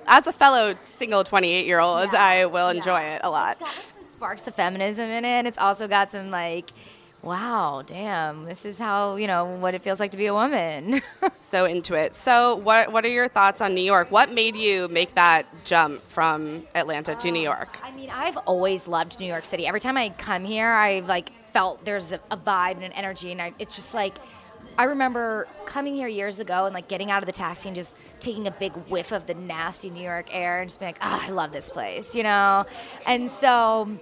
As 0.07 0.27
a 0.27 0.33
fellow 0.33 0.75
single 0.85 1.23
28 1.23 1.65
year 1.65 1.79
old, 1.79 2.11
yeah. 2.11 2.23
I 2.23 2.45
will 2.45 2.69
enjoy 2.69 2.99
yeah. 2.99 3.15
it 3.15 3.21
a 3.23 3.29
lot. 3.29 3.51
It's 3.51 3.59
got 3.59 3.75
like 3.75 3.95
some 3.95 4.11
sparks 4.11 4.47
of 4.47 4.55
feminism 4.55 5.09
in 5.09 5.25
it. 5.25 5.27
And 5.27 5.47
it's 5.47 5.57
also 5.57 5.87
got 5.87 6.11
some 6.11 6.31
like, 6.31 6.71
wow, 7.21 7.83
damn, 7.85 8.45
this 8.45 8.65
is 8.65 8.77
how, 8.77 9.17
you 9.17 9.27
know, 9.27 9.45
what 9.45 9.73
it 9.73 9.83
feels 9.83 9.99
like 9.99 10.11
to 10.11 10.17
be 10.17 10.25
a 10.25 10.33
woman. 10.33 11.01
so 11.41 11.65
into 11.65 11.93
it. 11.93 12.15
So 12.15 12.55
what 12.55 12.91
what 12.91 13.05
are 13.05 13.09
your 13.09 13.27
thoughts 13.27 13.61
on 13.61 13.75
New 13.75 13.83
York? 13.83 14.11
What 14.11 14.33
made 14.33 14.55
you 14.55 14.87
make 14.87 15.15
that 15.15 15.45
jump 15.63 16.01
from 16.09 16.63
Atlanta 16.75 17.15
to 17.15 17.31
New 17.31 17.41
uh, 17.41 17.55
York? 17.55 17.77
I 17.83 17.91
mean, 17.91 18.09
I've 18.09 18.37
always 18.37 18.87
loved 18.87 19.19
New 19.19 19.27
York 19.27 19.45
City. 19.45 19.67
Every 19.67 19.79
time 19.79 19.97
I 19.97 20.09
come 20.09 20.45
here, 20.45 20.69
I've 20.69 21.07
like 21.07 21.31
felt 21.53 21.83
there's 21.85 22.11
a, 22.11 22.19
a 22.31 22.37
vibe 22.37 22.75
and 22.75 22.83
an 22.83 22.93
energy 22.93 23.31
and 23.31 23.41
I, 23.41 23.53
it's 23.59 23.75
just 23.75 23.93
like 23.93 24.15
I 24.79 24.85
remember 24.85 25.45
coming 25.65 25.93
here 25.93 26.07
years 26.07 26.39
ago 26.39 26.63
and 26.63 26.73
like 26.73 26.87
getting 26.87 27.11
out 27.11 27.21
of 27.21 27.27
the 27.27 27.33
taxi 27.33 27.67
and 27.67 27.75
just 27.75 27.97
taking 28.21 28.47
a 28.47 28.51
big 28.51 28.71
whiff 28.87 29.11
of 29.11 29.27
the 29.27 29.33
nasty 29.33 29.89
New 29.89 30.01
York 30.01 30.33
air 30.33 30.61
and 30.61 30.69
just 30.69 30.79
being 30.79 30.93
like, 30.93 30.99
oh, 31.01 31.21
I 31.21 31.31
love 31.31 31.51
this 31.51 31.69
place, 31.69 32.15
you 32.15 32.23
know? 32.23 32.65
And 33.05 33.29
so 33.29 33.99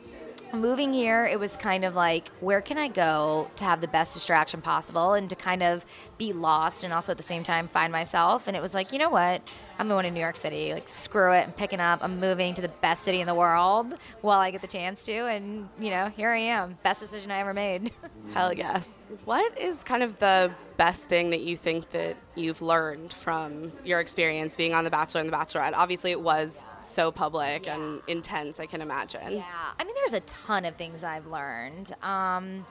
moving 0.53 0.93
here, 0.93 1.25
it 1.25 1.39
was 1.39 1.55
kind 1.57 1.85
of 1.85 1.95
like, 1.95 2.29
where 2.39 2.61
can 2.61 2.77
I 2.77 2.87
go 2.87 3.49
to 3.55 3.63
have 3.63 3.81
the 3.81 3.87
best 3.87 4.13
distraction 4.13 4.61
possible 4.61 5.13
and 5.13 5.29
to 5.29 5.35
kind 5.35 5.63
of 5.63 5.85
be 6.17 6.33
lost 6.33 6.83
and 6.83 6.93
also 6.93 7.11
at 7.11 7.17
the 7.17 7.23
same 7.23 7.43
time 7.43 7.67
find 7.67 7.91
myself? 7.91 8.47
And 8.47 8.55
it 8.55 8.61
was 8.61 8.73
like, 8.73 8.91
you 8.91 8.99
know 8.99 9.09
what? 9.09 9.41
I'm 9.79 9.87
going 9.87 10.03
to 10.03 10.11
New 10.11 10.19
York 10.19 10.35
City. 10.35 10.73
Like, 10.73 10.87
screw 10.87 11.33
it. 11.33 11.43
I'm 11.43 11.51
picking 11.51 11.79
up. 11.79 11.99
I'm 12.01 12.19
moving 12.19 12.53
to 12.55 12.61
the 12.61 12.67
best 12.67 13.03
city 13.03 13.21
in 13.21 13.27
the 13.27 13.35
world 13.35 13.95
while 14.21 14.39
I 14.39 14.51
get 14.51 14.61
the 14.61 14.67
chance 14.67 15.03
to. 15.03 15.13
And, 15.13 15.69
you 15.79 15.89
know, 15.89 16.09
here 16.09 16.31
I 16.31 16.39
am. 16.39 16.77
Best 16.83 16.99
decision 16.99 17.31
I 17.31 17.39
ever 17.39 17.53
made. 17.53 17.91
Hell 18.33 18.53
yes. 18.53 18.89
What 19.25 19.57
is 19.57 19.83
kind 19.83 20.03
of 20.03 20.19
the 20.19 20.51
best 20.77 21.07
thing 21.07 21.29
that 21.29 21.41
you 21.41 21.57
think 21.57 21.91
that 21.91 22.17
you've 22.35 22.61
learned 22.61 23.13
from 23.13 23.71
your 23.85 23.99
experience 23.99 24.55
being 24.55 24.73
on 24.73 24.83
The 24.83 24.89
Bachelor 24.89 25.21
and 25.21 25.31
The 25.31 25.35
Bachelorette? 25.35 25.73
Obviously, 25.75 26.11
it 26.11 26.21
was 26.21 26.63
so 26.87 27.11
public 27.11 27.65
yeah. 27.65 27.75
and 27.75 28.01
intense, 28.07 28.59
I 28.59 28.65
can 28.65 28.81
imagine. 28.81 29.31
Yeah. 29.31 29.43
I 29.79 29.83
mean, 29.83 29.93
there's 29.95 30.13
a 30.13 30.21
ton 30.21 30.65
of 30.65 30.75
things 30.75 31.03
I've 31.03 31.27
learned. 31.27 31.93
Um, 32.01 32.65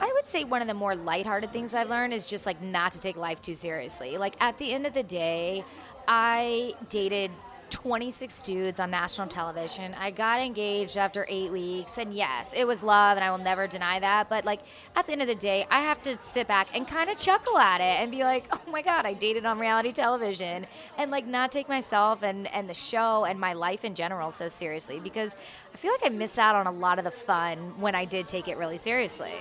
I 0.00 0.12
would 0.12 0.26
say 0.26 0.44
one 0.44 0.60
of 0.60 0.68
the 0.68 0.74
more 0.74 0.94
lighthearted 0.94 1.52
things 1.52 1.72
I've 1.72 1.88
learned 1.88 2.12
is 2.12 2.26
just 2.26 2.46
like 2.46 2.60
not 2.60 2.92
to 2.92 3.00
take 3.00 3.16
life 3.16 3.40
too 3.40 3.54
seriously. 3.54 4.18
Like 4.18 4.36
at 4.40 4.58
the 4.58 4.72
end 4.72 4.86
of 4.86 4.94
the 4.94 5.02
day, 5.02 5.64
I 6.08 6.74
dated 6.88 7.30
26 7.70 8.42
dudes 8.42 8.80
on 8.80 8.90
national 8.90 9.28
television. 9.28 9.94
I 9.94 10.10
got 10.10 10.40
engaged 10.40 10.96
after 10.96 11.26
eight 11.28 11.50
weeks, 11.50 11.98
and 11.98 12.14
yes, 12.14 12.52
it 12.56 12.66
was 12.66 12.82
love, 12.82 13.16
and 13.16 13.24
I 13.24 13.30
will 13.30 13.38
never 13.38 13.66
deny 13.66 14.00
that. 14.00 14.28
But 14.28 14.44
like 14.44 14.60
at 14.96 15.06
the 15.06 15.12
end 15.12 15.22
of 15.22 15.28
the 15.28 15.34
day, 15.34 15.66
I 15.70 15.80
have 15.80 16.00
to 16.02 16.16
sit 16.22 16.46
back 16.46 16.68
and 16.74 16.86
kind 16.86 17.10
of 17.10 17.16
chuckle 17.16 17.58
at 17.58 17.80
it 17.80 18.02
and 18.02 18.10
be 18.10 18.24
like, 18.24 18.46
"Oh 18.52 18.70
my 18.70 18.82
god, 18.82 19.06
I 19.06 19.14
dated 19.14 19.44
on 19.46 19.58
reality 19.58 19.92
television," 19.92 20.66
and 20.98 21.10
like 21.10 21.26
not 21.26 21.52
take 21.52 21.68
myself 21.68 22.22
and 22.22 22.46
and 22.52 22.68
the 22.68 22.74
show 22.74 23.24
and 23.24 23.38
my 23.38 23.52
life 23.52 23.84
in 23.84 23.94
general 23.94 24.30
so 24.30 24.48
seriously 24.48 25.00
because 25.00 25.36
I 25.72 25.76
feel 25.76 25.92
like 25.92 26.04
I 26.04 26.08
missed 26.10 26.38
out 26.38 26.56
on 26.56 26.66
a 26.66 26.72
lot 26.72 26.98
of 26.98 27.04
the 27.04 27.10
fun 27.10 27.80
when 27.80 27.94
I 27.94 28.04
did 28.04 28.28
take 28.28 28.48
it 28.48 28.56
really 28.56 28.78
seriously. 28.78 29.34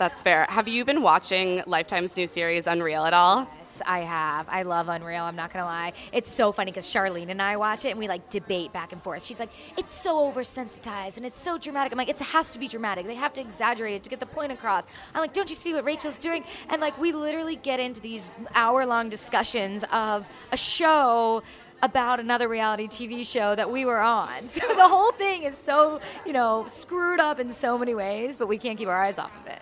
That's 0.00 0.22
fair. 0.22 0.46
Have 0.48 0.66
you 0.66 0.86
been 0.86 1.02
watching 1.02 1.62
Lifetime's 1.66 2.16
new 2.16 2.26
series 2.26 2.66
Unreal 2.66 3.04
at 3.04 3.12
all? 3.12 3.46
Yes, 3.58 3.82
I 3.84 3.98
have. 3.98 4.48
I 4.48 4.62
love 4.62 4.88
Unreal. 4.88 5.24
I'm 5.24 5.36
not 5.36 5.52
gonna 5.52 5.66
lie. 5.66 5.92
It's 6.10 6.30
so 6.30 6.52
funny 6.52 6.70
because 6.70 6.86
Charlene 6.86 7.28
and 7.28 7.42
I 7.42 7.58
watch 7.58 7.84
it 7.84 7.90
and 7.90 7.98
we 7.98 8.08
like 8.08 8.30
debate 8.30 8.72
back 8.72 8.94
and 8.94 9.02
forth. 9.02 9.22
She's 9.22 9.38
like, 9.38 9.50
"It's 9.76 9.92
so 9.92 10.32
oversensitized 10.32 11.18
and 11.18 11.26
it's 11.26 11.38
so 11.38 11.58
dramatic." 11.58 11.92
I'm 11.92 11.98
like, 11.98 12.08
"It 12.08 12.18
has 12.18 12.48
to 12.52 12.58
be 12.58 12.66
dramatic. 12.66 13.06
They 13.06 13.14
have 13.14 13.34
to 13.34 13.42
exaggerate 13.42 13.92
it 13.92 14.02
to 14.04 14.08
get 14.08 14.20
the 14.20 14.24
point 14.24 14.52
across." 14.52 14.84
I'm 15.14 15.20
like, 15.20 15.34
"Don't 15.34 15.50
you 15.50 15.54
see 15.54 15.74
what 15.74 15.84
Rachel's 15.84 16.16
doing?" 16.16 16.44
And 16.70 16.80
like, 16.80 16.96
we 16.96 17.12
literally 17.12 17.56
get 17.56 17.78
into 17.78 18.00
these 18.00 18.26
hour-long 18.54 19.10
discussions 19.10 19.84
of 19.92 20.26
a 20.50 20.56
show 20.56 21.42
about 21.82 22.20
another 22.20 22.48
reality 22.48 22.88
TV 22.88 23.22
show 23.22 23.54
that 23.54 23.70
we 23.70 23.84
were 23.84 24.00
on. 24.00 24.48
So 24.48 24.66
the 24.66 24.88
whole 24.88 25.12
thing 25.12 25.42
is 25.42 25.58
so, 25.58 26.00
you 26.24 26.32
know, 26.32 26.64
screwed 26.68 27.20
up 27.20 27.38
in 27.38 27.52
so 27.52 27.76
many 27.76 27.94
ways, 27.94 28.38
but 28.38 28.48
we 28.48 28.56
can't 28.56 28.78
keep 28.78 28.88
our 28.88 29.02
eyes 29.02 29.18
off 29.18 29.32
of 29.40 29.46
it. 29.46 29.60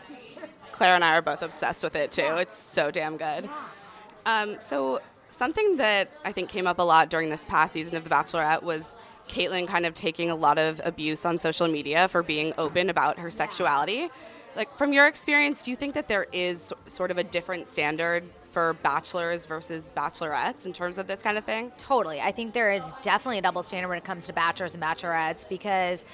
Claire 0.78 0.94
and 0.94 1.02
I 1.02 1.16
are 1.16 1.22
both 1.22 1.42
obsessed 1.42 1.82
with 1.82 1.96
it 1.96 2.12
too. 2.12 2.36
It's 2.36 2.56
so 2.56 2.92
damn 2.92 3.16
good. 3.16 3.50
Um, 4.24 4.60
so 4.60 5.00
something 5.28 5.76
that 5.78 6.08
I 6.24 6.30
think 6.30 6.48
came 6.48 6.68
up 6.68 6.78
a 6.78 6.84
lot 6.84 7.10
during 7.10 7.30
this 7.30 7.44
past 7.44 7.72
season 7.72 7.96
of 7.96 8.04
The 8.04 8.10
Bachelorette 8.10 8.62
was 8.62 8.94
Kaitlyn 9.28 9.66
kind 9.66 9.86
of 9.86 9.94
taking 9.94 10.30
a 10.30 10.36
lot 10.36 10.56
of 10.56 10.80
abuse 10.84 11.24
on 11.24 11.40
social 11.40 11.66
media 11.66 12.06
for 12.06 12.22
being 12.22 12.52
open 12.58 12.90
about 12.90 13.18
her 13.18 13.28
sexuality. 13.28 14.08
Like 14.54 14.72
from 14.72 14.92
your 14.92 15.08
experience, 15.08 15.62
do 15.62 15.72
you 15.72 15.76
think 15.76 15.94
that 15.94 16.06
there 16.06 16.28
is 16.32 16.72
sort 16.86 17.10
of 17.10 17.18
a 17.18 17.24
different 17.24 17.66
standard 17.66 18.22
for 18.52 18.74
bachelors 18.74 19.46
versus 19.46 19.90
bachelorettes 19.96 20.64
in 20.64 20.72
terms 20.72 20.96
of 20.96 21.08
this 21.08 21.20
kind 21.20 21.36
of 21.36 21.42
thing? 21.44 21.72
Totally. 21.76 22.20
I 22.20 22.30
think 22.30 22.52
there 22.52 22.70
is 22.70 22.92
definitely 23.02 23.38
a 23.38 23.42
double 23.42 23.64
standard 23.64 23.88
when 23.88 23.98
it 23.98 24.04
comes 24.04 24.26
to 24.26 24.32
bachelors 24.32 24.74
and 24.74 24.82
bachelorettes 24.82 25.48
because, 25.48 26.04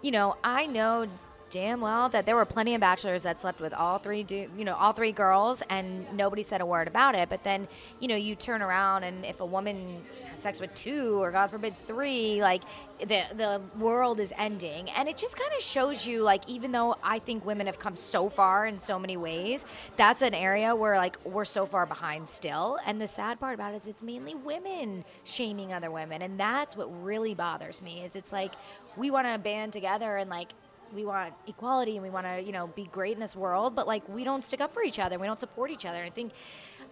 you 0.00 0.12
know, 0.12 0.36
I 0.44 0.68
know 0.68 1.08
damn 1.52 1.82
well 1.82 2.08
that 2.08 2.24
there 2.24 2.34
were 2.34 2.46
plenty 2.46 2.74
of 2.74 2.80
bachelors 2.80 3.22
that 3.22 3.38
slept 3.38 3.60
with 3.60 3.74
all 3.74 3.98
three, 3.98 4.24
you 4.56 4.64
know, 4.64 4.74
all 4.74 4.94
three 4.94 5.12
girls, 5.12 5.62
and 5.68 6.10
nobody 6.16 6.42
said 6.42 6.62
a 6.62 6.66
word 6.66 6.88
about 6.88 7.14
it. 7.14 7.28
But 7.28 7.44
then, 7.44 7.68
you 8.00 8.08
know, 8.08 8.16
you 8.16 8.34
turn 8.34 8.62
around, 8.62 9.04
and 9.04 9.24
if 9.24 9.38
a 9.40 9.44
woman 9.44 10.02
has 10.30 10.40
sex 10.40 10.60
with 10.60 10.72
two, 10.74 11.22
or 11.22 11.30
God 11.30 11.50
forbid 11.50 11.76
three, 11.76 12.40
like 12.40 12.62
the 12.98 13.22
the 13.36 13.60
world 13.78 14.18
is 14.18 14.32
ending, 14.38 14.88
and 14.90 15.08
it 15.10 15.18
just 15.18 15.36
kind 15.36 15.52
of 15.54 15.62
shows 15.62 16.06
you, 16.06 16.22
like, 16.22 16.48
even 16.48 16.72
though 16.72 16.96
I 17.04 17.18
think 17.18 17.44
women 17.44 17.66
have 17.66 17.78
come 17.78 17.96
so 17.96 18.30
far 18.30 18.66
in 18.66 18.78
so 18.78 18.98
many 18.98 19.18
ways, 19.18 19.66
that's 19.96 20.22
an 20.22 20.34
area 20.34 20.74
where 20.74 20.96
like 20.96 21.22
we're 21.22 21.44
so 21.44 21.66
far 21.66 21.84
behind 21.84 22.28
still. 22.28 22.78
And 22.86 22.98
the 22.98 23.08
sad 23.08 23.38
part 23.38 23.54
about 23.54 23.74
it 23.74 23.76
is, 23.76 23.88
it's 23.88 24.02
mainly 24.02 24.34
women 24.34 25.04
shaming 25.24 25.74
other 25.74 25.90
women, 25.90 26.22
and 26.22 26.40
that's 26.40 26.78
what 26.78 26.88
really 27.04 27.34
bothers 27.34 27.82
me. 27.82 28.02
Is 28.04 28.16
it's 28.16 28.32
like 28.32 28.54
we 28.96 29.10
want 29.10 29.26
to 29.26 29.38
band 29.38 29.74
together 29.74 30.16
and 30.16 30.30
like 30.30 30.54
we 30.94 31.04
want 31.04 31.34
equality 31.46 31.92
and 31.92 32.02
we 32.02 32.10
want 32.10 32.26
to 32.26 32.42
you 32.42 32.52
know 32.52 32.66
be 32.68 32.84
great 32.86 33.14
in 33.14 33.20
this 33.20 33.36
world 33.36 33.74
but 33.74 33.86
like 33.86 34.06
we 34.08 34.24
don't 34.24 34.44
stick 34.44 34.60
up 34.60 34.72
for 34.72 34.82
each 34.82 34.98
other 34.98 35.18
we 35.18 35.26
don't 35.26 35.40
support 35.40 35.70
each 35.70 35.84
other. 35.84 35.98
And 35.98 36.06
i 36.06 36.10
think 36.10 36.32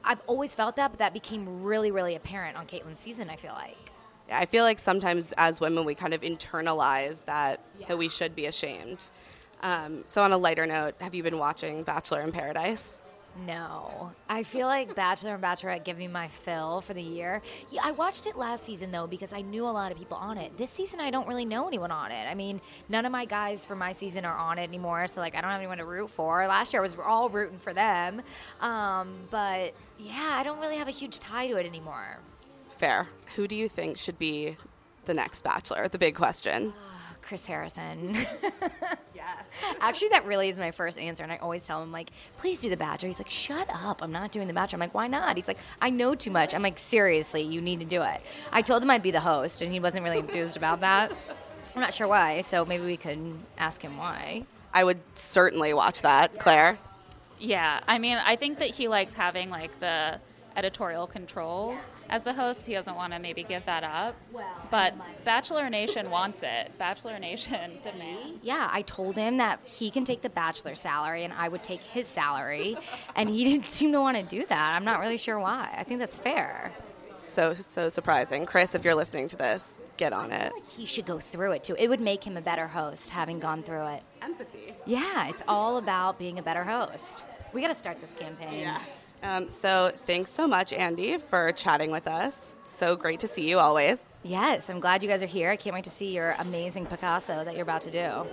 i've 0.04 0.20
always 0.26 0.54
felt 0.54 0.76
that 0.76 0.90
but 0.90 0.98
that 0.98 1.12
became 1.12 1.62
really 1.62 1.90
really 1.90 2.14
apparent 2.14 2.56
on 2.56 2.66
kaitlyn's 2.66 3.00
season 3.00 3.30
i 3.30 3.36
feel 3.36 3.52
like. 3.52 3.90
Yeah, 4.28 4.38
i 4.38 4.46
feel 4.46 4.64
like 4.64 4.78
sometimes 4.78 5.32
as 5.36 5.60
women 5.60 5.84
we 5.84 5.94
kind 5.94 6.14
of 6.14 6.20
internalize 6.22 7.24
that 7.24 7.60
yeah. 7.78 7.86
that 7.88 7.98
we 7.98 8.08
should 8.08 8.34
be 8.34 8.46
ashamed. 8.46 9.02
Um, 9.62 10.04
so 10.06 10.22
on 10.22 10.32
a 10.32 10.38
lighter 10.38 10.66
note 10.66 10.94
have 11.00 11.14
you 11.14 11.22
been 11.22 11.38
watching 11.38 11.82
bachelor 11.82 12.22
in 12.22 12.32
paradise 12.32 12.99
No. 13.46 14.12
I 14.28 14.42
feel 14.42 14.66
like 14.66 14.94
Bachelor 14.94 15.34
and 15.34 15.42
Bachelorette 15.42 15.84
give 15.84 15.96
me 15.96 16.08
my 16.08 16.28
fill 16.28 16.80
for 16.80 16.94
the 16.94 17.02
year. 17.02 17.42
Yeah, 17.70 17.82
I 17.84 17.92
watched 17.92 18.26
it 18.26 18.36
last 18.36 18.64
season 18.64 18.90
though 18.90 19.06
because 19.06 19.32
I 19.32 19.40
knew 19.40 19.64
a 19.64 19.70
lot 19.70 19.92
of 19.92 19.98
people 19.98 20.16
on 20.16 20.36
it. 20.36 20.56
This 20.56 20.70
season 20.70 21.00
I 21.00 21.10
don't 21.10 21.28
really 21.28 21.44
know 21.44 21.66
anyone 21.66 21.90
on 21.90 22.10
it. 22.10 22.26
I 22.26 22.34
mean, 22.34 22.60
none 22.88 23.06
of 23.06 23.12
my 23.12 23.24
guys 23.24 23.64
for 23.64 23.76
my 23.76 23.92
season 23.92 24.24
are 24.24 24.36
on 24.36 24.58
it 24.58 24.64
anymore, 24.64 25.06
so 25.06 25.20
like 25.20 25.36
I 25.36 25.40
don't 25.40 25.50
have 25.50 25.60
anyone 25.60 25.78
to 25.78 25.84
root 25.84 26.10
for. 26.10 26.46
Last 26.46 26.72
year 26.72 26.80
I 26.80 26.82
was 26.82 26.96
all 27.04 27.28
rooting 27.28 27.58
for 27.58 27.72
them. 27.72 28.22
Um, 28.60 29.14
but 29.30 29.74
yeah, 29.98 30.36
I 30.38 30.42
don't 30.42 30.60
really 30.60 30.76
have 30.76 30.88
a 30.88 30.92
huge 30.92 31.18
tie 31.18 31.48
to 31.48 31.56
it 31.56 31.66
anymore. 31.66 32.18
Fair. 32.78 33.08
Who 33.36 33.46
do 33.46 33.54
you 33.54 33.68
think 33.68 33.96
should 33.96 34.18
be 34.18 34.56
the 35.04 35.14
next 35.14 35.44
Bachelor? 35.44 35.88
The 35.88 35.98
big 35.98 36.14
question. 36.14 36.72
Chris 37.30 37.46
Harrison. 37.46 38.12
yes. 39.14 39.44
Actually, 39.78 40.08
that 40.08 40.26
really 40.26 40.48
is 40.48 40.58
my 40.58 40.72
first 40.72 40.98
answer. 40.98 41.22
And 41.22 41.30
I 41.30 41.36
always 41.36 41.62
tell 41.62 41.80
him, 41.80 41.92
like, 41.92 42.10
please 42.38 42.58
do 42.58 42.68
The 42.68 42.76
Bachelor. 42.76 43.06
He's 43.06 43.20
like, 43.20 43.30
shut 43.30 43.68
up. 43.72 44.02
I'm 44.02 44.10
not 44.10 44.32
doing 44.32 44.48
The 44.48 44.52
Bachelor. 44.52 44.78
I'm 44.78 44.80
like, 44.80 44.94
why 44.94 45.06
not? 45.06 45.36
He's 45.36 45.46
like, 45.46 45.58
I 45.80 45.90
know 45.90 46.16
too 46.16 46.32
much. 46.32 46.56
I'm 46.56 46.62
like, 46.62 46.76
seriously, 46.76 47.42
you 47.42 47.60
need 47.60 47.78
to 47.78 47.86
do 47.86 48.02
it. 48.02 48.20
I 48.50 48.62
told 48.62 48.82
him 48.82 48.90
I'd 48.90 49.04
be 49.04 49.12
the 49.12 49.20
host, 49.20 49.62
and 49.62 49.72
he 49.72 49.78
wasn't 49.78 50.02
really 50.02 50.18
enthused 50.18 50.56
about 50.56 50.80
that. 50.80 51.12
I'm 51.72 51.80
not 51.80 51.94
sure 51.94 52.08
why, 52.08 52.40
so 52.40 52.64
maybe 52.64 52.84
we 52.84 52.96
could 52.96 53.38
ask 53.56 53.80
him 53.80 53.96
why. 53.96 54.44
I 54.74 54.82
would 54.82 54.98
certainly 55.14 55.72
watch 55.72 56.02
that. 56.02 56.40
Claire? 56.40 56.80
Yeah, 57.38 57.78
I 57.86 58.00
mean, 58.00 58.18
I 58.24 58.34
think 58.34 58.58
that 58.58 58.70
he 58.70 58.88
likes 58.88 59.12
having 59.12 59.50
like 59.50 59.78
the 59.78 60.18
editorial 60.56 61.06
control 61.06 61.76
as 62.10 62.24
the 62.24 62.34
host. 62.34 62.66
He 62.66 62.74
doesn't 62.74 62.94
want 62.94 63.14
to 63.14 63.18
maybe 63.18 63.42
give 63.42 63.64
that 63.64 63.84
up. 63.84 64.16
But 64.70 64.94
Bachelor 65.24 65.70
Nation 65.70 66.10
wants 66.10 66.42
it. 66.42 66.76
Bachelor 66.76 67.18
Nation 67.18 67.78
demands. 67.82 68.40
Yeah, 68.42 68.68
I 68.70 68.82
told 68.82 69.16
him 69.16 69.38
that 69.38 69.60
he 69.64 69.90
can 69.90 70.04
take 70.04 70.20
the 70.20 70.28
bachelor 70.28 70.74
salary 70.74 71.24
and 71.24 71.32
I 71.32 71.48
would 71.48 71.62
take 71.62 71.82
his 71.82 72.06
salary, 72.06 72.76
and 73.16 73.30
he 73.30 73.44
didn't 73.50 73.64
seem 73.64 73.92
to 73.92 74.00
want 74.00 74.18
to 74.18 74.22
do 74.22 74.44
that. 74.48 74.74
I'm 74.76 74.84
not 74.84 75.00
really 75.00 75.16
sure 75.16 75.38
why. 75.38 75.74
I 75.76 75.84
think 75.84 76.00
that's 76.00 76.16
fair. 76.16 76.72
So, 77.20 77.54
so 77.54 77.88
surprising. 77.88 78.44
Chris, 78.46 78.74
if 78.74 78.84
you're 78.84 78.94
listening 78.94 79.28
to 79.28 79.36
this, 79.36 79.78
get 79.96 80.12
on 80.12 80.32
it. 80.32 80.52
He 80.76 80.86
should 80.86 81.06
go 81.06 81.20
through 81.20 81.52
it 81.52 81.64
too. 81.64 81.76
It 81.78 81.88
would 81.88 82.00
make 82.00 82.24
him 82.24 82.36
a 82.36 82.40
better 82.40 82.66
host 82.66 83.10
having 83.10 83.38
gone 83.38 83.62
through 83.62 83.86
it. 83.88 84.02
Empathy. 84.22 84.74
Yeah, 84.86 85.28
it's 85.28 85.42
all 85.46 85.76
about 85.76 86.18
being 86.18 86.38
a 86.38 86.42
better 86.42 86.64
host. 86.64 87.22
We 87.52 87.60
got 87.60 87.68
to 87.68 87.74
start 87.74 88.00
this 88.00 88.12
campaign. 88.12 88.60
Yeah. 88.60 88.80
Um, 89.22 89.50
so 89.50 89.92
thanks 90.06 90.32
so 90.32 90.46
much, 90.46 90.72
Andi, 90.72 91.20
for 91.22 91.52
chatting 91.52 91.90
with 91.90 92.06
us. 92.06 92.56
So 92.64 92.96
great 92.96 93.20
to 93.20 93.28
see 93.28 93.48
you 93.48 93.58
always. 93.58 93.98
Yes, 94.22 94.68
I'm 94.68 94.80
glad 94.80 95.02
you 95.02 95.08
guys 95.08 95.22
are 95.22 95.26
here. 95.26 95.50
I 95.50 95.56
can't 95.56 95.74
wait 95.74 95.84
to 95.84 95.90
see 95.90 96.14
your 96.14 96.34
amazing 96.38 96.86
Picasso 96.86 97.44
that 97.44 97.54
you're 97.54 97.62
about 97.62 97.82
to 97.82 97.90
do. 97.90 98.26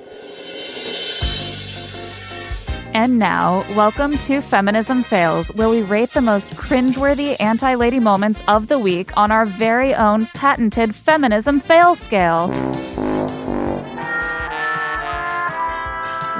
And 2.93 3.19
now, 3.19 3.63
welcome 3.75 4.17
to 4.19 4.41
Feminism 4.41 5.03
Fails, 5.03 5.49
where 5.49 5.69
we 5.69 5.83
rate 5.83 6.11
the 6.11 6.21
most 6.21 6.49
cringeworthy 6.55 7.35
anti 7.39 7.75
lady 7.75 7.99
moments 7.99 8.41
of 8.47 8.69
the 8.69 8.79
week 8.79 9.15
on 9.15 9.31
our 9.31 9.45
very 9.45 9.93
own 9.93 10.25
patented 10.27 10.95
Feminism 10.95 11.59
Fail 11.59 11.95
Scale. 11.95 12.47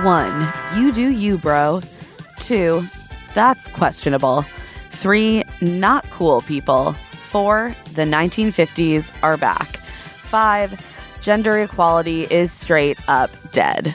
One, 0.04 0.52
you 0.76 0.92
do 0.92 1.10
you, 1.10 1.38
bro. 1.38 1.82
Two, 2.40 2.88
that's 3.38 3.68
questionable. 3.68 4.42
Three, 4.90 5.44
not 5.62 6.04
cool 6.10 6.42
people. 6.42 6.94
Four, 6.94 7.76
the 7.94 8.02
1950s 8.02 9.14
are 9.22 9.38
back. 9.38 9.78
Five, 9.78 10.74
gender 11.22 11.60
equality 11.60 12.24
is 12.32 12.52
straight 12.52 12.98
up 13.08 13.30
dead. 13.52 13.94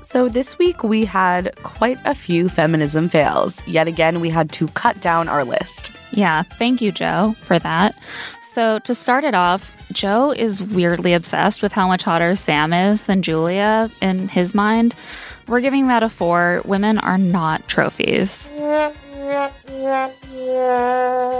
So, 0.00 0.30
this 0.30 0.56
week 0.56 0.82
we 0.82 1.04
had 1.04 1.54
quite 1.62 1.98
a 2.06 2.14
few 2.14 2.48
feminism 2.48 3.10
fails. 3.10 3.60
Yet 3.66 3.86
again, 3.86 4.20
we 4.20 4.30
had 4.30 4.50
to 4.52 4.66
cut 4.68 4.98
down 5.02 5.28
our 5.28 5.44
list. 5.44 5.92
Yeah, 6.12 6.40
thank 6.42 6.80
you, 6.80 6.90
Joe, 6.90 7.36
for 7.42 7.58
that. 7.58 7.94
So, 8.54 8.78
to 8.78 8.94
start 8.94 9.24
it 9.24 9.34
off, 9.34 9.70
Joe 9.92 10.32
is 10.32 10.62
weirdly 10.62 11.12
obsessed 11.12 11.60
with 11.60 11.72
how 11.72 11.86
much 11.86 12.02
hotter 12.02 12.34
Sam 12.34 12.72
is 12.72 13.02
than 13.02 13.20
Julia 13.20 13.90
in 14.00 14.28
his 14.28 14.54
mind. 14.54 14.94
We're 15.48 15.60
giving 15.60 15.88
that 15.88 16.02
a 16.02 16.08
four. 16.08 16.60
Women 16.64 16.98
are 16.98 17.16
not 17.18 17.66
trophies. 17.68 18.50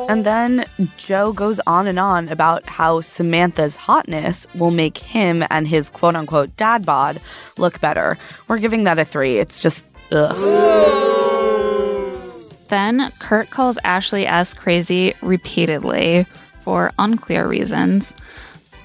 And 0.09 0.25
then 0.25 0.65
Joe 0.97 1.33
goes 1.33 1.61
on 1.67 1.87
and 1.87 1.99
on 1.99 2.29
about 2.29 2.67
how 2.67 3.03
Samantha's 3.03 3.77
hotness 3.77 4.47
will 4.55 4.71
make 4.71 4.97
him 4.97 5.45
and 5.51 5.69
his 5.69 5.91
quote 5.91 6.17
unquote 6.17 6.57
dad 6.57 6.87
bod 6.87 7.21
look 7.59 7.81
better. 7.81 8.17
We're 8.49 8.59
giving 8.59 8.85
that 8.85 8.99
a 8.99 9.05
three. 9.05 9.39
It's 9.39 9.61
just, 9.61 9.85
ugh. 10.11 10.37
Then 12.69 13.11
Kirk 13.19 13.51
calls 13.51 13.79
Ashley 13.85 14.27
S 14.27 14.55
crazy 14.55 15.15
repeatedly 15.21 16.27
for 16.61 16.93
unclear 16.99 17.47
reasons. 17.47 18.13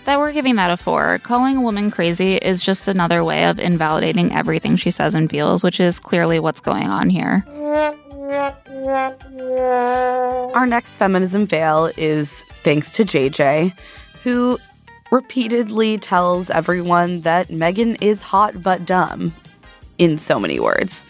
That 0.06 0.20
we're 0.20 0.34
giving 0.34 0.56
that 0.58 0.70
a 0.70 0.76
four. 0.76 1.18
Calling 1.20 1.58
a 1.58 1.62
woman 1.62 1.90
crazy 1.90 2.36
is 2.36 2.62
just 2.62 2.90
another 2.90 3.24
way 3.24 3.46
of 3.46 3.58
invalidating 3.58 4.34
everything 4.34 4.76
she 4.76 4.92
says 4.92 5.16
and 5.16 5.30
feels, 5.30 5.64
which 5.64 5.80
is 5.80 5.98
clearly 6.00 6.40
what's 6.40 6.60
going 6.60 6.90
on 6.90 7.10
here. 7.10 7.46
Our 10.54 10.68
next 10.68 10.98
feminism 10.98 11.48
fail 11.48 11.90
is 11.96 12.44
thanks 12.64 12.92
to 12.94 13.06
JJ, 13.06 13.78
who 14.24 14.60
repeatedly 15.12 15.98
tells 16.00 16.50
everyone 16.50 17.22
that 17.22 17.50
Megan 17.50 17.96
is 17.96 18.22
hot 18.22 18.62
but 18.62 18.86
dumb, 18.86 19.34
in 20.00 20.18
so 20.18 20.40
many 20.40 20.60
words. 20.60 21.04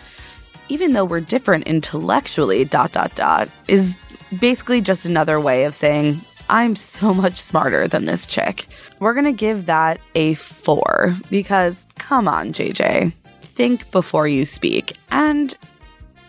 Even 0.70 0.94
though 0.94 1.06
we're 1.06 1.20
different 1.20 1.66
intellectually, 1.66 2.64
dot, 2.66 2.92
dot, 2.92 3.16
dot, 3.16 3.50
is 3.68 3.96
basically 4.40 4.82
just 4.82 5.06
another 5.06 5.40
way 5.40 5.64
of 5.64 5.74
saying, 5.74 6.22
I'm 6.54 6.76
so 6.76 7.16
much 7.16 7.42
smarter 7.42 7.88
than 7.88 8.06
this 8.06 8.28
chick. 8.28 8.68
We're 9.00 9.16
going 9.16 9.26
to 9.26 9.32
give 9.32 9.66
that 9.66 10.00
a 10.14 10.36
four 10.36 11.18
because, 11.32 11.84
come 11.98 12.28
on, 12.28 12.54
JJ, 12.54 13.12
think 13.42 13.90
before 13.90 14.28
you 14.28 14.46
speak. 14.46 14.96
And 15.10 15.58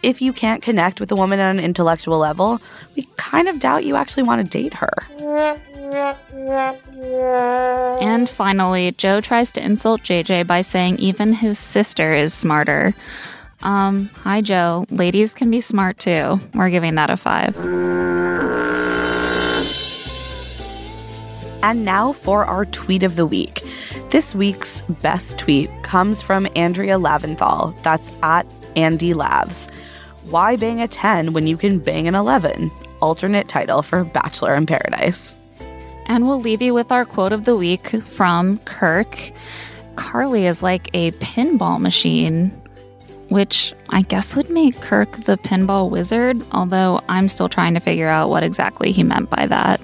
if 0.03 0.23
you 0.23 0.33
can't 0.33 0.63
connect 0.63 0.99
with 0.99 1.13
a 1.13 1.15
woman 1.15 1.41
on 1.41 1.59
an 1.59 1.65
intellectual 1.65 2.17
level, 2.17 2.59
we 2.97 3.07
kind 3.17 3.49
of 3.49 3.61
doubt 3.61 3.85
you 3.85 3.97
actually 3.97 4.23
want 4.23 4.43
to 4.43 4.51
date 4.51 4.73
her. 4.73 4.95
And 8.01 8.31
finally, 8.31 8.93
Joe 8.93 9.21
tries 9.21 9.53
to 9.53 9.63
insult 9.63 10.05
JJ 10.05 10.47
by 10.47 10.63
saying 10.63 11.01
even 11.01 11.35
his 11.35 11.59
sister 11.59 12.15
is 12.15 12.33
smarter. 12.33 12.95
Um, 13.63 14.07
hi, 14.15 14.41
Joe. 14.41 14.87
Ladies 14.89 15.35
can 15.35 15.51
be 15.51 15.61
smart 15.61 15.99
too. 15.99 16.41
We're 16.55 16.71
giving 16.71 16.95
that 16.95 17.11
a 17.11 17.19
five. 17.19 17.55
And 21.65 21.83
now 21.83 22.13
for 22.13 22.45
our 22.45 22.67
tweet 22.67 23.03
of 23.03 23.17
the 23.17 23.25
week. 23.25 23.63
This 24.11 24.35
week's 24.35 24.83
best 25.01 25.39
tweet 25.39 25.71
comes 25.83 26.21
from 26.21 26.47
Andrea 26.55 26.99
Lavinthal. 26.99 27.75
That's 27.83 28.13
at 28.23 28.47
Andy 28.77 29.15
Labs. 29.15 29.71
Why 30.25 30.57
bang 30.57 30.83
a 30.83 30.87
10 30.87 31.33
when 31.33 31.47
you 31.47 31.57
can 31.57 31.79
bang 31.79 32.07
an 32.07 32.15
11? 32.15 32.71
Alternate 33.01 33.49
title 33.49 33.81
for 33.81 34.05
Bachelor 34.05 34.55
in 34.55 34.67
Paradise. 34.67 35.35
And 36.05 36.27
we'll 36.27 36.39
leave 36.39 36.61
you 36.61 36.75
with 36.75 36.93
our 36.93 37.07
quote 37.07 37.33
of 37.33 37.47
the 37.47 37.57
week 37.57 37.89
from 38.03 38.59
Kirk. 38.67 39.33
Carly 39.97 40.45
is 40.45 40.63
like 40.63 40.91
a 40.93 41.13
pinball 41.13 41.81
machine, 41.81 42.51
which 43.31 43.73
I 43.89 44.03
guess 44.03 44.37
would 44.37 44.51
make 44.51 44.83
Kirk 44.83 45.13
the 45.25 45.39
pinball 45.39 45.89
wizard, 45.89 46.45
although 46.53 47.01
I'm 47.09 47.27
still 47.27 47.49
trying 47.49 47.73
to 47.73 47.81
figure 47.81 48.09
out 48.09 48.29
what 48.29 48.43
exactly 48.43 48.93
he 48.93 49.03
meant 49.03 49.31
by 49.31 49.47
that. 49.47 49.81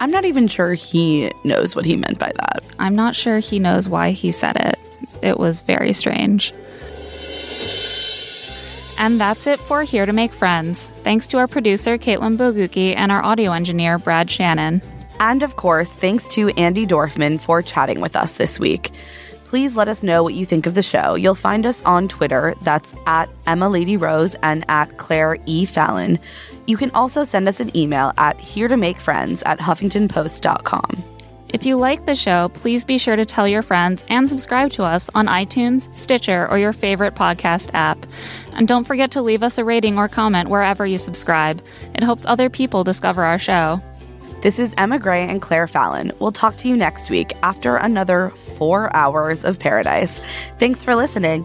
I'm 0.00 0.10
not 0.10 0.24
even 0.24 0.48
sure 0.48 0.74
he 0.74 1.32
knows 1.44 1.74
what 1.74 1.84
he 1.84 1.96
meant 1.96 2.18
by 2.18 2.32
that. 2.34 2.62
I'm 2.78 2.94
not 2.94 3.16
sure 3.16 3.38
he 3.38 3.58
knows 3.58 3.88
why 3.88 4.12
he 4.12 4.30
said 4.30 4.56
it. 4.56 4.78
It 5.22 5.38
was 5.38 5.60
very 5.60 5.92
strange. 5.92 6.54
And 8.98 9.20
that's 9.20 9.46
it 9.46 9.60
for 9.60 9.82
Here 9.82 10.06
to 10.06 10.12
Make 10.12 10.32
Friends. 10.32 10.90
Thanks 11.02 11.26
to 11.28 11.38
our 11.38 11.46
producer, 11.46 11.98
Caitlin 11.98 12.36
Boguki, 12.36 12.96
and 12.96 13.12
our 13.12 13.22
audio 13.22 13.52
engineer, 13.52 13.98
Brad 13.98 14.28
Shannon. 14.30 14.82
And 15.20 15.42
of 15.42 15.56
course, 15.56 15.92
thanks 15.92 16.28
to 16.34 16.46
Andi 16.48 16.86
Dorfman 16.86 17.40
for 17.40 17.62
chatting 17.62 18.00
with 18.00 18.16
us 18.16 18.34
this 18.34 18.58
week. 18.58 18.90
Please 19.48 19.76
let 19.76 19.88
us 19.88 20.02
know 20.02 20.22
what 20.22 20.34
you 20.34 20.44
think 20.44 20.66
of 20.66 20.74
the 20.74 20.82
show. 20.82 21.14
You'll 21.14 21.34
find 21.34 21.64
us 21.64 21.82
on 21.84 22.06
Twitter. 22.06 22.54
That's 22.60 22.92
at 23.06 23.30
Emma 23.46 23.70
Lady 23.70 23.96
Rose 23.96 24.34
and 24.42 24.62
at 24.68 24.98
Claire 24.98 25.38
E. 25.46 25.64
Fallon. 25.64 26.18
You 26.66 26.76
can 26.76 26.90
also 26.90 27.24
send 27.24 27.48
us 27.48 27.58
an 27.58 27.74
email 27.74 28.12
at 28.18 28.38
here 28.38 28.68
to 28.68 28.76
make 28.76 29.00
friends 29.00 29.42
at 29.44 29.58
huffingtonpost.com. 29.58 31.02
If 31.48 31.64
you 31.64 31.76
like 31.76 32.04
the 32.04 32.14
show, 32.14 32.50
please 32.50 32.84
be 32.84 32.98
sure 32.98 33.16
to 33.16 33.24
tell 33.24 33.48
your 33.48 33.62
friends 33.62 34.04
and 34.10 34.28
subscribe 34.28 34.70
to 34.72 34.82
us 34.82 35.08
on 35.14 35.28
iTunes, 35.28 35.88
Stitcher, 35.96 36.46
or 36.50 36.58
your 36.58 36.74
favorite 36.74 37.14
podcast 37.14 37.70
app. 37.72 38.06
And 38.52 38.68
don't 38.68 38.84
forget 38.84 39.10
to 39.12 39.22
leave 39.22 39.42
us 39.42 39.56
a 39.56 39.64
rating 39.64 39.96
or 39.96 40.08
comment 40.08 40.50
wherever 40.50 40.84
you 40.84 40.98
subscribe. 40.98 41.62
It 41.94 42.02
helps 42.02 42.26
other 42.26 42.50
people 42.50 42.84
discover 42.84 43.24
our 43.24 43.38
show. 43.38 43.80
This 44.40 44.60
is 44.60 44.72
Emma 44.78 45.00
Gray 45.00 45.26
and 45.26 45.42
Claire 45.42 45.66
Fallon. 45.66 46.12
We'll 46.20 46.30
talk 46.30 46.56
to 46.58 46.68
you 46.68 46.76
next 46.76 47.10
week 47.10 47.32
after 47.42 47.74
another 47.74 48.30
four 48.56 48.94
hours 48.94 49.44
of 49.44 49.58
paradise. 49.58 50.20
Thanks 50.60 50.80
for 50.80 50.94
listening. 50.94 51.44